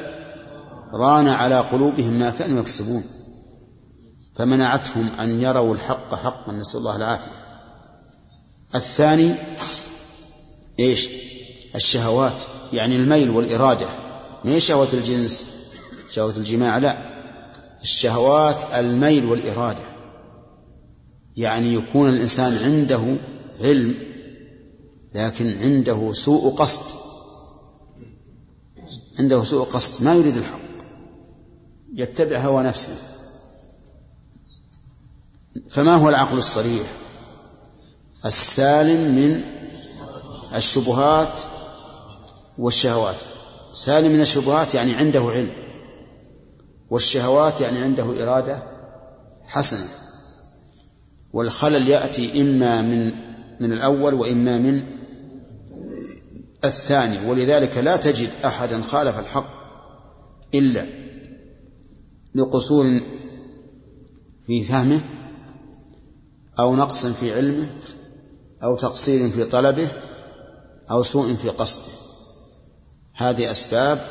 ران 0.93 1.28
على 1.28 1.59
قلوبهم 1.59 2.20
ما 2.20 2.30
كانوا 2.30 2.59
يكسبون. 2.59 3.03
فمنعتهم 4.36 5.07
أن 5.20 5.41
يروا 5.41 5.74
الحق 5.74 6.16
حقا 6.16 6.51
نسأل 6.51 6.80
الله 6.80 6.95
العافية. 6.95 7.32
الثاني 8.76 9.36
إيش؟ 10.80 11.09
الشهوات 11.76 12.43
يعني 12.73 12.95
الميل 12.95 13.30
والإرادة. 13.30 13.88
ما 14.43 14.51
هي 14.51 14.59
شهوة 14.59 14.88
الجنس؟ 14.93 15.47
شهوة 16.11 16.38
الجماع 16.38 16.78
لا. 16.78 16.97
الشهوات 17.82 18.63
الميل 18.73 19.26
والإرادة. 19.26 19.84
يعني 21.38 21.73
يكون 21.73 22.09
الإنسان 22.09 22.53
عنده 22.53 23.15
علم 23.61 23.95
لكن 25.15 25.57
عنده 25.61 26.13
سوء 26.13 26.55
قصد. 26.55 26.84
عنده 29.19 29.43
سوء 29.43 29.65
قصد 29.65 30.03
ما 30.03 30.15
يريد 30.15 30.38
الحق. 30.38 30.59
يتبع 31.93 32.45
هوى 32.45 32.63
نفسه. 32.63 32.93
فما 35.69 35.95
هو 35.95 36.09
العقل 36.09 36.38
الصريح؟ 36.38 36.88
السالم 38.26 39.15
من 39.15 39.43
الشبهات 40.55 41.41
والشهوات. 42.57 43.15
سالم 43.73 44.11
من 44.11 44.21
الشبهات 44.21 44.75
يعني 44.75 44.93
عنده 44.93 45.21
علم. 45.21 45.49
والشهوات 46.89 47.61
يعني 47.61 47.79
عنده 47.79 48.23
إرادة 48.23 48.63
حسنة. 49.43 49.87
والخلل 51.33 51.87
يأتي 51.87 52.41
إما 52.41 52.81
من 52.81 53.11
من 53.59 53.73
الأول 53.73 54.13
وإما 54.13 54.57
من 54.57 54.83
الثاني. 56.65 57.29
ولذلك 57.29 57.77
لا 57.77 57.97
تجد 57.97 58.29
أحدا 58.45 58.81
خالف 58.81 59.19
الحق 59.19 59.65
إلا 60.53 60.85
لقصور 62.35 62.99
في 64.47 64.63
فهمه 64.63 65.01
أو 66.59 66.75
نقص 66.75 67.05
في 67.05 67.35
علمه 67.35 67.67
أو 68.63 68.75
تقصير 68.77 69.29
في 69.29 69.43
طلبه 69.43 69.87
أو 70.91 71.03
سوء 71.03 71.33
في 71.33 71.49
قصده 71.49 71.93
هذه 73.15 73.51
أسباب 73.51 74.07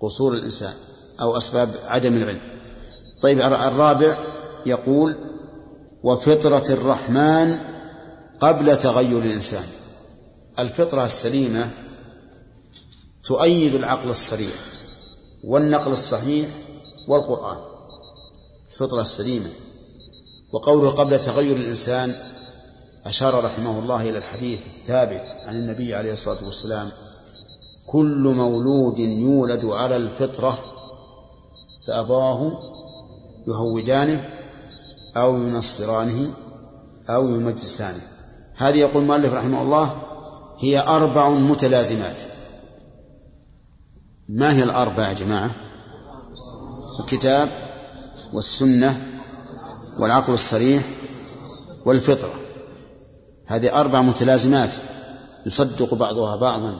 قصور 0.00 0.32
الإنسان 0.32 0.74
أو 1.20 1.36
أسباب 1.36 1.74
عدم 1.86 2.16
العلم. 2.16 2.40
طيب 3.22 3.40
الرابع 3.40 4.18
يقول 4.66 5.16
وفطرة 6.02 6.64
الرحمن 6.70 7.58
قبل 8.40 8.76
تغير 8.76 9.18
الإنسان. 9.18 9.64
الفطرة 10.58 11.04
السليمة 11.04 11.70
تؤيد 13.24 13.74
العقل 13.74 14.10
الصريح 14.10 14.54
والنقل 15.44 15.92
الصحيح 15.92 16.48
والقرآن. 17.08 17.58
الفطرة 18.70 19.02
السليمة. 19.02 19.50
وقوله 20.52 20.90
قبل 20.90 21.20
تغير 21.20 21.56
الإنسان 21.56 22.14
أشار 23.06 23.44
رحمه 23.44 23.78
الله 23.78 24.10
إلى 24.10 24.18
الحديث 24.18 24.66
الثابت 24.66 25.36
عن 25.46 25.54
النبي 25.56 25.94
عليه 25.94 26.12
الصلاة 26.12 26.44
والسلام 26.44 26.90
كل 27.86 28.34
مولود 28.36 28.98
يولد 28.98 29.64
على 29.64 29.96
الفطرة 29.96 30.58
فأبواه 31.86 32.58
يهودانه 33.48 34.28
أو 35.16 35.36
ينصرانه 35.36 36.30
أو 37.10 37.28
يمجسانه. 37.28 38.00
هذه 38.56 38.76
يقول 38.76 39.02
المؤلف 39.02 39.32
رحمه 39.32 39.62
الله 39.62 40.02
هي 40.58 40.80
أربع 40.80 41.28
متلازمات. 41.28 42.22
ما 44.28 44.52
هي 44.52 44.62
الأربع 44.62 45.08
يا 45.08 45.12
جماعة؟ 45.12 45.50
الكتاب 47.00 47.48
والسنة 48.32 49.06
والعقل 50.00 50.32
الصريح 50.32 50.82
والفطرة. 51.84 52.39
هذه 53.50 53.80
أربع 53.80 54.02
متلازمات 54.02 54.74
يصدق 55.46 55.94
بعضها 55.94 56.36
بعضا 56.36 56.74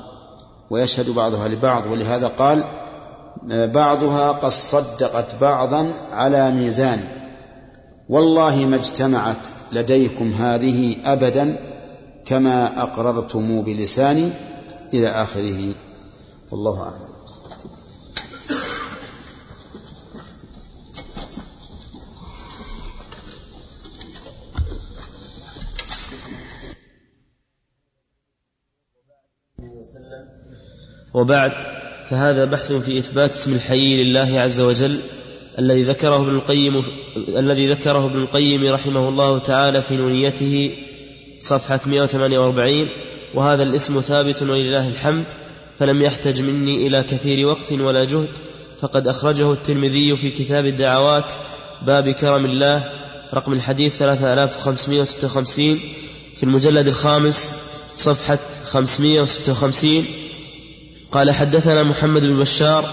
ويشهد 0.71 1.11
بعضها 1.11 1.49
لبعض 1.49 1.87
ولهذا 1.87 2.29
قال 2.29 2.65
بعضها 3.49 4.33
قد 4.33 4.49
صدقت 4.49 5.35
بعضا 5.41 5.93
على 6.13 6.51
ميزان. 6.51 7.01
والله 8.09 8.57
ما 8.57 8.77
اجتمعت 8.77 9.45
لديكم 9.73 10.33
هذه 10.33 10.97
أبدا 11.05 11.57
كما 12.25 12.83
أقررتم 12.83 13.63
بلساني 13.63 14.31
إلى 14.95 15.09
آخره. 15.09 15.73
والله 16.51 16.83
أعلم. 16.83 17.20
وبعد 31.15 31.53
فهذا 32.11 32.45
بحث 32.45 32.73
في 32.73 32.99
إثبات 32.99 33.31
اسم 33.33 33.53
الحي 33.53 34.05
لله 34.05 34.41
عز 34.41 34.61
وجل 34.61 35.01
الذي 35.59 35.85
ذكره 35.85 36.17
ابن 36.17 36.35
القيم 36.35 36.83
الذي 37.17 37.69
ذكره 37.69 38.07
ابن 38.07 38.21
القيم 38.21 38.73
رحمه 38.73 39.09
الله 39.09 39.39
تعالى 39.39 39.83
في 39.83 39.97
نونيته 39.97 40.77
صفحة 41.41 41.81
148 41.87 42.75
وهذا 43.35 43.63
الاسم 43.63 44.01
ثابت 44.01 44.43
ولله 44.43 44.89
الحمد 44.89 45.25
فلم 45.79 46.03
يحتج 46.03 46.43
مني 46.43 46.87
إلى 46.87 47.03
كثير 47.03 47.47
وقت 47.47 47.73
ولا 47.73 48.05
جهد 48.05 48.39
فقد 48.79 49.09
أخرجه 49.09 49.53
الترمذي 49.53 50.17
في 50.17 50.31
كتاب 50.31 50.67
الدعوات 50.67 51.33
باب 51.87 52.11
كرم 52.11 52.45
الله 52.45 52.91
رقم 53.35 53.53
الحديث 53.53 53.97
3556 53.97 55.81
في 56.37 56.43
المجلد 56.43 56.89
الخامس 56.89 57.53
صفحة 57.97 58.39
556 58.65 60.05
قال 61.13 61.31
حدثنا 61.31 61.83
محمد 61.83 62.23
بن 62.23 62.39
بشار 62.39 62.85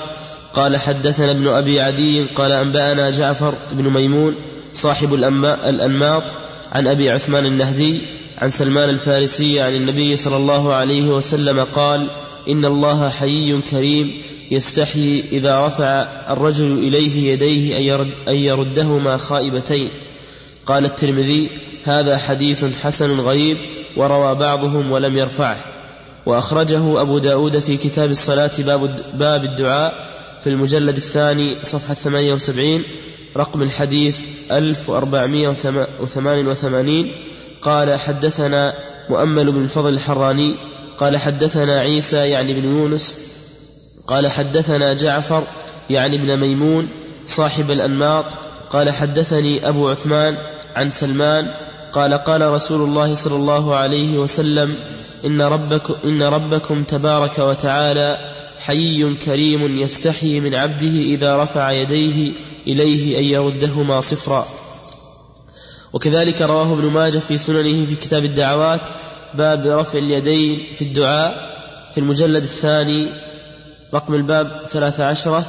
قال 0.54 0.78
حدثنا 0.78 1.32
ابن 1.32 1.48
أبي 1.48 1.82
عدي 1.82 2.24
قال 2.24 2.52
أنبأنا 2.52 3.12
جعفر 3.12 3.54
بن 3.72 3.90
ميمون 3.90 4.36
صاحب 4.74 5.14
الأنماط 5.14 6.24
عن 6.72 6.88
أبي 6.88 7.10
عثمان 7.10 7.46
النهدي 7.46 8.02
عن 8.38 8.50
سلمان 8.50 8.90
الفارسي 8.90 9.62
عن 9.62 9.76
النبي 9.76 10.16
صلى 10.16 10.38
الله 10.38 10.74
عليه 10.74 11.08
وسلم 11.08 11.64
قال 11.64 12.08
إن 12.50 12.66
الله 12.66 13.10
حيي 13.10 13.62
كريم 13.62 14.22
يستحي 14.52 15.24
إذا 15.32 15.68
رفع 15.68 16.08
الرجل 16.30 16.72
إليه 16.72 17.34
يديه 17.34 17.96
أن 18.28 18.36
يردهما 18.36 19.18
خائبتين. 19.18 19.90
قال 20.66 20.86
الترمذي 20.86 21.50
هذا 21.84 22.18
حديث 22.18 22.66
حسن 22.84 23.20
غريب 23.20 23.58
وروى 23.96 24.36
بعضهم 24.36 24.92
ولم 24.92 25.18
يرفعه. 25.18 25.77
وأخرجه 26.28 27.02
أبو 27.02 27.18
داود 27.18 27.60
في 27.60 27.78
كتاب 27.78 28.12
الصلاة 28.12 28.52
باب, 28.60 29.00
باب 29.14 29.44
الدعاء 29.44 29.94
في 30.44 30.50
المجلد 30.50 30.96
الثاني 30.96 31.58
صفحة 31.64 31.94
78 31.94 32.84
رقم 33.38 33.62
الحديث 33.62 34.20
1488 34.52 37.12
قال 37.62 38.00
حدثنا 38.00 38.74
مؤمل 39.10 39.52
بن 39.52 39.64
الفضل 39.64 39.94
الحراني 39.94 40.56
قال 40.98 41.18
حدثنا 41.18 41.80
عيسى 41.80 42.30
يعني 42.30 42.54
بن 42.54 42.66
يونس 42.66 43.18
قال 44.08 44.28
حدثنا 44.28 44.94
جعفر 44.94 45.44
يعني 45.90 46.16
ابن 46.16 46.40
ميمون 46.40 46.88
صاحب 47.26 47.72
الأنماط 47.72 48.26
قال 48.70 48.90
حدثني 48.90 49.70
أبو 49.70 49.90
عثمان 49.90 50.38
عن 50.76 50.92
سلمان 50.92 51.48
قال 51.98 52.14
قال 52.14 52.52
رسول 52.52 52.82
الله 52.82 53.16
صلى 53.16 53.36
الله 53.36 53.76
عليه 53.76 54.18
وسلم 54.18 54.76
إن 55.26 55.42
ربكم, 55.42 55.96
إن 56.06 56.24
ربكم 56.24 56.84
تبارك 56.84 57.40
وتعالى 57.40 58.18
حي 58.58 59.16
كريم 59.16 59.80
يستحي 59.80 60.40
من 60.40 60.56
عبده 60.56 61.02
إذا 61.02 61.38
رفع 61.38 61.72
يديه 61.72 62.32
إليه 62.68 63.20
أن 63.20 63.24
يردهما 63.24 64.00
صفرا. 64.00 64.46
وكذلك 65.94 66.42
رواه 66.42 66.74
ابن 66.74 66.86
ماجه 66.86 67.20
في 67.20 67.38
سننه 67.38 67.86
في 67.86 67.96
كتاب 67.96 68.24
الدعوات 68.24 68.88
باب 69.34 69.68
رفع 69.68 70.00
اليدين 70.00 70.74
في 70.74 70.82
الدعاء 70.82 71.58
في 71.94 72.00
المجلد 72.00 72.44
الثاني 72.44 73.08
رقم 73.94 74.14
الباب 74.14 74.66
ثلاث 74.70 75.00
عشرة 75.00 75.46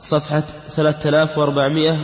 صفحة 0.00 0.42
ثلاثة 0.70 1.08
آلاف 1.08 1.38
وأربعمائة 1.38 1.96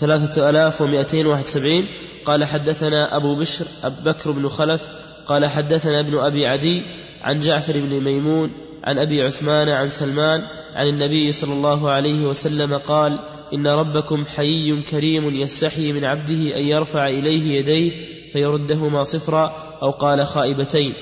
ثلاثة 0.00 0.50
آلاف 0.50 0.80
ومائتين 0.80 1.26
واحد 1.26 1.44
سبعين 1.44 1.86
قال 2.24 2.44
حدثنا 2.44 3.16
أبو 3.16 3.36
بشر 3.40 3.66
أبو 3.84 3.96
بكر 4.04 4.30
بن 4.30 4.48
خلف. 4.48 4.88
قال 5.26 5.46
حدثنا 5.46 6.00
ابن 6.00 6.18
أبي 6.18 6.46
عدي 6.46 6.82
عن 7.22 7.40
جعفر 7.40 7.72
بن 7.72 8.00
ميمون 8.04 8.50
عن 8.84 8.98
أبي 8.98 9.22
عثمان 9.22 9.68
عن 9.68 9.88
سلمان 9.88 10.42
عن 10.74 10.86
النبي 10.86 11.32
صلى 11.32 11.52
الله 11.52 11.90
عليه 11.90 12.26
وسلم 12.26 12.76
قال 12.76 13.18
إن 13.54 13.66
ربكم 13.66 14.24
حيي 14.24 14.82
كريم 14.82 15.34
يستحي 15.34 15.92
من 15.92 16.04
عبده 16.04 16.56
أن 16.56 16.62
يرفع 16.62 17.08
إليه 17.08 17.58
يديه 17.58 17.92
فيردهما 18.32 19.04
صفرا 19.04 19.52
أو 19.82 19.90
قال 19.90 20.26
خائبتين. 20.26 20.92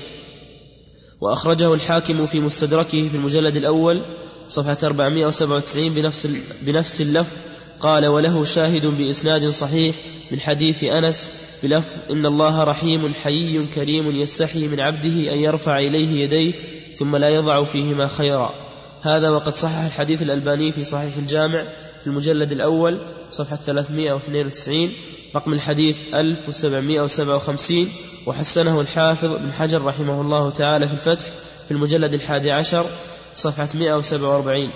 وأخرجه 1.21 1.73
الحاكم 1.73 2.25
في 2.25 2.39
مستدركه 2.39 3.07
في 3.07 3.15
المجلد 3.15 3.57
الأول 3.57 4.05
صفحة 4.47 4.77
497 4.83 5.89
بنفس 5.89 6.27
بنفس 6.61 7.01
اللفظ. 7.01 7.54
قال 7.79 8.05
وله 8.05 8.45
شاهد 8.45 8.85
بإسناد 8.85 9.49
صحيح 9.49 9.95
من 10.31 10.39
حديث 10.39 10.83
أنس 10.83 11.29
بلفظ 11.63 12.11
إن 12.11 12.25
الله 12.25 12.63
رحيم 12.63 13.13
حيي 13.13 13.67
كريم 13.67 14.21
يستحي 14.21 14.67
من 14.67 14.79
عبده 14.79 15.33
أن 15.33 15.37
يرفع 15.37 15.79
إليه 15.79 16.23
يديه 16.23 16.53
ثم 16.95 17.15
لا 17.15 17.29
يضع 17.29 17.63
فيهما 17.63 18.07
خيرا. 18.07 18.53
هذا 19.01 19.29
وقد 19.29 19.55
صحح 19.55 19.83
الحديث 19.83 20.21
الألباني 20.21 20.71
في 20.71 20.83
صحيح 20.83 21.17
الجامع 21.17 21.63
في 22.01 22.07
المجلد 22.07 22.51
الأول 22.51 22.99
صفحة 23.29 23.55
392 23.55 24.91
رقم 25.35 25.53
الحديث 25.53 25.97
1757 26.13 27.89
وحسنه 28.25 28.81
الحافظ 28.81 29.33
بن 29.33 29.51
حجر 29.51 29.81
رحمه 29.81 30.21
الله 30.21 30.51
تعالى 30.51 30.87
في 30.87 30.93
الفتح 30.93 31.25
في 31.67 31.71
المجلد 31.71 32.13
الحادي 32.13 32.51
عشر 32.51 32.85
صفحة 33.33 33.69
147 33.73 34.69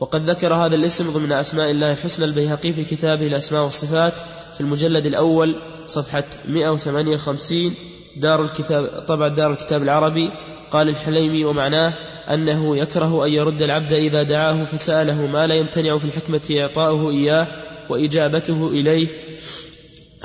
وقد 0.00 0.30
ذكر 0.30 0.54
هذا 0.54 0.74
الاسم 0.74 1.10
ضمن 1.10 1.32
أسماء 1.32 1.70
الله 1.70 1.92
الحسنى 1.92 2.24
البيهقي 2.24 2.72
في 2.72 2.84
كتابه 2.84 3.26
الأسماء 3.26 3.62
والصفات 3.62 4.14
في 4.54 4.60
المجلد 4.60 5.06
الأول 5.06 5.54
صفحة 5.86 6.24
158 6.48 7.74
دار 8.16 8.42
الكتاب 8.42 9.04
طبع 9.08 9.28
دار 9.28 9.52
الكتاب 9.52 9.82
العربي. 9.82 10.28
قال 10.70 10.88
الحليمي 10.88 11.44
ومعناه 11.44 11.92
أنه 12.30 12.76
يكره 12.76 13.26
أن 13.26 13.32
يرد 13.32 13.62
العبد 13.62 13.92
إذا 13.92 14.22
دعاه 14.22 14.64
فسأله 14.64 15.26
ما 15.26 15.46
لا 15.46 15.54
يمتنع 15.54 15.98
في 15.98 16.04
الحكمة 16.04 16.40
إعطاؤه 16.50 17.10
إياه 17.10 17.48
وإجابته 17.90 18.68
إليه 18.68 19.08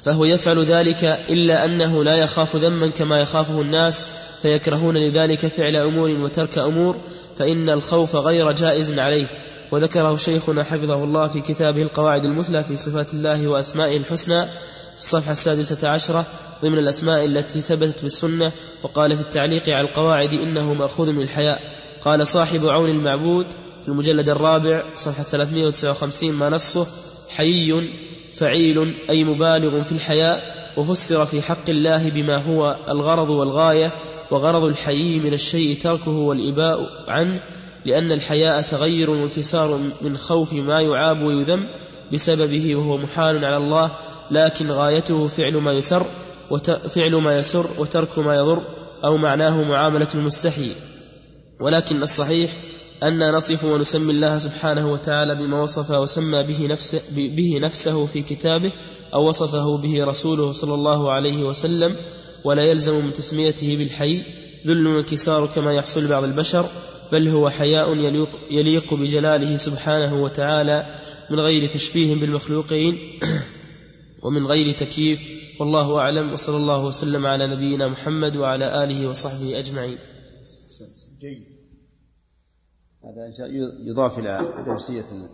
فهو 0.03 0.26
يفعل 0.26 0.65
ذلك 0.65 1.03
إلا 1.30 1.65
أنه 1.65 2.03
لا 2.03 2.15
يخاف 2.15 2.55
ذما 2.55 2.88
كما 2.88 3.21
يخافه 3.21 3.61
الناس 3.61 4.05
فيكرهون 4.41 4.97
لذلك 4.97 5.47
فعل 5.47 5.76
أمور 5.76 6.09
وترك 6.09 6.57
أمور 6.57 6.97
فإن 7.36 7.69
الخوف 7.69 8.15
غير 8.15 8.51
جائز 8.51 8.99
عليه. 8.99 9.26
وذكره 9.72 10.16
شيخنا 10.16 10.63
حفظه 10.63 11.03
الله 11.03 11.28
في 11.28 11.41
كتابه 11.41 11.82
القواعد 11.82 12.26
المثلى 12.26 12.63
في 12.63 12.76
صفات 12.76 13.13
الله 13.13 13.47
وأسمائه 13.47 13.97
الحسنى 13.97 14.45
في 14.95 15.01
الصفحة 15.01 15.32
السادسة 15.32 15.89
عشرة 15.89 16.26
ضمن 16.61 16.78
الأسماء 16.78 17.26
التي 17.26 17.61
ثبتت 17.61 18.03
بالسنة 18.03 18.51
وقال 18.84 19.16
في 19.18 19.22
التعليق 19.22 19.70
على 19.70 19.88
القواعد 19.88 20.34
إنه 20.34 20.74
مأخوذ 20.74 21.11
من 21.11 21.22
الحياء. 21.22 21.61
قال 22.01 22.28
صاحب 22.28 22.66
عون 22.66 22.89
المعبود 22.89 23.51
في 23.51 23.88
المجلد 23.88 24.30
الرابع 24.30 24.84
صفحة 24.95 25.24
359 25.24 26.32
ما 26.32 26.49
نصه؟ 26.49 26.88
حيي 27.30 27.74
فعيل 28.34 28.95
أي 29.09 29.24
مبالغ 29.24 29.84
في 29.84 29.91
الحياء 29.91 30.55
وفسر 30.78 31.26
في 31.26 31.41
حق 31.41 31.70
الله 31.70 32.09
بما 32.09 32.43
هو 32.43 32.76
الغرض 32.89 33.30
والغاية 33.30 33.91
وغرض 34.32 34.63
الحيي 34.63 35.20
من 35.20 35.34
الشيء 35.34 35.78
تركه 35.78 36.11
والإباء 36.11 36.78
عنه 37.07 37.41
لأن 37.86 38.11
الحياء 38.11 38.61
تغير 38.61 39.09
وانكسار 39.09 39.79
من 40.01 40.17
خوف 40.17 40.53
ما 40.53 40.81
يعاب 40.81 41.21
ويذم 41.21 41.67
بسببه 42.13 42.75
وهو 42.75 42.97
محال 42.97 43.45
على 43.45 43.57
الله 43.57 43.91
لكن 44.31 44.71
غايته 44.71 45.27
فعل 45.27 45.53
ما 45.57 45.73
يسر 45.73 46.05
فعل 46.89 47.15
ما 47.15 47.38
يسر 47.38 47.67
وترك 47.77 48.19
ما 48.19 48.36
يضر 48.36 48.61
أو 49.03 49.17
معناه 49.17 49.63
معاملة 49.63 50.07
المستحي. 50.15 50.71
ولكن 51.59 52.03
الصحيح 52.03 52.51
أن 53.03 53.31
نصف 53.31 53.63
ونسمي 53.63 54.11
الله 54.11 54.38
سبحانه 54.38 54.91
وتعالى 54.91 55.36
بما 55.36 55.61
وصف 55.61 55.91
وسمى 55.91 56.43
به, 56.43 56.67
نفسه, 56.67 57.01
به 57.15 57.59
نفسه 57.61 58.05
في 58.05 58.21
كتابه 58.21 58.71
أو 59.13 59.29
وصفه 59.29 59.77
به 59.77 60.05
رسوله 60.05 60.51
صلى 60.51 60.73
الله 60.73 61.11
عليه 61.11 61.43
وسلم 61.43 61.95
ولا 62.43 62.63
يلزم 62.63 63.05
من 63.05 63.13
تسميته 63.13 63.77
بالحي 63.77 64.23
ذل 64.67 64.88
وانكسار 64.88 65.45
كما 65.55 65.73
يحصل 65.73 66.07
بعض 66.07 66.23
البشر 66.23 66.65
بل 67.11 67.27
هو 67.27 67.49
حياء 67.49 67.95
يليق, 67.95 68.29
يليق 68.51 68.93
بجلاله 68.93 69.57
سبحانه 69.57 70.23
وتعالى 70.23 70.99
من 71.31 71.39
غير 71.39 71.67
تشبيه 71.67 72.15
بالمخلوقين 72.15 73.19
ومن 74.23 74.47
غير 74.47 74.73
تكييف. 74.73 75.25
والله 75.59 75.99
أعلم. 75.99 76.33
وصلى 76.33 76.57
الله 76.57 76.85
وسلم 76.85 77.25
على 77.25 77.47
نبينا 77.47 77.87
محمد 77.87 78.35
وعلى 78.35 78.83
آله 78.83 79.09
وصحبه 79.09 79.59
أجمعين. 79.59 79.97
جيد. 81.21 81.43
هذا 83.03 83.33
يضاف 83.87 84.19
إلى 84.19 84.63
درسية. 84.65 85.29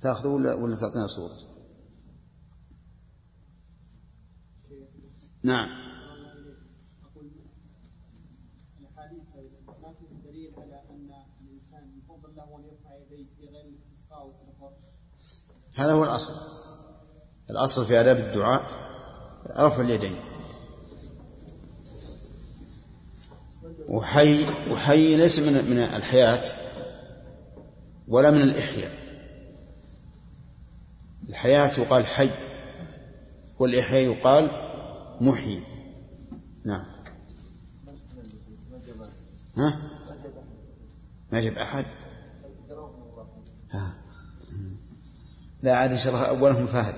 تاخذه 0.00 0.28
ولا 0.28 0.54
ولا 0.54 0.74
تعطينا 0.74 1.06
صورة؟ 1.06 1.32
نعم 5.42 5.68
أقول 7.04 7.30
الأحاديث 8.80 9.22
ما 9.82 9.94
في 9.98 10.04
دليل 10.28 10.50
على 10.58 10.82
أن 10.90 11.10
الإنسان 11.40 11.84
يفضل 11.98 12.36
له 12.36 12.56
أن 12.56 12.62
يرفع 12.64 12.96
يديه 12.96 13.26
في 13.36 13.46
غير 13.46 13.66
الاستسقاء 13.68 14.26
والسفر 14.26 14.72
هذا 15.76 15.92
هو 15.92 16.04
الأصل. 16.04 16.34
الأصل 17.50 17.84
في 17.84 18.00
آداب 18.00 18.16
الدعاء 18.16 18.62
رفع 19.56 19.80
اليدين. 19.80 20.16
وحي 23.88 24.46
وحي 24.70 25.16
ليس 25.16 25.38
من 25.38 25.52
من 25.52 25.78
الحياة 25.78 26.44
ولا 28.08 28.30
من 28.30 28.40
الإحياء. 28.40 28.92
الحياة 31.28 31.80
يقال 31.80 32.06
حي 32.06 32.30
والإحياء 33.58 34.02
يقال 34.02 34.50
محيي 35.20 35.62
نعم. 36.64 36.86
ها؟ 39.56 39.90
ما 41.32 41.40
جاب 41.40 41.52
أحد 41.58 41.84
ها. 43.70 43.94
لا 45.62 45.76
عاد 45.76 45.90
إن 45.90 45.98
شاء 45.98 46.14
الله 46.14 46.24
أولهم 46.26 46.66
فهد. 46.66 46.94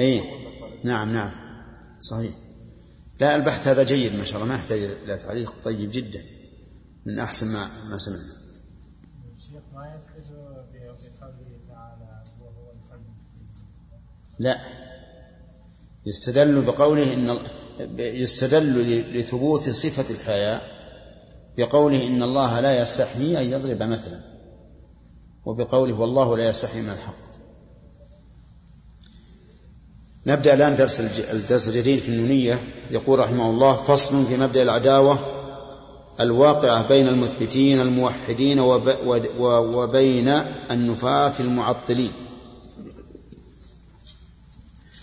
اي 0.00 0.22
نعم 0.84 1.12
نعم. 1.12 1.32
صحيح. 2.00 2.34
لا 3.20 3.36
البحث 3.36 3.68
هذا 3.68 3.82
جيد 3.82 4.14
ما 4.14 4.24
شاء 4.24 4.42
الله 4.42 4.54
ما 4.54 4.58
يحتاج 4.58 4.78
إلى 4.82 5.18
تعليق 5.18 5.54
طيب 5.64 5.90
جدا. 5.90 6.24
من 7.06 7.18
أحسن 7.18 7.46
ما 7.46 7.68
ما 7.90 7.98
سمعنا. 7.98 8.36
الشيخ 9.36 9.62
ما 9.74 9.86
بقوله 9.86 11.60
تعالى 11.68 12.24
وهو 12.40 12.72
لا. 14.38 14.60
يستدل 16.06 16.62
بقوله 16.62 17.14
إن 17.14 17.38
يستدل 17.98 19.00
لثبوت 19.18 19.68
صفة 19.68 20.14
الحياء 20.14 20.75
بقوله 21.58 22.06
إن 22.06 22.22
الله 22.22 22.60
لا 22.60 22.80
يستحيي 22.80 23.40
أن 23.40 23.50
يضرب 23.52 23.82
مثلا 23.82 24.20
وبقوله 25.44 25.94
والله 25.94 26.36
لا 26.36 26.48
يستحيي 26.48 26.82
من 26.82 26.90
الحق. 26.90 27.26
نبدأ 30.26 30.54
الآن 30.54 30.76
درس 30.76 31.00
الدرس 31.00 31.68
الجديد 31.68 31.98
في 31.98 32.08
النونية. 32.08 32.58
يقول 32.90 33.18
رحمه 33.18 33.50
الله 33.50 33.74
فصل 33.74 34.26
في 34.26 34.36
مبدأ 34.36 34.62
العداوة 34.62 35.18
الواقعة 36.20 36.88
بين 36.88 37.08
المثبتين 37.08 37.80
الموحدين 37.80 38.60
وبين 39.38 40.28
النفاة 40.70 41.32
المعطلين. 41.40 42.12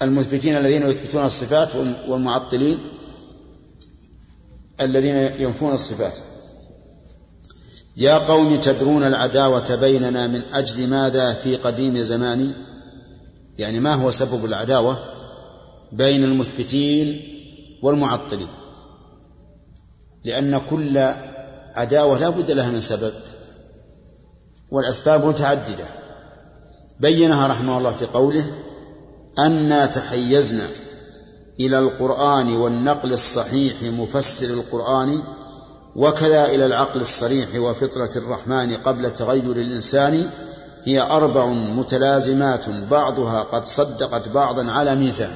المثبتين 0.01 0.57
الذين 0.57 0.83
يثبتون 0.83 1.25
الصفات 1.25 1.75
والمعطلين 2.07 2.79
الذين 4.81 5.15
ينفون 5.15 5.73
الصفات. 5.73 6.17
يا 7.97 8.17
قوم 8.17 8.55
تدرون 8.59 9.03
العداوة 9.03 9.75
بيننا 9.75 10.27
من 10.27 10.41
أجل 10.53 10.87
ماذا 10.87 11.33
في 11.33 11.55
قديم 11.55 12.01
زمان؟ 12.01 12.53
يعني 13.57 13.79
ما 13.79 13.95
هو 13.95 14.11
سبب 14.11 14.45
العداوة 14.45 14.97
بين 15.91 16.23
المثبتين 16.23 17.21
والمعطلين؟ 17.83 18.47
لأن 20.23 20.57
كل 20.69 20.97
عداوة 21.75 22.19
لا 22.19 22.29
بد 22.29 22.51
لها 22.51 22.71
من 22.71 22.81
سبب 22.81 23.13
والأسباب 24.71 25.25
متعددة. 25.25 25.85
بينها 26.99 27.47
رحمه 27.47 27.77
الله 27.77 27.93
في 27.93 28.05
قوله 28.05 28.45
أنا 29.39 29.85
تحيزنا 29.85 30.67
إلى 31.59 31.79
القرآن 31.79 32.53
والنقل 32.55 33.13
الصحيح 33.13 33.83
مفسر 33.83 34.45
القرآن 34.45 35.21
وكذا 35.95 36.45
إلى 36.45 36.65
العقل 36.65 37.01
الصريح 37.01 37.55
وفطرة 37.55 38.09
الرحمن 38.15 38.75
قبل 38.75 39.09
تغير 39.09 39.51
الإنسان 39.51 40.29
هي 40.83 41.01
أربع 41.01 41.45
متلازمات 41.77 42.69
بعضها 42.69 43.43
قد 43.43 43.65
صدقت 43.65 44.29
بعضا 44.29 44.71
على 44.71 44.95
ميزان. 44.95 45.35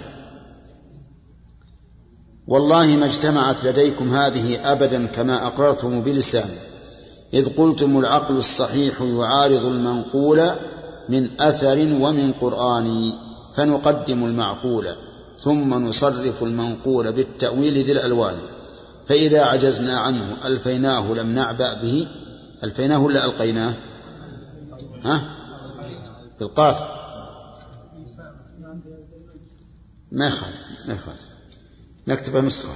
والله 2.48 2.86
ما 2.86 3.06
اجتمعت 3.06 3.66
لديكم 3.66 4.10
هذه 4.10 4.72
أبدا 4.72 5.08
كما 5.08 5.48
أقررتم 5.48 6.02
بلسان 6.02 6.50
إذ 7.34 7.56
قلتم 7.56 8.00
العقل 8.00 8.38
الصحيح 8.38 9.02
يعارض 9.02 9.66
المنقول 9.66 10.50
من 11.10 11.42
أثر 11.42 11.78
ومن 11.78 12.32
قرآن 12.32 13.14
فنقدم 13.56 14.26
المعقول 14.26 14.88
ثم 15.40 15.74
نصرف 15.74 16.44
المنقول 16.44 17.12
بالتأويل 17.12 17.84
ذي 17.84 17.92
الألوان. 17.92 18.38
فإذا 19.08 19.42
عجزنا 19.42 20.00
عنه 20.00 20.38
ألفيناه 20.46 21.14
لم 21.14 21.36
نعبأ 21.36 21.74
به. 21.74 22.08
ألفيناه 22.64 23.00
ولا 23.00 23.26
ألقيناه؟ 23.26 23.76
ها؟ 25.04 25.30
بالقاف. 26.40 26.88
ما 30.12 30.28
يخالف 30.28 30.88
ما 30.88 30.94
يخالف. 30.94 31.22
نكتب 32.08 32.36
نسخة. 32.36 32.74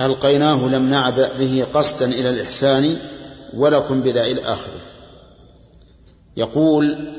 ألقيناه 0.00 0.68
لم 0.68 0.90
نعبأ 0.90 1.38
به 1.38 1.66
قصدا 1.74 2.06
إلى 2.06 2.30
الإحسان 2.30 2.98
ولكم 3.54 4.02
بذا 4.02 4.24
إلى 4.24 4.42
آخره 4.42 4.80
يقول 6.36 7.14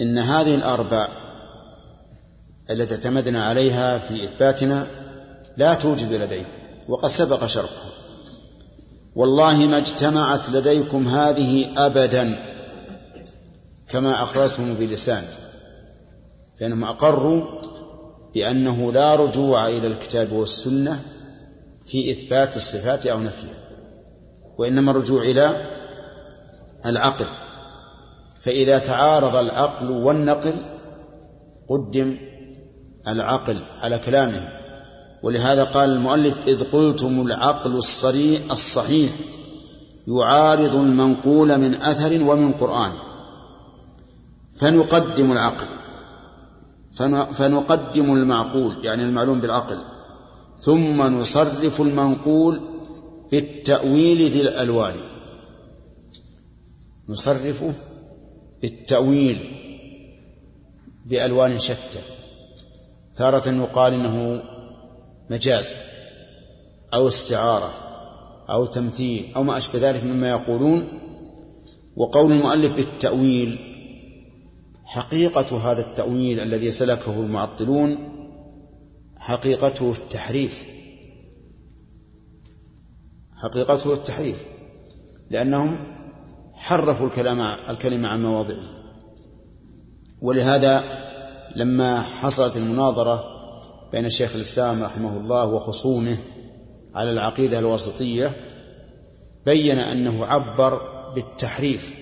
إن 0.00 0.18
هذه 0.18 0.54
الأربع 0.54 1.08
التي 2.70 2.94
اعتمدنا 2.94 3.44
عليها 3.44 3.98
في 3.98 4.24
إثباتنا 4.24 4.86
لا 5.56 5.74
توجد 5.74 6.12
لديكم 6.12 6.48
وقد 6.88 7.08
سبق 7.08 7.46
شرحها. 7.46 7.90
والله 9.14 9.56
ما 9.56 9.78
اجتمعت 9.78 10.50
لديكم 10.50 11.08
هذه 11.08 11.72
أبدا 11.86 12.38
كما 13.88 14.22
أخرجتم 14.22 14.74
بلسان 14.74 15.24
لأنهم 16.60 16.84
أقروا 16.84 17.44
بأنه 18.34 18.92
لا 18.92 19.14
رجوع 19.14 19.68
إلى 19.68 19.86
الكتاب 19.86 20.32
والسنة 20.32 21.00
في 21.86 22.10
إثبات 22.12 22.56
الصفات 22.56 23.06
أو 23.06 23.20
نفيها 23.20 23.58
وإنما 24.58 24.90
الرجوع 24.90 25.22
إلى 25.22 25.66
العقل. 26.86 27.26
فإذا 28.48 28.78
تعارض 28.78 29.36
العقل 29.36 29.90
والنقل 29.90 30.54
قدم 31.68 32.16
العقل 33.08 33.58
على 33.82 33.98
كلامه. 33.98 34.48
ولهذا 35.22 35.64
قال 35.64 35.90
المؤلف 35.90 36.38
إذ 36.46 36.64
قلتم 36.64 37.26
العقل 37.26 37.76
الصريح 37.76 38.40
الصحيح 38.50 39.10
يعارض 40.08 40.74
المنقول 40.74 41.58
من 41.58 41.74
أثر 41.74 42.22
ومن 42.30 42.52
قرآن. 42.52 42.92
فنقدم 44.60 45.32
العقل. 45.32 45.66
فنقدم 47.34 48.12
المعقول 48.12 48.84
يعني 48.84 49.02
المعلوم 49.02 49.40
بالعقل. 49.40 49.78
ثم 50.56 51.02
نصرف 51.02 51.80
المنقول 51.80 52.60
بالتأويل 53.30 54.32
ذي 54.32 54.40
الألوان. 54.40 54.94
نصرفه 57.08 57.72
بالتأويل 58.62 59.38
بألوان 61.06 61.58
شتى 61.58 62.00
تارة 63.16 63.48
يقال 63.48 63.94
إنه 63.94 64.42
مجاز 65.30 65.74
أو 66.94 67.08
استعارة 67.08 67.72
أو 68.50 68.66
تمثيل 68.66 69.34
أو 69.36 69.42
ما 69.42 69.56
أشبه 69.56 69.90
ذلك 69.90 70.04
مما 70.04 70.28
يقولون. 70.28 70.88
وقول 71.96 72.32
المؤلف 72.32 72.72
بالتأويل 72.72 73.58
حقيقة 74.84 75.72
هذا 75.72 75.80
التأويل 75.80 76.40
الذي 76.40 76.70
سلكه 76.70 77.20
المعطلون 77.20 77.98
حقيقته 79.18 79.92
التحريف. 79.92 80.64
حقيقته 83.36 83.92
التحريف 83.92 84.46
لأنهم 85.30 85.98
حرفوا 86.58 87.06
الكلام 87.06 87.40
الكلمة 87.40 88.08
عن 88.08 88.22
مواضعه. 88.22 88.78
ولهذا 90.22 90.84
لما 91.56 92.02
حصلت 92.02 92.56
المناظرة 92.56 93.24
بين 93.92 94.10
شيخ 94.10 94.36
الإسلام 94.36 94.82
رحمه 94.82 95.16
الله 95.16 95.46
وخصومه 95.46 96.16
على 96.94 97.10
العقيدة 97.10 97.58
الوسطية 97.58 98.30
بين 99.46 99.78
أنه 99.78 100.26
عبر 100.26 100.80
بالتحريف 101.14 101.94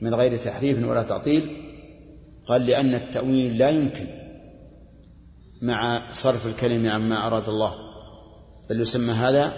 من 0.00 0.14
غير 0.14 0.36
تحريف 0.36 0.88
ولا 0.88 1.02
تعطيل 1.02 1.56
قال 2.46 2.66
لأن 2.66 2.94
التأويل 2.94 3.58
لا 3.58 3.70
يمكن 3.70 4.06
مع 5.62 6.02
صرف 6.12 6.46
الكلمة 6.46 6.90
عما 6.90 7.26
أراد 7.26 7.48
الله 7.48 7.74
بل 8.70 8.80
يسمى 8.80 9.12
هذا 9.12 9.52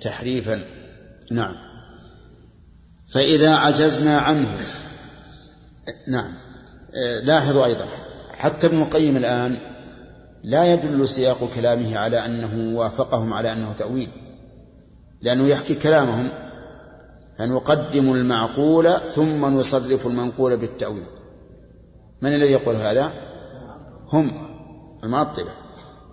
تحريفا. 0.00 0.60
نعم. 1.32 1.54
فإذا 3.06 3.54
عجزنا 3.54 4.18
عنه. 4.18 4.58
نعم. 6.08 6.32
لاحظوا 7.22 7.64
أيضا. 7.64 7.84
حتى 8.32 8.66
ابن 8.66 8.82
القيم 8.82 9.16
الآن 9.16 9.58
لا 10.44 10.72
يدل 10.72 11.08
سياق 11.08 11.50
كلامه 11.54 11.98
على 11.98 12.26
أنه 12.26 12.78
وافقهم 12.78 13.32
على 13.32 13.52
أنه 13.52 13.72
تأويل. 13.72 14.08
لأنه 15.22 15.46
يحكي 15.48 15.74
كلامهم. 15.74 16.28
فنقدم 17.38 18.12
المعقول 18.12 18.90
ثم 18.92 19.46
نصرف 19.46 20.06
المنقول 20.06 20.56
بالتأويل. 20.56 21.06
من 22.22 22.34
الذي 22.34 22.52
يقول 22.52 22.74
هذا؟ 22.74 23.12
هم. 24.12 24.48
المعطلة. 25.04 25.50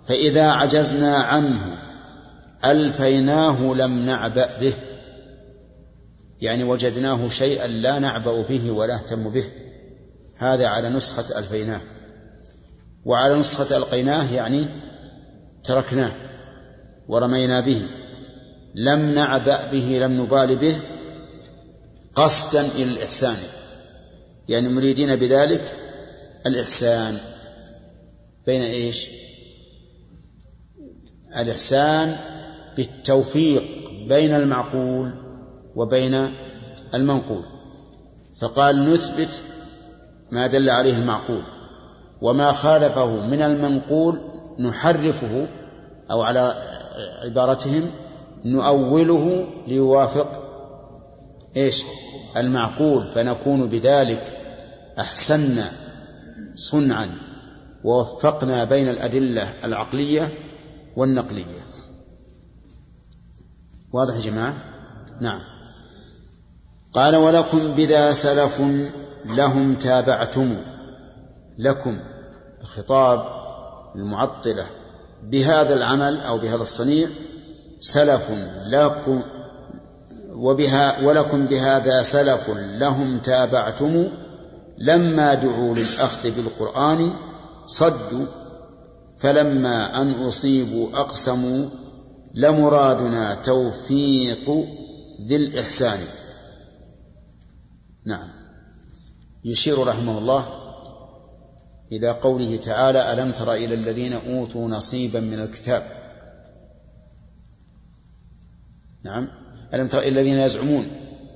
فإذا 0.08 0.50
عجزنا 0.50 1.16
عنه 1.16 1.78
ألفيناه 2.64 3.74
لم 3.74 4.06
نعبأ 4.06 4.58
به. 4.60 4.74
يعني 6.40 6.64
وجدناه 6.64 7.28
شيئا 7.28 7.66
لا 7.66 7.98
نعبأ 7.98 8.42
به 8.42 8.70
ولا 8.70 8.96
نهتم 8.96 9.30
به. 9.30 9.44
هذا 10.36 10.66
على 10.66 10.88
نسخة 10.88 11.38
ألفيناه 11.38 11.80
وعلى 13.04 13.34
نسخة 13.34 13.76
ألقيناه 13.76 14.32
يعني 14.32 14.66
تركناه 15.64 16.12
ورمينا 17.08 17.60
به. 17.60 17.86
لم 18.74 19.14
نعبأ 19.14 19.70
به 19.70 19.98
لم 20.02 20.22
نبال 20.22 20.56
به 20.56 20.76
قصدا 22.14 22.66
إلى 22.66 22.84
الإحسان. 22.84 23.36
يعني 24.48 24.68
مريدين 24.68 25.16
بذلك 25.16 25.76
الإحسان. 26.46 27.18
بين 28.46 28.62
إيش؟ 28.62 29.10
الإحسان 31.36 32.16
بالتوفيق 32.76 33.90
بين 34.08 34.34
المعقول 34.34 35.29
وبين 35.76 36.28
المنقول. 36.94 37.44
فقال 38.40 38.92
نثبت 38.92 39.42
ما 40.30 40.46
دل 40.46 40.70
عليه 40.70 40.96
المعقول. 40.96 41.42
وما 42.22 42.52
خالفه 42.52 43.26
من 43.26 43.42
المنقول 43.42 44.20
نحرفه 44.58 45.48
أو 46.10 46.22
على 46.22 46.54
عبارتهم 47.24 47.90
نؤوله 48.44 49.46
ليوافق 49.66 50.42
إيش؟ 51.56 51.84
المعقول. 52.36 53.06
فنكون 53.06 53.68
بذلك 53.68 54.36
احسنا 54.98 55.70
صنعا 56.54 57.10
ووفقنا 57.84 58.64
بين 58.64 58.88
الأدلة 58.88 59.54
العقلية 59.64 60.28
والنقلية. 60.96 61.60
واضح 63.92 64.14
يا 64.14 64.20
جماعة؟ 64.20 64.56
نعم. 65.20 65.49
قال 66.94 67.16
ولكم 67.16 67.74
بذا 67.74 68.12
سلف 68.12 68.62
لهم 69.24 69.74
تابعتم 69.74 70.56
لكم 71.58 71.98
الخطاب 72.60 73.24
المعطلة 73.96 74.66
بهذا 75.22 75.74
العمل 75.74 76.20
أو 76.20 76.38
بهذا 76.38 76.62
الصنيع 76.62 77.08
سلف 77.80 78.30
لكم 78.66 79.22
وبها 80.36 81.04
ولكم 81.04 81.46
بهذا 81.46 82.02
سلف 82.02 82.50
لهم 82.56 83.18
تابعتم 83.18 84.08
لما 84.78 85.34
دعوا 85.34 85.74
للأخذ 85.74 86.30
بالقرآن 86.30 87.12
صدوا 87.66 88.26
فلما 89.18 90.02
أن 90.02 90.12
أصيبوا 90.12 90.88
أقسموا 90.94 91.66
لمرادنا 92.34 93.34
توفيق 93.34 94.66
ذي 95.26 95.36
الإحسان 95.36 95.98
نعم. 98.06 98.28
يشير 99.44 99.86
رحمه 99.86 100.18
الله 100.18 100.46
إلى 101.92 102.10
قوله 102.10 102.56
تعالى 102.56 103.12
ألم 103.12 103.32
تر 103.32 103.52
إلى 103.52 103.74
الذين 103.74 104.12
أوتوا 104.12 104.68
نصيبا 104.68 105.20
من 105.20 105.40
الكتاب؟ 105.40 105.82
نعم. 109.04 109.28
ألم 109.74 109.88
تر 109.88 109.98
إلى 109.98 110.08
الذين 110.08 110.38
يزعمون؟ 110.38 110.86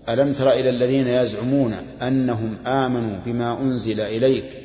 ألم 0.09 0.33
تر 0.33 0.53
إلى 0.53 0.71
الذين 0.71 1.07
يزعمون 1.07 1.73
أنهم 2.03 2.67
آمنوا 2.67 3.19
بما 3.25 3.63
أنزل 3.63 4.01
إليك 4.01 4.61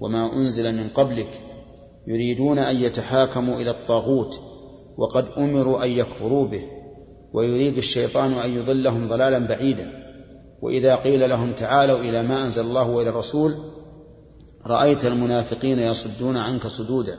وما 0.00 0.36
أنزل 0.36 0.76
من 0.76 0.88
قبلك 0.88 1.42
يريدون 2.06 2.58
أن 2.58 2.76
يتحاكموا 2.76 3.60
إلى 3.60 3.70
الطاغوت 3.70 4.40
وقد 4.96 5.26
أمروا 5.36 5.84
أن 5.84 5.90
يكفروا 5.90 6.46
به 6.46 6.64
ويريد 7.32 7.76
الشيطان 7.76 8.32
أن 8.32 8.50
يضلهم 8.50 9.08
ضلالا 9.08 9.38
بعيدا. 9.38 10.03
وإذا 10.62 10.96
قيل 10.96 11.28
لهم 11.28 11.52
تعالوا 11.52 11.98
إلى 11.98 12.22
ما 12.22 12.44
أنزل 12.44 12.62
الله 12.62 12.88
وإلى 12.88 13.10
الرسول 13.10 13.54
رأيت 14.66 15.04
المنافقين 15.04 15.78
يصدون 15.78 16.36
عنك 16.36 16.66
صدودا. 16.66 17.18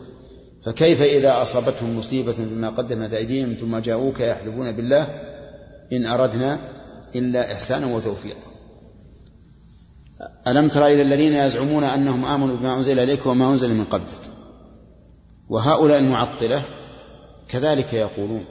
فكيف 0.63 1.01
إذا 1.01 1.41
أصابتهم 1.41 1.97
مصيبة 1.97 2.35
بما 2.37 2.69
قدمت 2.69 3.13
أيديهم 3.13 3.53
ثم 3.53 3.77
جاءوك 3.77 4.19
يحلفون 4.19 4.71
بالله؟ 4.71 5.03
إن 5.93 6.05
أردنا 6.05 6.59
إلا 7.15 7.51
إحسانا 7.51 7.95
وتوفيقا. 7.95 8.47
ألم 10.47 10.67
تر 10.67 10.85
إلى 10.85 11.01
الذين 11.01 11.33
يزعمون 11.33 11.83
أنهم 11.83 12.25
آمنوا 12.25 12.55
بما 12.55 12.77
أنزل 12.77 12.99
إليك 12.99 13.25
وما 13.25 13.51
أنزل 13.51 13.75
من 13.75 13.85
قبلك؟ 13.85 14.21
وهؤلاء 15.49 15.99
المعطلة 15.99 16.63
كذلك 17.47 17.93
يقولون 17.93 18.45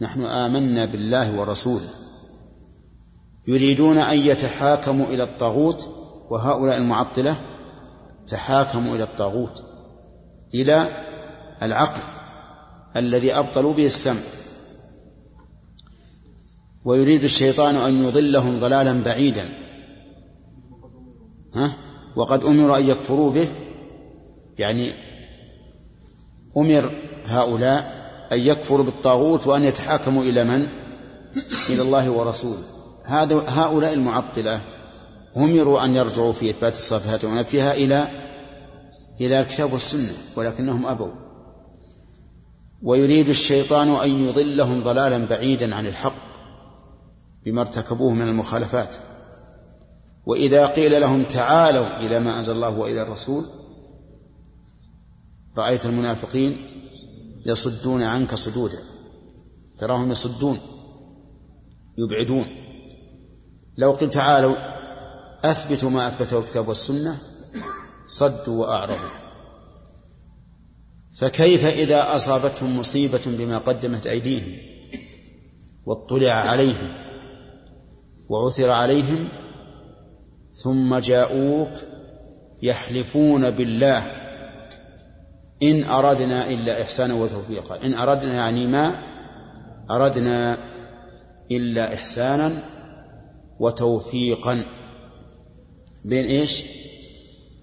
نحن 0.00 0.24
آمنا 0.24 0.84
بالله 0.84 1.40
ورسوله. 1.40 2.03
يريدون 3.46 3.98
أن 3.98 4.18
يتحاكموا 4.18 5.06
إلى 5.06 5.22
الطاغوت 5.22 5.90
وهؤلاء 6.30 6.78
المعطلة 6.78 7.36
تحاكموا 8.26 8.96
إلى 8.96 9.02
الطاغوت 9.02 9.64
إلى 10.54 10.88
العقل 11.62 12.00
الذي 12.96 13.34
أبطلوا 13.34 13.74
به 13.74 13.86
السمع. 13.86 14.20
ويريد 16.84 17.24
الشيطان 17.24 17.74
أن 17.74 18.04
يضلهم 18.04 18.60
ضلالا 18.60 19.02
بعيدا. 19.02 19.48
ها؟ 21.54 21.76
وقد 22.16 22.44
أمر 22.44 22.76
أن 22.76 22.84
يكفروا 22.84 23.32
به. 23.32 23.48
يعني 24.58 24.92
أمر 26.56 26.92
هؤلاء 27.24 28.04
أن 28.32 28.38
يكفروا 28.38 28.84
بالطاغوت 28.84 29.46
وأن 29.46 29.64
يتحاكموا 29.64 30.22
إلى 30.22 30.44
من؟ 30.44 30.68
إلى 31.70 31.82
الله 31.82 32.10
ورسوله. 32.10 32.73
هذا 33.04 33.44
هؤلاء 33.48 33.92
المعطلة 33.92 34.60
أمروا 35.36 35.84
أن 35.84 35.96
يرجعوا 35.96 36.32
في 36.32 36.50
إثبات 36.50 36.72
الصفات 36.72 37.24
ونفيها 37.24 37.74
إلى 37.74 38.08
إلى 39.20 39.40
الكتاب 39.40 39.72
والسنة 39.72 40.12
ولكنهم 40.36 40.86
أبوا. 40.86 41.12
ويريد 42.82 43.28
الشيطان 43.28 43.88
أن 43.88 44.10
يضلهم 44.10 44.82
ضلالا 44.82 45.26
بعيدا 45.26 45.74
عن 45.74 45.86
الحق 45.86 46.14
بما 47.44 47.60
ارتكبوه 47.60 48.14
من 48.14 48.28
المخالفات. 48.28 48.96
وإذا 50.26 50.66
قيل 50.66 51.00
لهم 51.00 51.22
تعالوا 51.22 52.06
إلى 52.06 52.20
ما 52.20 52.38
أنزل 52.38 52.52
الله 52.52 52.78
وإلى 52.78 53.02
الرسول 53.02 53.44
رأيت 55.56 55.86
المنافقين 55.86 56.66
يصدون 57.46 58.02
عنك 58.02 58.34
صدودا 58.34 58.78
تراهم 59.78 60.10
يصدون 60.10 60.58
يبعدون. 61.98 62.63
لو 63.76 63.92
قلت 63.92 64.12
تعالوا 64.12 64.56
أثبتوا 65.44 65.90
ما 65.90 66.08
أثبته 66.08 66.38
الكتاب 66.38 66.68
والسنة 66.68 67.16
صدوا 68.08 68.60
وأعرضوا. 68.60 69.24
فكيف 71.14 71.64
إذا 71.64 72.16
أصابتهم 72.16 72.78
مصيبة 72.78 73.20
بما 73.26 73.58
قدمت 73.58 74.06
أيديهم 74.06 74.58
واطلع 75.86 76.32
عليهم 76.32 76.92
وعثر 78.28 78.70
عليهم 78.70 79.28
ثم 80.52 80.98
جاءوك 80.98 81.68
يحلفون 82.62 83.50
بالله 83.50 83.98
إن 85.62 85.84
أردنا 85.84 86.50
إلا 86.50 86.82
إحسانا 86.82 87.14
وتوفيقا 87.14 87.86
إن 87.86 87.94
أردنا 87.94 88.34
يعني 88.34 88.66
ما 88.66 88.98
أردنا 89.90 90.58
إلا 91.50 91.94
إحسانا 91.94 92.52
وتوفيقا 93.60 94.64
بين 96.04 96.24
إيش؟ 96.24 96.64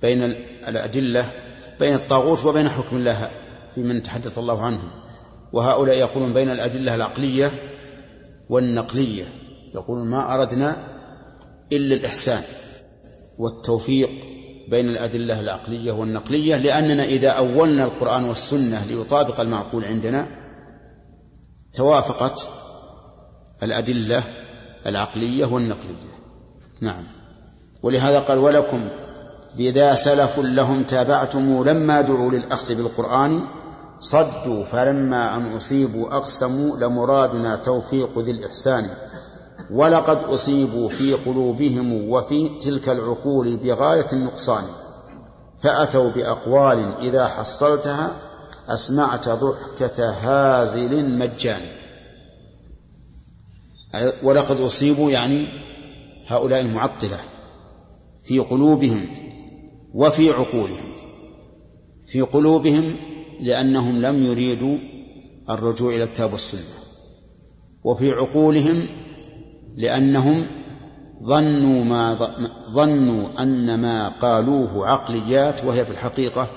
بين 0.01 0.23
الأدلة 0.67 1.31
بين 1.79 1.93
الطاغوت 1.93 2.45
وبين 2.45 2.69
حكم 2.69 2.97
الله 2.97 3.31
في 3.75 3.81
من 3.81 4.03
تحدث 4.03 4.37
الله 4.37 4.61
عنهم. 4.61 4.89
وهؤلاء 5.53 5.97
يقولون 5.97 6.33
بين 6.33 6.49
الأدلة 6.49 6.95
العقلية 6.95 7.51
والنقلية. 8.49 9.25
يقولون 9.75 10.09
ما 10.09 10.33
أردنا 10.33 10.87
إلا 11.71 11.95
الإحسان 11.95 12.43
والتوفيق 13.37 14.09
بين 14.69 14.85
الأدلة 14.85 15.39
العقلية 15.39 15.91
والنقلية 15.91 16.55
لأننا 16.57 17.03
إذا 17.03 17.29
أولنا 17.29 17.83
القرآن 17.83 18.23
والسنة 18.23 18.85
ليطابق 18.85 19.39
المعقول 19.39 19.85
عندنا 19.85 20.27
توافقت 21.73 22.47
الأدلة 23.63 24.23
العقلية 24.87 25.45
والنقلية. 25.45 26.11
نعم. 26.81 27.03
ولهذا 27.83 28.19
قال 28.19 28.37
ولكم 28.37 28.89
بذا 29.57 29.93
سلف 29.93 30.39
لهم 30.39 30.83
تابعتم 30.83 31.63
لما 31.63 32.01
دعوا 32.01 32.31
للأخذ 32.31 32.75
بالقرآن 32.75 33.41
صدوا 33.99 34.65
فلما 34.65 35.35
أن 35.35 35.55
أصيبوا 35.55 36.15
أقسموا 36.17 36.77
لمرادنا 36.77 37.55
توفيق 37.55 38.19
ذي 38.19 38.31
الإحسان. 38.31 38.89
ولقد 39.71 40.17
أصيبوا 40.17 40.89
في 40.89 41.13
قلوبهم 41.13 42.09
وفي 42.09 42.49
تلك 42.49 42.89
العقول 42.89 43.57
بغاية 43.57 44.07
النقصان. 44.13 44.63
فأتوا 45.63 46.09
بأقوال 46.09 46.97
إذا 47.01 47.27
حصلتها 47.27 48.11
أسمعت 48.69 49.29
ضحكة 49.29 50.09
هازل 50.09 51.05
مجان. 51.17 51.61
ولقد 54.23 54.61
أصيبوا 54.61 55.11
يعني 55.11 55.45
هؤلاء 56.27 56.61
المعطلة 56.61 57.19
في 58.23 58.39
قلوبهم 58.39 59.05
وفي 59.93 60.29
عقولهم 60.29 60.91
في 62.05 62.21
قلوبهم 62.21 62.95
لأنهم 63.39 64.01
لم 64.01 64.23
يريدوا 64.23 64.77
الرجوع 65.49 65.95
إلى 65.95 66.03
الكتاب 66.03 66.31
والسنة 66.31 66.61
وفي 67.83 68.11
عقولهم 68.11 68.87
لأنهم 69.75 70.45
ظنوا 71.23 71.83
ما 71.83 72.13
ظنوا 72.71 73.41
أن 73.43 73.79
ما 73.79 74.09
قالوه 74.09 74.87
عقليات 74.87 75.63
وهي 75.63 75.85
في 75.85 75.91
الحقيقة 75.91 76.47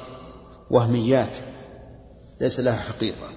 وهميات 0.71 1.37
ليس 2.41 2.61
لها 2.61 2.77
حقيقة. 2.77 3.34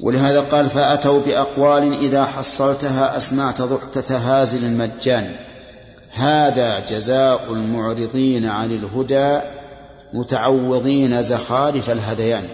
ولهذا 0.00 0.40
قال 0.40 0.66
فأتوا 0.66 1.20
بأقوال 1.20 1.92
إذا 1.92 2.24
حصلتها 2.24 3.16
أسمعت 3.16 3.62
ضحكة 3.62 4.16
هازل 4.16 4.64
المجان. 4.64 5.36
هذا 6.12 6.80
جزاء 6.80 7.52
المعرضين 7.52 8.46
عن 8.46 8.72
الهدى 8.72 9.40
متعوضين 10.12 11.22
زخارف 11.22 11.90
الهذيان. 11.90 12.48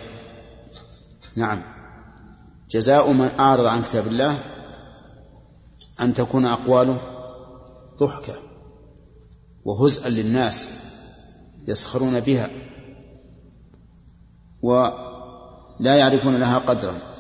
نعم. 1.37 1.63
جزاء 2.71 3.13
من 3.13 3.31
أعرض 3.41 3.67
عن 3.67 3.83
كتاب 3.83 4.07
الله 4.07 4.39
أن 6.01 6.15
تكون 6.15 6.47
أقواله 6.47 6.99
ضحكة 8.01 8.35
وهزءا 9.65 10.09
للناس 10.09 10.69
يسخرون 11.69 12.21
بها 12.21 12.51
ولا 14.63 15.97
يعرفون 15.97 16.37
لها 16.37 16.59
قدرا. 16.59 17.12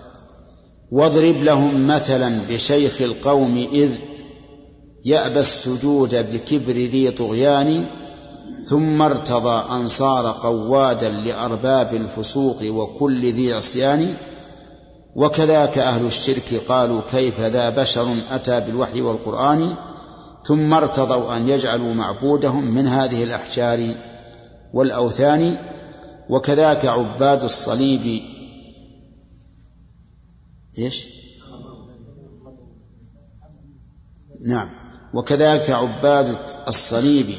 واضرب 0.92 1.36
لهم 1.36 1.86
مثلا 1.86 2.40
بشيخ 2.50 3.00
القوم 3.00 3.68
إذ 3.72 3.90
يأبى 5.04 5.40
السجود 5.40 6.14
بكبر 6.32 6.72
ذي 6.72 7.10
طغيان 7.10 7.86
ثم 8.64 9.02
ارتضى 9.02 9.74
أن 9.74 9.88
صار 9.88 10.26
قوادا 10.26 11.08
لأرباب 11.08 11.94
الفسوق 11.94 12.56
وكل 12.62 13.32
ذي 13.32 13.52
عصيان. 13.52 14.14
وكذاك 15.16 15.78
أهل 15.78 16.06
الشرك 16.06 16.62
قالوا 16.68 17.00
كيف 17.10 17.40
ذا 17.40 17.70
بشر 17.70 18.16
أتى 18.30 18.60
بالوحي 18.60 19.00
والقرآن؟ 19.00 19.74
ثم 20.44 20.74
ارتضوا 20.74 21.36
أن 21.36 21.48
يجعلوا 21.48 21.94
معبودهم 21.94 22.74
من 22.74 22.86
هذه 22.86 23.24
الأحجار 23.24 23.94
والأوثان. 24.74 25.56
وكذاك 26.30 26.84
عباد 26.86 27.42
الصليب 27.42 28.22
إيش؟ 30.78 31.08
نعم. 34.40 34.70
وكذاك 35.14 35.70
عباد 35.70 36.38
الصليب 36.68 37.34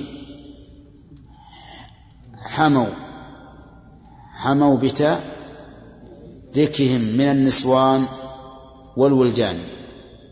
حموا 2.37 2.89
حموا 4.31 4.77
بتاء 4.77 5.23
ذكهم 6.55 7.01
من 7.01 7.21
النسوان 7.21 8.05
والولدان 8.97 9.59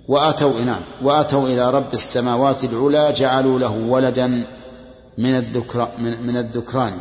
وأتوا 0.07 0.61
نعم 0.61 0.82
وأتوا 1.02 1.48
إلى 1.48 1.72
رب 1.72 1.94
السماوات 1.94 2.64
العلى 2.64 3.14
جعلوا 3.14 3.60
له 3.60 3.72
ولدا 3.72 4.28
من 5.18 5.38
الذكر 5.38 5.91
من, 5.98 6.22
من 6.28 6.38
الذكران. 6.38 6.94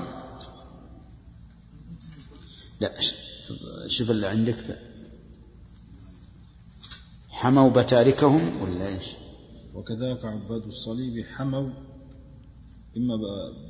لا 2.81 2.93
شوف 3.89 4.11
اللي 4.11 4.27
عندك. 4.27 4.57
حموا 7.41 7.71
بتاركهم 7.71 8.63
ولا 8.63 8.87
إيش؟ 8.87 9.17
وكذلك 9.75 10.25
عباد 10.25 10.63
الصليب 10.63 11.25
حموا 11.37 11.71
إما 12.97 13.15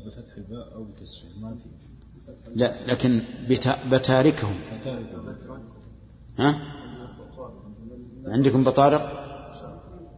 بفتح 0.06 0.36
الباء 0.36 0.74
أو 0.74 0.84
بكسرها 0.84 1.38
ما 1.40 1.55
في. 1.55 1.68
لا 2.55 2.86
لكن 2.86 3.22
بتاركهم. 3.90 4.55
ها؟ 6.38 6.60
عندكم 8.26 8.64
بطارق 8.64 9.02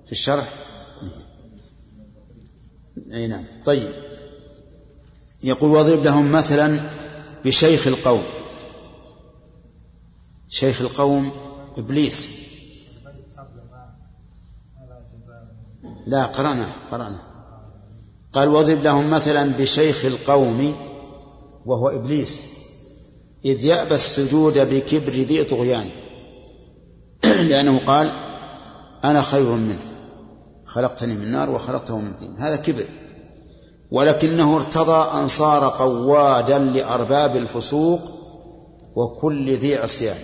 في 0.06 0.12
الشرح؟ 0.12 0.54
أي 3.12 3.26
نعم. 3.26 3.44
طيب. 3.64 3.90
يقول 5.42 5.70
واضرب 5.70 6.04
لهم 6.04 6.32
مثلا 6.32 6.80
بشيخ 7.44 7.86
القوم. 7.86 8.22
شيخ 10.48 10.80
القوم 10.80 11.30
إبليس. 11.78 12.41
لا 16.06 16.24
قرأنا 16.24 16.66
قرأنا. 16.90 17.18
قال 18.32 18.48
واضرب 18.48 18.82
لهم 18.82 19.10
مثلا 19.10 19.52
بشيخ 19.58 20.04
القوم 20.04 20.74
وهو 21.66 21.88
إبليس 21.88 22.46
إذ 23.44 23.64
يأبى 23.64 23.94
السجود 23.94 24.58
بكبر 24.58 25.12
ذي 25.12 25.44
طغيان. 25.44 25.88
لأنه 27.48 27.80
قال 27.86 28.12
أنا 29.04 29.22
خير 29.22 29.50
منه 29.50 29.78
خلقتني 30.66 31.14
من 31.14 31.30
نار 31.30 31.50
وخلقته 31.50 31.98
من 31.98 32.14
طين. 32.14 32.36
هذا 32.38 32.56
كبر. 32.56 32.84
ولكنه 33.90 34.56
ارتضى 34.56 35.20
ان 35.20 35.26
صار 35.26 35.68
قوادا 35.68 36.58
لأرباب 36.58 37.36
الفسوق 37.36 38.00
وكل 38.94 39.56
ذي 39.56 39.76
عصيان. 39.76 40.16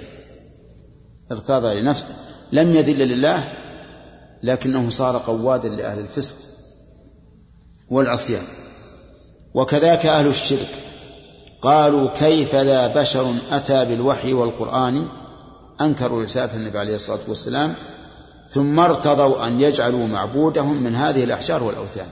ارتضى 1.32 1.80
لنفسه. 1.80 2.16
لم 2.52 2.74
يذل 2.74 2.98
لله 2.98 3.52
لكنه 4.42 4.90
صار 4.90 5.18
قوادا 5.18 5.68
لأهل 5.68 5.98
الفسق 5.98 6.36
والعصيان. 7.90 8.44
وكذاك 9.54 10.06
أهل 10.06 10.26
الشرك 10.26 10.68
قالوا 11.62 12.08
كيف 12.08 12.54
لا 12.54 12.86
بشر 12.86 13.34
أتى 13.50 13.84
بالوحي 13.84 14.32
والقرآن؟ 14.32 15.08
أنكروا 15.80 16.22
رسالة 16.22 16.56
النبي 16.56 16.78
عليه 16.78 16.94
الصلاة 16.94 17.20
والسلام. 17.28 17.74
ثم 18.48 18.80
ارتضوا 18.80 19.46
أن 19.46 19.60
يجعلوا 19.60 20.06
معبودهم 20.06 20.82
من 20.82 20.94
هذه 20.94 21.24
الأحجار 21.24 21.62
والأوثان. 21.62 22.08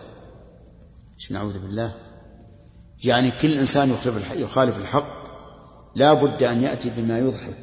نعوذ 1.31 1.59
بالله؟ 1.59 1.95
يعني 3.05 3.31
كل 3.31 3.59
إنسان 3.59 3.95
يخالف 4.37 4.79
الحق 4.79 5.27
لا 5.97 6.13
بد 6.13 6.43
أن 6.43 6.63
يأتي 6.63 6.91
بما 6.91 7.19
يضحك 7.19 7.59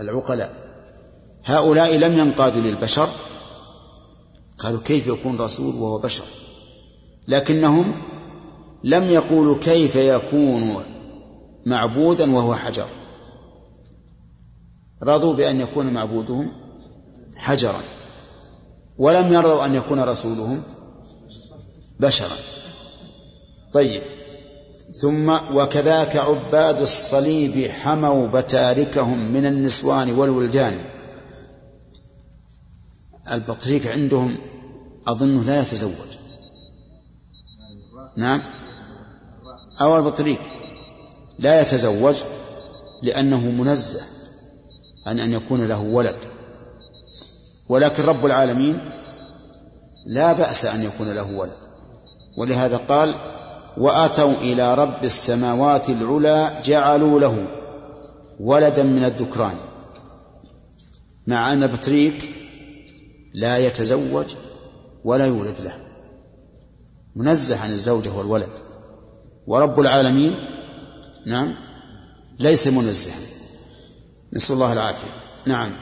العقلاء. 0.00 0.52
هؤلاء 1.44 1.96
لم 1.96 2.18
ينقادوا 2.18 2.62
للبشر 2.62 3.08
قالوا 4.64 4.80
كيف 4.80 5.06
يكون 5.06 5.36
رسول 5.36 5.74
وهو 5.74 5.98
بشر؟ 5.98 6.24
لكنهم 7.28 7.92
لم 8.84 9.04
يقولوا 9.04 9.56
كيف 9.56 9.96
يكون 9.96 10.76
معبودا 11.66 12.34
وهو 12.34 12.54
حجر. 12.54 12.86
رضوا 15.02 15.34
بأن 15.34 15.60
يكون 15.60 15.92
معبودهم 15.94 16.52
حجرا 17.36 17.80
ولم 18.98 19.32
يرضوا 19.32 19.64
أن 19.64 19.74
يكون 19.74 20.00
رسولهم 20.00 20.62
بشرا. 22.00 22.36
طيب 23.72 24.02
ثم 25.02 25.38
وكذاك 25.54 26.16
عباد 26.16 26.80
الصليب 26.80 27.70
حموا 27.70 28.26
بتاركهم 28.26 29.32
من 29.32 29.46
النسوان 29.46 30.10
والولدان. 30.10 30.78
البطريق 33.32 33.92
عندهم 33.92 34.36
أظنه 35.06 35.44
لا 35.44 35.60
يتزوج. 35.60 36.18
نعم. 38.16 38.42
أو 39.80 39.96
البطريق. 39.96 40.38
لا 41.38 41.60
يتزوج 41.60 42.16
لأنه 43.02 43.40
منزه 43.40 44.00
عن 45.06 45.20
أن 45.20 45.32
يكون 45.32 45.64
له 45.64 45.80
ولد. 45.80 46.16
ولكن 47.68 48.02
رب 48.02 48.26
العالمين 48.26 48.90
لا 50.06 50.32
بأس 50.32 50.64
أن 50.64 50.82
يكون 50.82 51.14
له 51.14 51.32
ولد. 51.36 51.56
ولهذا 52.36 52.76
قال 52.76 53.14
وأتوا 53.76 54.32
إلى 54.32 54.74
رب 54.74 55.04
السماوات 55.04 55.90
العلى 55.90 56.60
جعلوا 56.64 57.20
له 57.20 57.48
ولدا 58.40 58.82
من 58.82 59.04
الذكران. 59.04 59.56
مع 61.26 61.52
أن 61.52 61.62
البطريق 61.62 62.14
لا 63.34 63.58
يتزوج 63.58 64.34
ولا 65.04 65.26
يولد 65.26 65.60
له. 65.60 65.74
منزه 67.16 67.60
عن 67.60 67.70
الزوجة 67.72 68.12
والولد. 68.12 68.48
ورب 69.46 69.80
العالمين 69.80 70.34
نعم 71.26 71.54
ليس 72.38 72.68
منزها. 72.68 73.14
نسأل 74.32 74.54
الله 74.54 74.72
العافية. 74.72 75.08
نعم. 75.46 75.72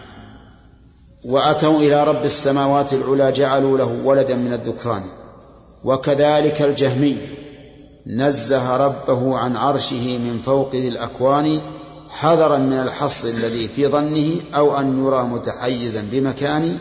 وأتوا 1.24 1.78
إلى 1.78 2.05
رب 2.05 2.24
السماوات 2.24 2.93
العلى 2.93 3.32
جعلوا 3.32 3.78
له 3.78 4.05
ولدا 4.05 4.35
من 4.35 4.53
الذكران. 4.53 5.03
وكذلك 5.85 6.62
الجهمي. 6.62 7.16
نزه 8.07 8.77
ربه 8.77 9.39
عن 9.39 9.57
عرشه 9.57 10.19
من 10.19 10.40
فوق 10.44 10.74
ذي 10.74 10.89
الأكوان 10.89 11.61
حذرا 12.11 12.59
من 12.59 12.73
الحص 12.73 13.24
الذي 13.24 13.69
في 13.69 13.86
ظنه 13.86 14.40
أو 14.55 14.78
أن 14.78 15.05
يرى 15.05 15.23
متحيزا 15.23 16.05
بمكان 16.12 16.78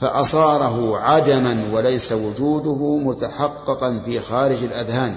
فأصاره 0.00 0.98
عدما 0.98 1.68
وليس 1.72 2.12
وجوده 2.12 2.98
متحققا 2.98 4.02
في 4.04 4.20
خارج 4.20 4.64
الأذهان. 4.64 5.14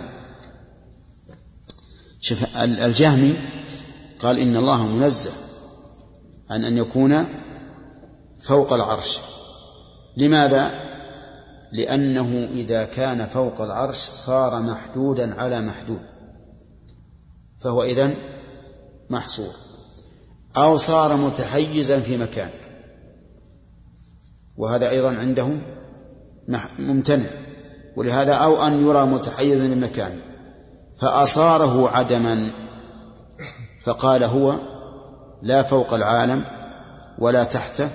شوف 2.21 2.57
الجهمي 2.57 3.33
قال 4.21 4.39
إن 4.39 4.55
الله 4.55 4.87
منزه 4.87 5.31
عن 6.49 6.65
أن 6.65 6.77
يكون 6.77 7.25
فوق 8.43 8.73
العرش. 8.73 9.19
لماذا؟ 10.17 10.91
لأنه 11.71 12.49
إذا 12.53 12.85
كان 12.85 13.25
فوق 13.25 13.61
العرش 13.61 13.97
صار 13.97 14.61
محدودا 14.61 15.41
على 15.41 15.61
محدود. 15.61 16.01
فهو 17.59 17.83
إذن 17.83 18.15
محصور. 19.09 19.53
أو 20.57 20.77
صار 20.77 21.15
متحيزا 21.15 21.99
في 21.99 22.17
مكان. 22.17 22.49
وهذا 24.61 24.89
أيضا 24.89 25.09
عندهم 25.17 25.61
ممتنع. 26.79 27.29
ولهذا 27.97 28.33
أو 28.33 28.67
أن 28.67 28.87
يرى 28.87 29.05
متحيزا 29.05 29.67
لمكان 29.67 30.19
فأصاره 31.01 31.89
عدما. 31.89 32.51
فقال 33.83 34.23
هو 34.23 34.53
لا 35.41 35.63
فوق 35.63 35.93
العالم 35.93 36.45
ولا 37.19 37.43
تحته 37.43 37.89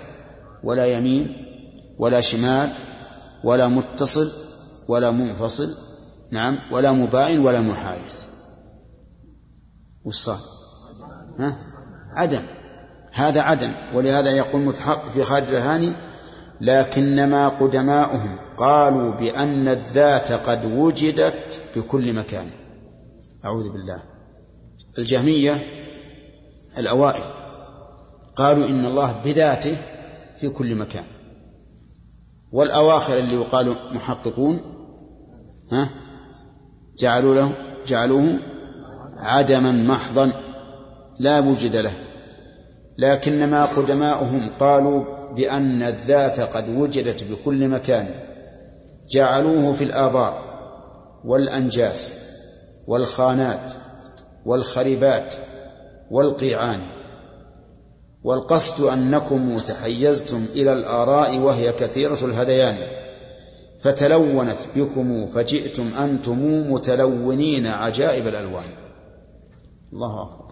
ولا 0.64 0.86
يمين 0.86 1.28
ولا 1.98 2.20
شمال 2.20 2.68
ولا 3.44 3.68
متصل 3.68 4.32
ولا 4.88 5.10
منفصل. 5.10 5.74
نعم 6.30 6.59
ولا 6.70 6.93
مباين 6.93 7.40
ولا 7.40 7.60
محايث 7.60 8.22
وش 10.05 10.14
صار؟ 10.14 10.38
ها؟ 11.38 11.59
عدم. 12.12 12.43
هذا 13.12 13.40
عدم. 13.40 13.72
ولهذا 13.94 14.30
يقول 14.30 14.62
متحقق 14.62 15.10
في 15.10 15.22
خارج 15.22 15.48
الأهاني 15.48 15.93
لكنما 16.60 17.48
قدماؤهم 17.48 18.36
قالوا 18.56 19.12
بأن 19.12 19.68
الذات 19.68 20.32
قد 20.32 20.64
وجدت 20.64 21.60
بكل 21.76 22.12
مكان. 22.12 22.46
أعوذ 23.44 23.72
بالله. 23.72 24.02
الجهمية 24.98 25.66
الأوائل 26.78 27.24
قالوا 28.36 28.66
إن 28.68 28.84
الله 28.84 29.20
بذاته 29.24 29.76
في 30.40 30.48
كل 30.48 30.74
مكان. 30.74 31.04
والأواخر 32.52 33.18
اللي 33.18 33.34
يقال 33.34 33.74
محققون 33.92 34.60
ها 35.72 35.88
جعلوا 36.98 37.34
له 37.34 37.52
جعلوه 37.86 38.38
عدما 39.16 39.72
محضا 39.72 40.32
لا 41.18 41.40
وجد 41.40 41.76
له. 41.76 41.92
لكنما 42.98 43.64
قدماؤهم 43.64 44.50
قالوا 44.60 45.15
بأن 45.36 45.82
الذات 45.82 46.40
قد 46.40 46.68
وجدت 46.68 47.24
بكل 47.24 47.68
مكان. 47.68 48.08
جعلوه 49.10 49.72
في 49.72 49.84
الآبار 49.84 50.44
والأنجاس 51.24 52.14
والخانات 52.88 53.72
والخربات 54.44 55.34
والقيعان. 56.10 56.80
والقصد 58.24 58.84
أنكم 58.84 59.58
تحيزتم 59.58 60.46
إلى 60.54 60.72
الآراء 60.72 61.38
وهي 61.38 61.72
كثيرة 61.72 62.18
الهذيان. 62.24 62.76
فتلونت 63.80 64.60
بكم 64.76 65.26
فجئتم 65.26 65.94
أنتم 65.98 66.72
متلونين 66.72 67.66
عجائب 67.66 68.26
الألوان. 68.26 68.64
الله 69.92 70.22
أكبر. 70.22 70.46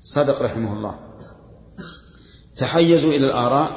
صدق 0.00 0.42
رحمه 0.42 0.72
الله. 0.72 1.07
تحيزوا 2.58 3.12
إلى 3.12 3.26
الآراء 3.26 3.70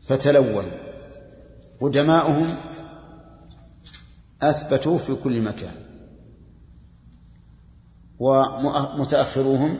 فتلونوا 0.00 0.86
قدماؤهم 1.80 2.54
أثبتوا 4.42 4.98
في 4.98 5.14
كل 5.14 5.42
مكان 5.42 5.74
ومتأخروهم 8.18 9.78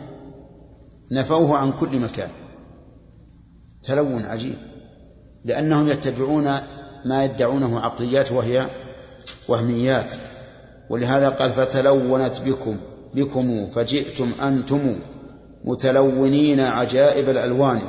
نفوه 1.10 1.56
عن 1.56 1.72
كل 1.72 1.98
مكان. 2.00 2.30
تلون 3.82 4.22
عجيب 4.24 4.58
لأنهم 5.44 5.88
يتبعون 5.88 6.44
ما 7.04 7.24
يدعونه 7.24 7.80
عقليات 7.80 8.32
وهي 8.32 8.70
وهميات. 9.48 10.14
ولهذا 10.90 11.28
قال 11.28 11.50
فتلونت 11.50 12.40
بكم 12.40 12.80
بكم 13.14 13.66
فجئتم 13.66 14.32
أنتم 14.42 14.98
متلونين 15.66 16.60
عجائب 16.60 17.28
الألوان 17.28 17.80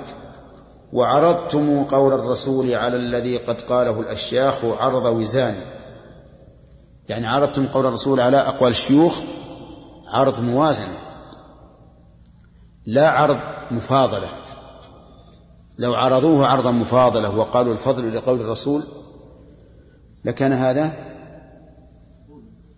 وعرضتم 0.94 1.84
قول 1.84 2.14
الرسول 2.14 2.74
على 2.74 2.96
الذي 2.96 3.38
قد 3.38 3.62
قاله 3.62 4.00
الأشياخ 4.00 4.66
عرض 4.66 5.06
وزان. 5.06 5.56
يعني 7.10 7.28
عرضتم 7.28 7.68
قول 7.68 7.86
الرسول 7.86 8.20
على 8.20 8.38
أقوال 8.38 8.72
الشيوخ 8.72 9.20
عرض 10.08 10.42
موازنة 10.42 10.98
لا 12.86 13.10
عرض 13.10 13.38
مفاضلة. 13.72 14.28
لو 15.78 15.94
عرضوه 15.94 16.48
عرضا 16.48 16.72
مفاضلة 16.72 17.38
وقالوا 17.38 17.74
الفضل 17.74 18.16
لقول 18.16 18.42
الرسول 18.42 18.84
لكان 20.26 20.54
هذا 20.54 20.92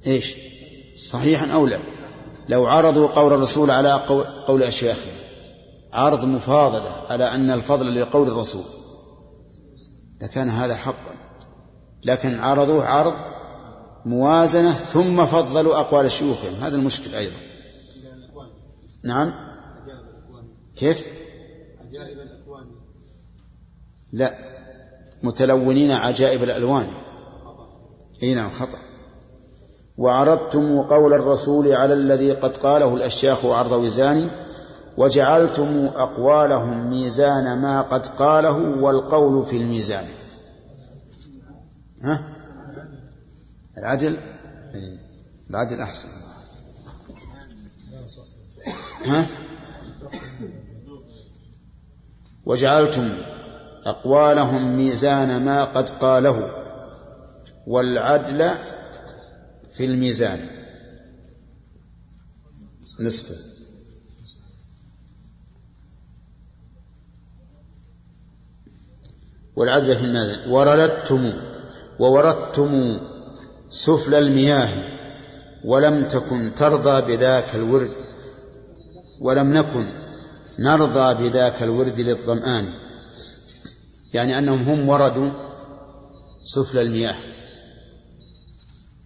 إيش؟ 0.07 0.37
صحيحا 0.97 1.51
أو 1.53 1.65
لا؟ 1.65 1.79
لو 2.49 2.67
عرضوا 2.67 3.07
قول 3.07 3.33
الرسول 3.33 3.71
على 3.71 3.91
قول 4.47 4.63
اشياخهم 4.63 5.13
عرض 5.93 6.25
مفاضلة 6.25 6.91
على 7.09 7.23
أن 7.23 7.51
الفضل 7.51 8.01
لقول 8.01 8.27
الرسول. 8.27 8.63
لكان 10.21 10.49
هذا 10.49 10.75
حقا. 10.75 11.13
لكن 12.05 12.39
عرضوه 12.39 12.85
عرض 12.85 13.13
موازنة 14.05 14.71
ثم 14.71 15.25
فضلوا 15.25 15.79
أقوال 15.79 16.11
شيوخهم. 16.11 16.53
هذا 16.53 16.75
المشكل 16.75 17.15
أيضا. 17.15 17.35
نعم؟ 19.03 19.33
كيف؟ 20.75 21.07
لا. 24.11 24.39
متلونين 25.23 25.91
عجائب 25.91 26.43
الألوان. 26.43 26.87
إي 28.23 28.33
نعم 28.33 28.49
خطأ. 28.49 28.88
وعرضتم 29.99 30.81
قول 30.81 31.13
الرسول 31.13 31.71
على 31.71 31.93
الذي 31.93 32.31
قد 32.31 32.57
قاله 32.57 32.93
الأشياخ 32.93 33.45
عرض 33.45 33.71
وزان 33.71 34.29
وجعلتم 34.97 35.85
أقوالهم 35.95 36.89
ميزان 36.89 37.61
ما 37.61 37.81
قد 37.81 38.07
قاله 38.07 38.81
والقول 38.81 39.45
في 39.45 39.57
الميزان. 39.57 40.05
ها؟ 42.03 42.21
العدل؟ 43.77 44.17
العدل 45.49 45.81
أحسن. 45.81 46.09
ها؟ 49.05 49.25
وجعلتم 52.45 53.09
أقوالهم 53.85 54.77
ميزان 54.77 55.45
ما 55.45 55.63
قد 55.63 55.89
قاله 55.89 56.51
والعدل 57.67 58.51
في 59.71 59.85
الميزان. 59.85 60.39
نصفه. 62.99 63.35
والعدل 69.55 69.95
في 69.95 70.05
الميزان. 70.05 70.51
ورددتم 70.51 71.33
ووردتم 71.99 72.99
سفل 73.69 74.15
المياه 74.15 74.99
ولم 75.65 76.07
تكن 76.07 76.51
ترضى 76.55 77.01
بذاك 77.01 77.55
الورد 77.55 77.91
ولم 79.21 79.53
نكن 79.53 79.85
نرضى 80.59 81.29
بذاك 81.29 81.63
الورد 81.63 81.99
للظمآن 81.99 82.73
يعني 84.13 84.37
أنهم 84.37 84.61
هم 84.61 84.89
وردوا 84.89 85.29
سفل 86.43 86.79
المياه. 86.79 87.15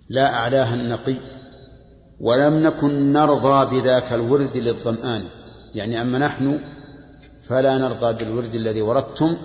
لا 0.09 0.34
أعلاها 0.34 0.73
النقي 0.73 1.15
ولم 2.19 2.53
نكن 2.53 3.13
نرضى 3.13 3.80
بذاك 3.80 4.13
الورد 4.13 4.57
للظمآن 4.57 5.23
يعني 5.75 6.01
أما 6.01 6.19
نحن 6.19 6.59
فلا 7.41 7.77
نرضى 7.77 8.13
بالورد 8.13 8.55
الذي 8.55 8.81
وردتم 8.81 9.38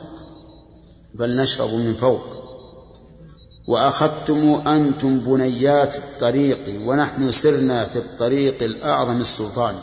بل 1.14 1.36
نشرب 1.36 1.74
من 1.74 1.94
فوق. 1.94 2.48
وأخذتم 3.68 4.68
أنتم 4.68 5.18
بنيات 5.18 5.96
الطريق 5.96 6.58
ونحن 6.86 7.30
سرنا 7.30 7.84
في 7.84 7.96
الطريق 7.98 8.62
الأعظم 8.62 9.20
السلطان. 9.20 9.74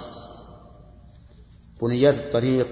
بنيات 1.82 2.18
الطريق 2.18 2.70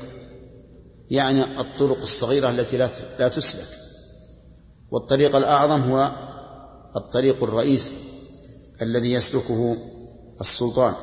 يعني 1.10 1.44
الطرق 1.44 2.02
الصغيرة 2.02 2.50
التي 2.50 2.78
لا 3.20 3.28
تسلك. 3.28 3.68
والطريق 4.92 5.36
الأعظم 5.36 5.82
هو 5.82 6.12
الطريق 6.96 7.44
الرئيسي 7.44 7.94
الذي 8.82 9.12
يسلكه 9.12 9.78
السلطان 10.42 10.94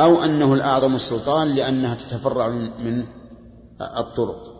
أو 0.00 0.24
أنه 0.24 0.54
الأعظم 0.54 0.94
السلطان 0.94 1.54
لأنها 1.54 1.94
تتفرع 1.94 2.48
من 2.48 3.06
الطرق. 3.80 4.54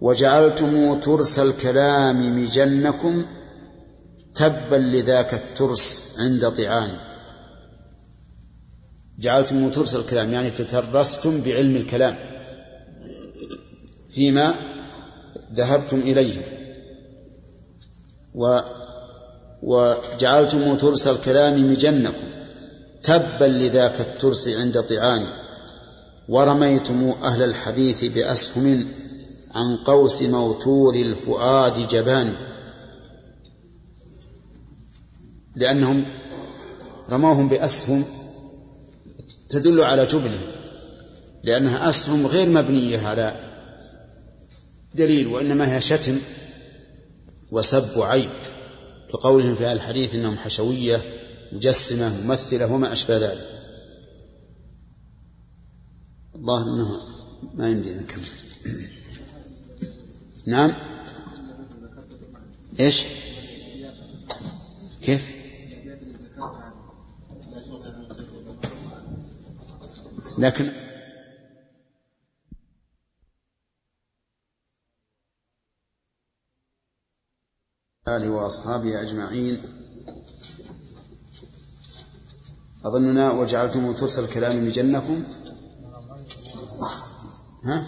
وجعلتم 0.00 1.00
ترس 1.00 1.38
الكلام 1.38 2.42
مجنكم 2.42 3.24
تبا 4.34 4.76
لذاك 4.76 5.34
الترس 5.34 6.16
عند 6.18 6.50
طعان 6.50 6.90
جعلتم 9.18 9.68
ترس 9.68 9.94
الكلام 9.94 10.32
يعني 10.32 10.50
تترستم 10.50 11.40
بعلم 11.40 11.76
الكلام 11.76 12.16
فيما 14.10 14.54
ذهبتم 15.52 16.00
إليه. 16.00 16.63
و 18.34 18.60
وجعلتم 19.62 20.76
ترس 20.76 21.08
الكلام 21.08 21.72
مجنكم 21.72 22.28
تبا 23.02 23.44
لذاك 23.44 24.00
الترس 24.00 24.48
عند 24.48 24.82
طعان 24.82 25.26
ورميتم 26.28 27.14
أهل 27.22 27.42
الحديث 27.42 28.04
بأسهم 28.04 28.84
عن 29.54 29.76
قوس 29.76 30.22
موتور 30.22 30.94
الفؤاد 30.94 31.88
جبان. 31.88 32.34
لأنهم 35.56 36.04
رموهم 37.10 37.48
بأسهم 37.48 38.04
تدل 39.48 39.80
على 39.80 40.06
جبنهم 40.06 40.40
لأنها 41.44 41.88
أسهم 41.88 42.26
غير 42.26 42.48
مبنية 42.48 42.98
على 42.98 43.36
دليل 44.94 45.26
وإنما 45.26 45.74
هي 45.74 45.80
شتم. 45.80 46.18
وسب 47.54 47.96
وعيب 47.96 48.30
كقولهم 49.12 49.54
في 49.54 49.72
الحديث 49.72 50.14
إنهم 50.14 50.38
حشوية 50.38 51.02
مجسمة 51.52 52.26
ممثلة 52.26 52.72
وما 52.72 52.92
أشبه 52.92 53.18
ذلك. 53.18 53.48
الله 56.34 56.62
إنه 56.62 56.88
ما 57.54 57.70
يمدينا 57.70 58.02
نكمل 58.02 58.22
نعم. 60.46 60.74
إيش؟ 62.80 63.04
كيف؟ 65.02 65.34
لكن 70.38 70.83
آله 78.08 78.30
وأصحابه 78.30 79.00
أجمعين. 79.02 79.58
أظننا 82.84 83.32
وجعلتم 83.32 83.92
ترس 83.92 84.18
الكلام 84.18 84.66
مجنكم 84.66 85.22
ها؟ 87.64 87.86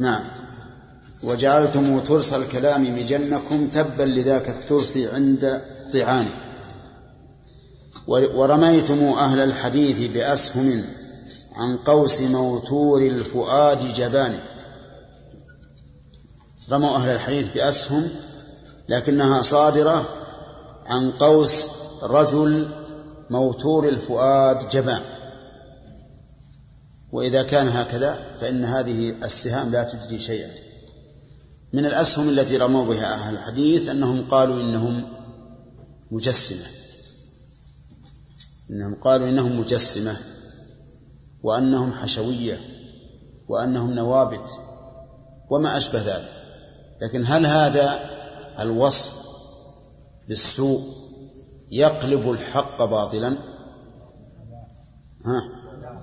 نعم. 0.00 0.24
وجعلتم 1.22 2.00
ترس 2.00 2.32
الكلام 2.32 2.98
مجنكم 2.98 3.68
تبا 3.68 4.02
لذاك 4.02 4.48
الترس 4.48 4.96
عند 4.96 5.62
طعانه 5.94 6.30
ورميتم 8.08 9.04
أهل 9.04 9.40
الحديث 9.40 10.12
بأسهم 10.12 10.84
عن 11.56 11.76
قوس 11.76 12.20
موتور 12.20 13.02
الفؤاد 13.02 13.94
جبان 13.94 14.38
رموا 16.70 16.96
أهل 16.96 17.10
الحديث 17.10 17.48
بأسهم 17.54 18.08
لكنها 18.88 19.42
صادرة 19.42 20.08
عن 20.86 21.10
قوس 21.10 21.66
رجل 22.02 22.68
موتور 23.30 23.88
الفؤاد 23.88 24.68
جبان. 24.68 25.02
وإذا 27.12 27.42
كان 27.42 27.68
هكذا 27.68 28.36
فإن 28.40 28.64
هذه 28.64 29.10
السهام 29.10 29.72
لا 29.72 29.84
تجري 29.84 30.18
شيئا. 30.18 30.50
من 31.72 31.86
الأسهم 31.86 32.28
التي 32.28 32.56
رموا 32.56 32.84
بها 32.84 33.14
أهل 33.14 33.34
الحديث 33.34 33.88
أنهم 33.88 34.28
قالوا 34.28 34.60
إنهم 34.60 35.12
مجسمة. 36.10 36.66
إنهم 38.70 38.94
قالوا 38.94 39.28
إنهم 39.28 39.60
مجسمة 39.60 40.16
وأنهم 41.42 41.92
حشوية 41.92 42.60
وأنهم 43.48 43.90
نوابت 43.90 44.50
وما 45.50 45.76
أشبه 45.76 46.02
ذلك. 46.02 46.37
لكن 47.02 47.24
هل 47.26 47.46
هذا 47.46 48.00
الوصف 48.58 49.12
بالسوء 50.28 50.80
يقلب 51.70 52.30
الحق 52.30 52.84
باطلا؟ 52.84 53.28
ها؟ 55.24 55.42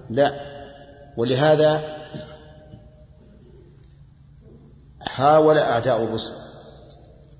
لا. 0.09 0.55
ولهذا 1.17 1.81
حاول 5.01 5.57
أعداء 5.57 6.03
الرسل 6.03 6.33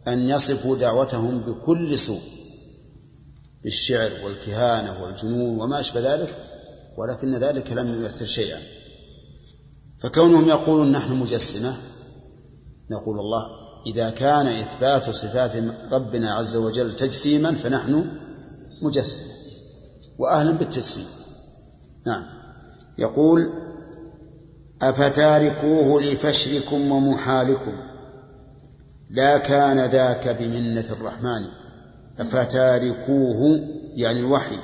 أن 0.07 0.30
يصفوا 0.30 0.77
دعوتهم 0.77 1.40
بكل 1.40 1.99
سوء 1.99 2.22
بالشعر 3.64 4.11
والكهانة 4.23 5.03
والجنون 5.03 5.60
وما 5.60 5.80
أشبه 5.80 6.14
ذلك 6.14 6.36
ولكن 6.98 7.36
ذلك 7.36 7.72
لم 7.72 8.02
يؤثر 8.02 8.26
شيئا. 8.26 8.60
فكونهم 9.98 10.49
يقولون 10.49 10.91
نحن 10.91 11.14
مجسمة 11.14 11.76
نقول 12.90 13.20
الله 13.20 13.66
إذا 13.86 14.10
كان 14.10 14.48
إثبات 14.48 15.10
صفات 15.10 15.52
ربنا 15.91 16.34
عز 16.34 16.56
وجل 16.56 16.95
تجسيما 16.95 17.52
فنحن 17.52 18.06
مجسمة 18.82 19.28
وأهلا 20.18 20.52
بالتجسيم. 20.52 21.06
نعم. 22.06 22.26
يقول 22.98 23.53
أفتاركوه 24.82 26.02
لفشركم 26.02 26.91
ومحالكم؟ 26.91 27.78
لا 29.10 29.38
كان 29.38 29.80
ذاك 29.80 30.28
بمنة 30.28 30.86
الرحمن. 30.90 31.45
أفتاركوه 32.20 33.60
يعني 33.95 34.20
الوحي. 34.20 34.57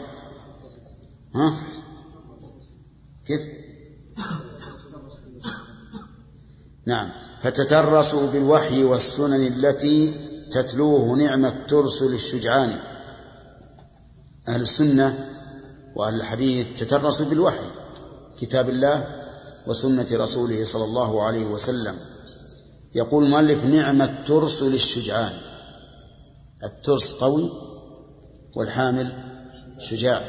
ها؟ 1.35 1.53
كيف؟ 3.25 3.41
نعم. 6.85 7.30
فتترسوا 7.43 8.31
بالوحي 8.31 8.83
والسنن 8.83 9.47
التي 9.47 10.13
تتلوه 10.51 11.15
نعم 11.15 11.45
الترس 11.45 12.03
للشجعان. 12.03 12.79
أهل 14.47 14.61
السنة 14.61 15.29
وأهل 15.95 16.15
الحديث 16.15 16.79
تترسوا 16.79 17.25
بالوحي 17.25 17.67
كتاب 18.39 18.69
الله 18.69 19.23
وسنة 19.67 20.07
رسوله 20.11 20.65
صلى 20.65 20.83
الله 20.83 21.23
عليه 21.23 21.45
وسلم. 21.45 21.95
يقول 22.95 23.23
المؤلف 23.23 23.65
نعم 23.65 24.01
الترس 24.01 24.63
للشجعان. 24.63 25.33
الترس 26.63 27.13
قوي 27.13 27.51
والحامل 28.55 29.37
شجاع. 29.79 30.21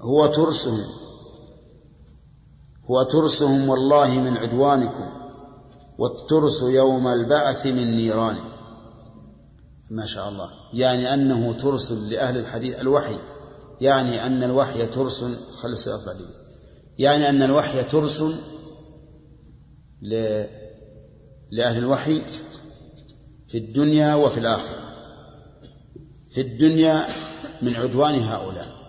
هو 0.00 0.26
ترسهم. 0.26 1.01
هو 2.90 3.02
ترسهم 3.02 3.68
والله 3.68 4.20
من 4.20 4.36
عدوانكم 4.36 5.22
والترس 5.98 6.62
يوم 6.62 7.08
البعث 7.08 7.66
من 7.66 7.96
نيران. 7.96 8.36
ما 9.90 10.06
شاء 10.06 10.28
الله. 10.28 10.48
يعني 10.72 11.14
أنه 11.14 11.52
ترس 11.52 11.92
لأهل 11.92 12.36
الحديث 12.36 12.80
الوحي. 12.80 13.16
يعني 13.80 14.26
أن 14.26 14.42
الوحي 14.42 14.86
ترس 14.86 15.24
خل 15.52 15.68
السياق 15.68 16.06
بعدين. 16.06 16.26
يعني 16.98 17.28
أن 17.28 17.42
الوحي 17.42 17.84
ترس. 17.84 18.24
لأهل 21.50 21.78
الوحي 21.78 22.22
في 23.48 23.58
الدنيا 23.58 24.14
وفي 24.14 24.40
الآخرة. 24.40 24.78
في 26.30 26.40
الدنيا 26.40 27.06
من 27.62 27.74
عدوان 27.74 28.20
هؤلاء. 28.20 28.81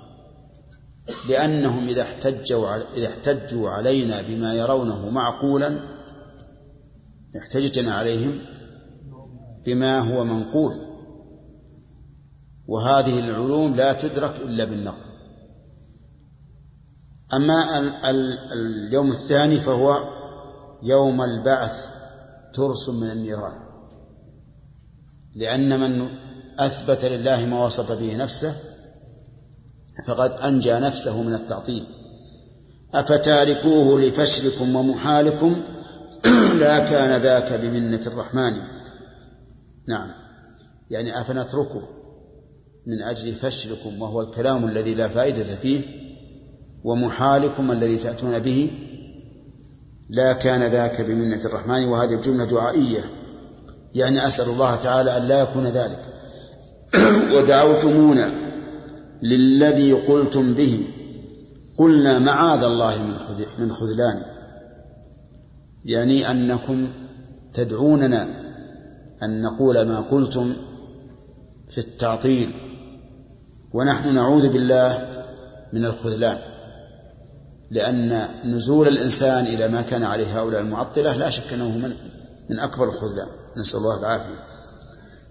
لأنهم 1.30 1.88
إذا 1.88 2.02
احتجوا 2.02 2.76
إذا 2.94 3.08
احتجوا 3.08 3.70
علينا 3.70 4.22
بما 4.22 4.54
يرونه 4.54 5.10
معقولا 5.10 5.80
احتججنا 7.38 7.94
عليهم 7.94 8.40
بما 9.66 10.00
هو 10.00 10.24
منقول. 10.24 10.76
وهذه 12.68 13.20
العلوم 13.20 13.76
لا 13.76 13.94
تدرك 13.94 14.36
إلا 14.36 14.66
بالنقل. 14.66 15.14
أما 17.34 17.80
اليوم 18.54 19.12
الثاني 19.12 19.60
فهو 19.60 19.94
يوم 20.84 21.22
البعث 21.22 21.92
ترس 22.54 22.90
من 22.90 23.12
النيران. 23.12 23.60
لأن 25.36 25.80
من 25.80 26.10
أثبت 26.60 27.06
لله 27.06 27.46
ما 27.46 27.66
وصف 27.66 27.92
به 27.92 28.16
نفسه 28.16 28.56
فقد 30.08 30.32
أنجى 30.32 30.74
نفسه 30.74 31.24
من 31.24 31.34
التعطيل. 31.34 31.84
أفتاركوه 32.94 34.02
لفشلكم 34.02 34.76
ومحالكم؟ 34.76 35.56
لا 36.60 36.80
كان 36.80 37.22
ذاك 37.22 37.54
بمنة 37.54 38.02
الرحمن. 38.08 38.54
نعم. 39.88 40.12
يعني 40.90 41.22
أفنتركه 41.22 41.88
من 42.88 43.02
أجل 43.02 43.34
فشلكم 43.34 44.02
وهو 44.02 44.22
الكلام 44.22 44.68
الذي 44.68 44.94
لا 44.94 45.08
فائدة 45.08 45.56
فيه 45.56 45.82
ومحالكم 46.84 47.72
الذي 47.72 47.98
تأتون 47.98 48.40
به؟ 48.40 48.72
لا 50.10 50.34
كان 50.34 50.72
ذاك 50.72 51.02
بمنة 51.02 51.46
الرحمن. 51.46 51.86
وهذه 51.86 52.14
الجملة 52.14 52.46
دعائية. 52.46 53.04
يعني 53.96 54.28
أسأل 54.28 54.50
الله 54.50 54.76
تعالى 54.76 55.18
أن 55.18 55.22
لا 55.22 55.42
يكون 55.42 55.64
ذلك. 55.64 56.02
ودعوتمونا. 57.36 58.53
للذي 59.24 59.94
قلتم 59.94 60.54
به. 60.54 60.88
قلنا 61.78 62.20
معاذ 62.20 62.64
الله 62.64 62.96
من 63.60 63.72
خذلان. 63.72 64.22
يعني 65.86 66.32
أنكم 66.32 66.94
تدعوننا 67.54 68.28
أن 69.24 69.42
نقول 69.42 69.88
ما 69.88 70.00
قلتم 70.00 70.54
في 71.70 71.78
التعطيل. 71.78 72.52
ونحن 73.74 74.16
نعوذ 74.16 74.50
بالله 74.50 75.08
من 75.74 75.86
الخذلان. 75.86 76.38
لأن 77.72 78.28
نزول 78.46 78.88
الإنسان 78.88 79.46
إلى 79.46 79.68
ما 79.68 79.82
كان 79.82 80.04
عليه 80.04 80.40
هؤلاء 80.40 80.62
المعطلة 80.62 81.18
لا 81.18 81.30
شك 81.30 81.54
أنه 81.54 81.78
من 81.78 81.94
من 82.50 82.60
أكبر 82.60 82.90
الخذلان. 82.90 83.28
نسأل 83.58 83.80
الله 83.80 84.00
العافية. 84.00 84.53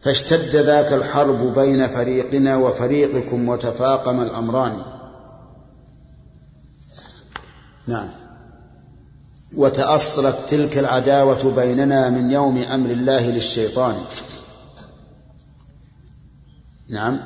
فاشتد 0.03 0.57
ذاك 0.57 0.93
الحرب 0.93 1.55
بين 1.55 1.87
فريقنا 1.87 2.57
وفريقكم 2.57 3.49
وتفاقم 3.49 4.21
الأمران. 4.21 4.83
نعم. 7.87 8.09
وتأصلت 9.57 10.37
تلك 10.49 10.79
العداوة 10.79 11.51
بيننا 11.55 12.11
من 12.11 12.31
يوم 12.31 12.59
أمر 12.59 12.91
الله 12.91 13.31
للشيطان. 13.31 13.97
نعم. 16.89 17.21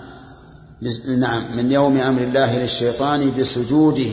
نعم. 1.19 1.57
من 1.57 1.73
يوم 1.73 1.97
أمر 1.97 2.23
الله 2.23 2.59
للشيطان 2.59 3.33
بسجوده 3.39 4.13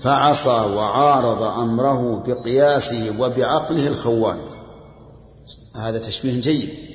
فعصى 0.00 0.48
وعارض 0.48 1.42
أمره 1.42 2.22
بقياسه 2.26 3.20
وبعقله 3.20 3.86
الخوان. 3.86 4.38
هذا 5.76 5.98
تشبيه 5.98 6.40
جيد. 6.40 6.89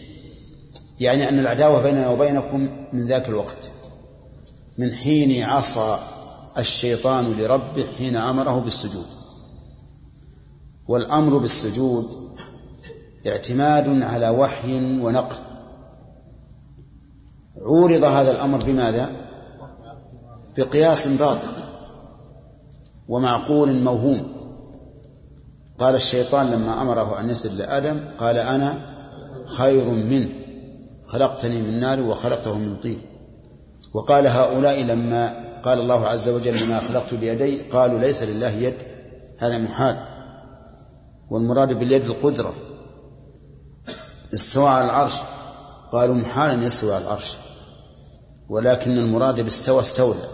يعني 0.99 1.29
أن 1.29 1.39
العداوة 1.39 1.81
بيننا 1.81 2.09
وبينكم 2.09 2.69
من 2.93 3.07
ذاك 3.07 3.29
الوقت. 3.29 3.71
من 4.77 4.91
حين 4.91 5.43
عصى 5.43 5.99
الشيطان 6.57 7.33
لربه 7.37 7.85
حين 7.97 8.15
أمره 8.15 8.59
بالسجود. 8.59 9.05
والأمر 10.87 11.37
بالسجود 11.37 12.05
اعتماد 13.27 14.01
على 14.01 14.29
وحي 14.29 14.99
ونقل. 15.01 15.37
عورض 17.61 18.03
هذا 18.03 18.31
الأمر 18.31 18.63
بماذا؟ 18.63 19.11
بقياس 20.57 21.07
باطل 21.07 21.47
ومعقول 23.07 23.83
موهوم. 23.83 24.35
قال 25.77 25.95
الشيطان 25.95 26.47
لما 26.47 26.81
أمره 26.81 27.19
أن 27.19 27.29
يسجد 27.29 27.53
لآدم 27.53 27.99
قال 28.17 28.37
أنا 28.37 28.81
خير 29.45 29.85
منه. 29.85 30.44
خلقتني 31.15 31.61
من 31.61 31.79
نار 31.79 31.99
وخلقته 32.01 32.57
من 32.57 32.77
طين. 32.77 33.01
وقال 33.93 34.27
هؤلاء 34.27 34.83
لما 34.83 35.33
قال 35.63 35.79
الله 35.79 36.07
عز 36.07 36.29
وجل 36.29 36.63
لما 36.63 36.79
خلقت 36.79 37.13
بيدي 37.13 37.61
قالوا 37.61 37.99
ليس 37.99 38.23
لله 38.23 38.49
يد. 38.49 38.73
هذا 39.37 39.57
محال. 39.57 39.97
والمراد 41.29 41.73
باليد 41.73 42.03
القدرة. 42.05 42.53
استوى 44.33 44.69
على 44.69 44.85
العرش. 44.85 45.13
قالوا 45.91 46.15
محال 46.15 46.51
أن 46.51 46.63
يستوى 46.63 46.95
على 46.95 47.03
العرش. 47.03 47.37
ولكن 48.49 48.97
المراد 48.97 49.41
باستوى 49.41 49.81
استولى. 49.81 50.27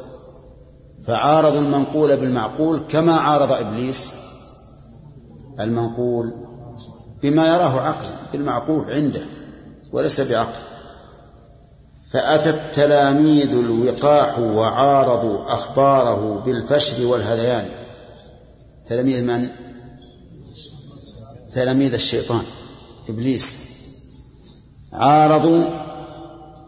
فعارضوا 1.07 1.59
المنقول 1.61 2.17
بالمعقول 2.17 2.79
كما 2.89 3.13
عارض 3.13 3.51
إبليس 3.51 4.11
المنقول 5.59 6.33
بما 7.23 7.47
يراه 7.47 7.81
عقلا 7.81 8.11
بالمعقول 8.31 8.91
عنده 8.91 9.21
وليس 9.93 10.21
بعقل. 10.21 10.70
فأتى 12.11 12.49
التلاميذ 12.49 13.53
الوقاح 13.53 14.39
وعارضوا 14.39 15.53
أخباره 15.53 16.41
بالفشل 16.45 17.05
والهذيان. 17.05 17.65
تلاميذ 18.85 19.23
من؟ 19.23 19.49
تلاميذ 21.51 21.93
الشيطان 21.93 22.43
إبليس. 23.09 23.55
عارضوا 24.93 25.63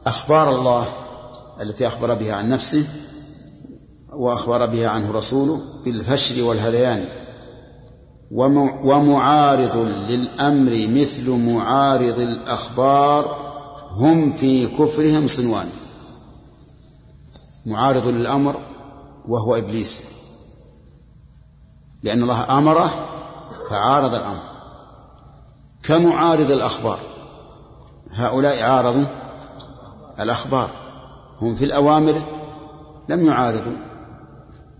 أخبار 0.05 0.55
الله 0.55 0.87
التي 1.61 1.87
أخبر 1.87 2.13
بها 2.13 2.33
عن 2.33 2.49
نفسه 2.49 2.83
وأخبر 4.13 4.65
بها 4.65 4.87
عنه 4.89 5.11
رسوله 5.11 5.61
بالفشل 5.85 6.41
والهذيان. 6.41 7.05
ومعارض 8.83 9.77
للأمر 9.77 10.87
مثل 10.87 11.29
معارض 11.29 12.19
الأخبار 12.19 13.42
هم 13.93 14.33
في 14.33 14.67
كفرهم 14.67 15.27
صنوان. 15.27 15.69
معارض 17.65 18.07
للأمر 18.07 18.61
وهو 19.27 19.55
إبليس. 19.55 20.01
لأن 22.03 22.21
الله 22.21 22.57
أمره 22.57 22.93
فعارض 23.69 24.13
الأمر. 24.13 24.43
كمعارض 25.83 26.51
الأخبار 26.51 26.99
هؤلاء 28.11 28.63
عارضوا 28.63 29.05
الأخبار. 30.19 30.69
هم 31.41 31.55
في 31.55 31.65
الأوامر 31.65 32.21
لم 33.09 33.25
يعارضوا. 33.27 33.77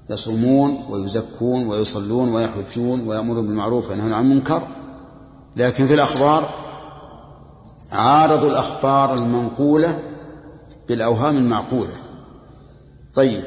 يصومون 0.09 0.85
ويزكون 0.89 1.67
ويصلون 1.67 2.35
ويحجون 2.35 3.07
ويأمرون 3.07 3.47
بالمعروف 3.47 3.89
وينهون 3.89 4.13
عن 4.13 4.23
المنكر. 4.23 4.61
لكن 5.55 5.87
في 5.87 5.93
الأخبار 5.93 6.62
عارضوا 7.93 8.49
الأخبار 8.49 9.13
المنقولة 9.13 9.99
بالأوهام 10.87 11.37
المعقولة. 11.37 11.93
طيب 13.13 13.43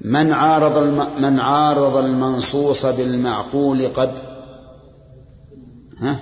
من 0.00 0.32
عارض 0.32 0.76
الم... 0.76 1.06
من 1.18 1.40
عارض 1.40 1.96
المنصوص 1.96 2.86
بالمعقول 2.86 3.86
قد؟ 3.86 4.12
ها؟ 5.98 6.18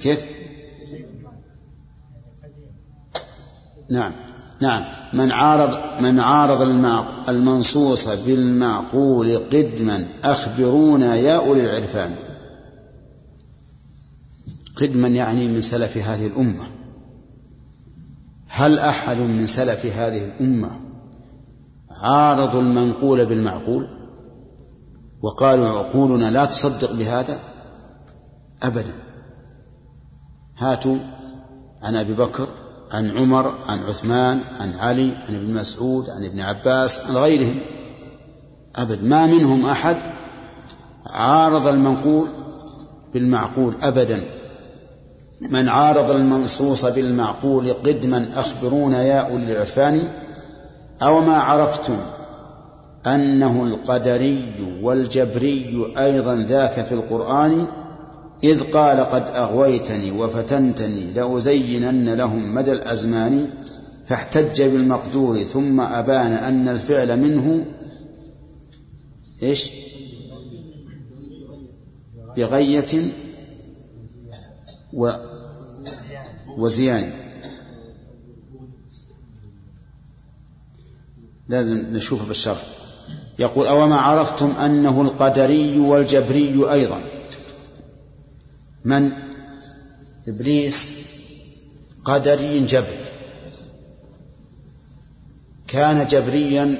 كيف؟ 0.00 0.26
نعم 3.90 4.12
نعم. 4.60 4.84
من 5.12 5.32
عارض 5.32 5.78
من 6.00 6.20
عارض 6.20 6.62
المنصوص 7.28 8.08
بالمعقول 8.08 9.36
قدما 9.36 10.06
أخبرونا 10.24 11.16
يا 11.16 11.36
أولي 11.36 11.64
العرفان. 11.64 12.14
قدما 14.80 15.08
يعني 15.08 15.48
من 15.48 15.60
سلف 15.60 15.96
هذه 15.96 16.26
الأمة. 16.26 16.68
هل 18.48 18.78
أحد 18.78 19.16
من 19.16 19.46
سلف 19.46 19.86
هذه 19.86 20.24
الأمة 20.24 20.80
عارضوا 21.90 22.60
المنقول 22.60 23.26
بالمعقول؟ 23.26 23.88
وقالوا 25.22 25.68
عقولنا 25.68 26.30
لا 26.30 26.44
تصدق 26.44 26.92
بهذا؟ 26.92 27.38
أبدا. 28.62 28.94
هاتوا 30.58 30.96
عن 31.82 31.96
أبي 31.96 32.12
بكر 32.12 32.48
عن 32.90 33.10
عمر 33.10 33.54
عن 33.66 33.78
عثمان 33.78 34.40
عن 34.60 34.74
علي 34.74 35.16
عن 35.28 35.34
ابن 35.34 35.54
مسعود 35.54 36.10
عن 36.10 36.24
ابن 36.24 36.40
عباس 36.40 37.00
عن 37.00 37.16
غيرهم. 37.16 37.58
أبد. 38.76 39.04
ما 39.04 39.26
منهم 39.26 39.66
أحد 39.66 39.96
عارض 41.06 41.66
المنقول 41.66 42.28
بالمعقول 43.14 43.76
أبدا. 43.82 44.24
من 45.40 45.68
عارض 45.68 46.10
المنصوص 46.10 46.84
بالمعقول 46.84 47.72
قدما 47.72 48.28
أخبرونا 48.34 49.02
يا 49.02 49.20
أولي 49.20 49.52
العرفان 49.52 50.08
أو 51.02 51.20
ما 51.20 51.36
عرفتم 51.36 51.98
أنه 53.06 53.64
القدري 53.64 54.54
والجبري 54.82 55.92
أيضا 55.98 56.34
ذاك 56.34 56.84
في 56.84 56.92
القرآن 56.92 57.66
إذ 58.44 58.62
قال 58.62 59.00
قد 59.00 59.22
أغويتني 59.34 60.10
وفتنتني 60.10 61.12
لأزينن 61.12 62.14
لهم 62.14 62.54
مدى 62.54 62.72
الأزمان 62.72 63.46
فاحتج 64.06 64.62
بالمقدور 64.62 65.42
ثم 65.42 65.80
أبان 65.80 66.32
أن 66.32 66.68
الفعل 66.68 67.20
منه 67.20 67.64
إيش؟ 69.42 69.70
بغية 72.36 73.02
و 74.92 75.10
وزيان. 76.56 77.12
لازم 81.48 81.96
نشوفه 81.96 82.26
بالشرح. 82.26 82.62
يقول 83.38 83.66
أوما 83.66 83.96
عرفتم 83.96 84.50
أنه 84.50 85.02
القدري 85.02 85.78
والجبري 85.78 86.72
أيضا؟ 86.72 87.02
من؟ 88.84 89.12
إبليس. 90.28 91.08
قدري 92.04 92.66
جبري. 92.66 93.04
كان 95.68 96.06
جبريا 96.06 96.78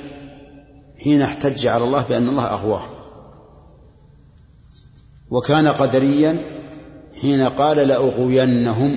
حين 0.98 1.22
احتج 1.22 1.66
على 1.66 1.84
الله 1.84 2.02
بأن 2.02 2.28
الله 2.28 2.44
أغواه. 2.44 2.84
وكان 5.30 5.68
قدريا 5.68 6.42
حين 7.20 7.42
قال 7.42 7.76
لأغوينهم 7.76 8.96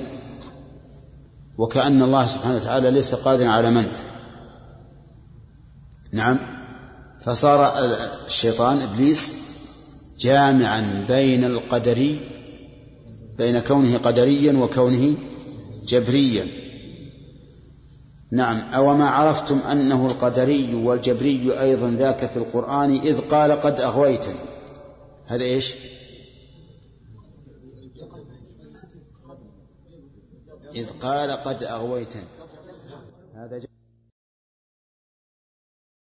وكأن 1.58 2.02
الله 2.02 2.26
سبحانه 2.26 2.56
وتعالى 2.56 2.90
ليس 2.90 3.14
قادرا 3.14 3.48
على 3.48 3.70
منعه 3.70 4.12
نعم. 6.12 6.38
فصار 7.24 7.72
الشيطان 8.26 8.80
إبليس 8.80 9.34
جامعا 10.20 11.04
بين 11.08 11.44
القدري 11.44 12.20
بين 13.38 13.58
كونه 13.58 13.98
قدريا 13.98 14.52
وكونه 14.52 15.14
جبريا. 15.86 16.46
نعم. 18.32 18.62
أوما 18.74 19.08
عرفتم 19.08 19.58
أنه 19.70 20.06
القدري 20.06 20.74
والجبري 20.74 21.60
أيضا 21.60 21.90
ذاك 21.90 22.30
في 22.30 22.36
القرآن 22.36 22.94
إذ 22.94 23.20
قال 23.20 23.52
قد 23.52 23.80
أغويتني. 23.80 24.34
هذا 25.26 25.44
إيش؟ 25.44 25.74
إذ 30.74 30.98
قال 30.98 31.30
قد 31.30 31.62
أغويتني. 31.62 32.24
هذا 33.34 33.60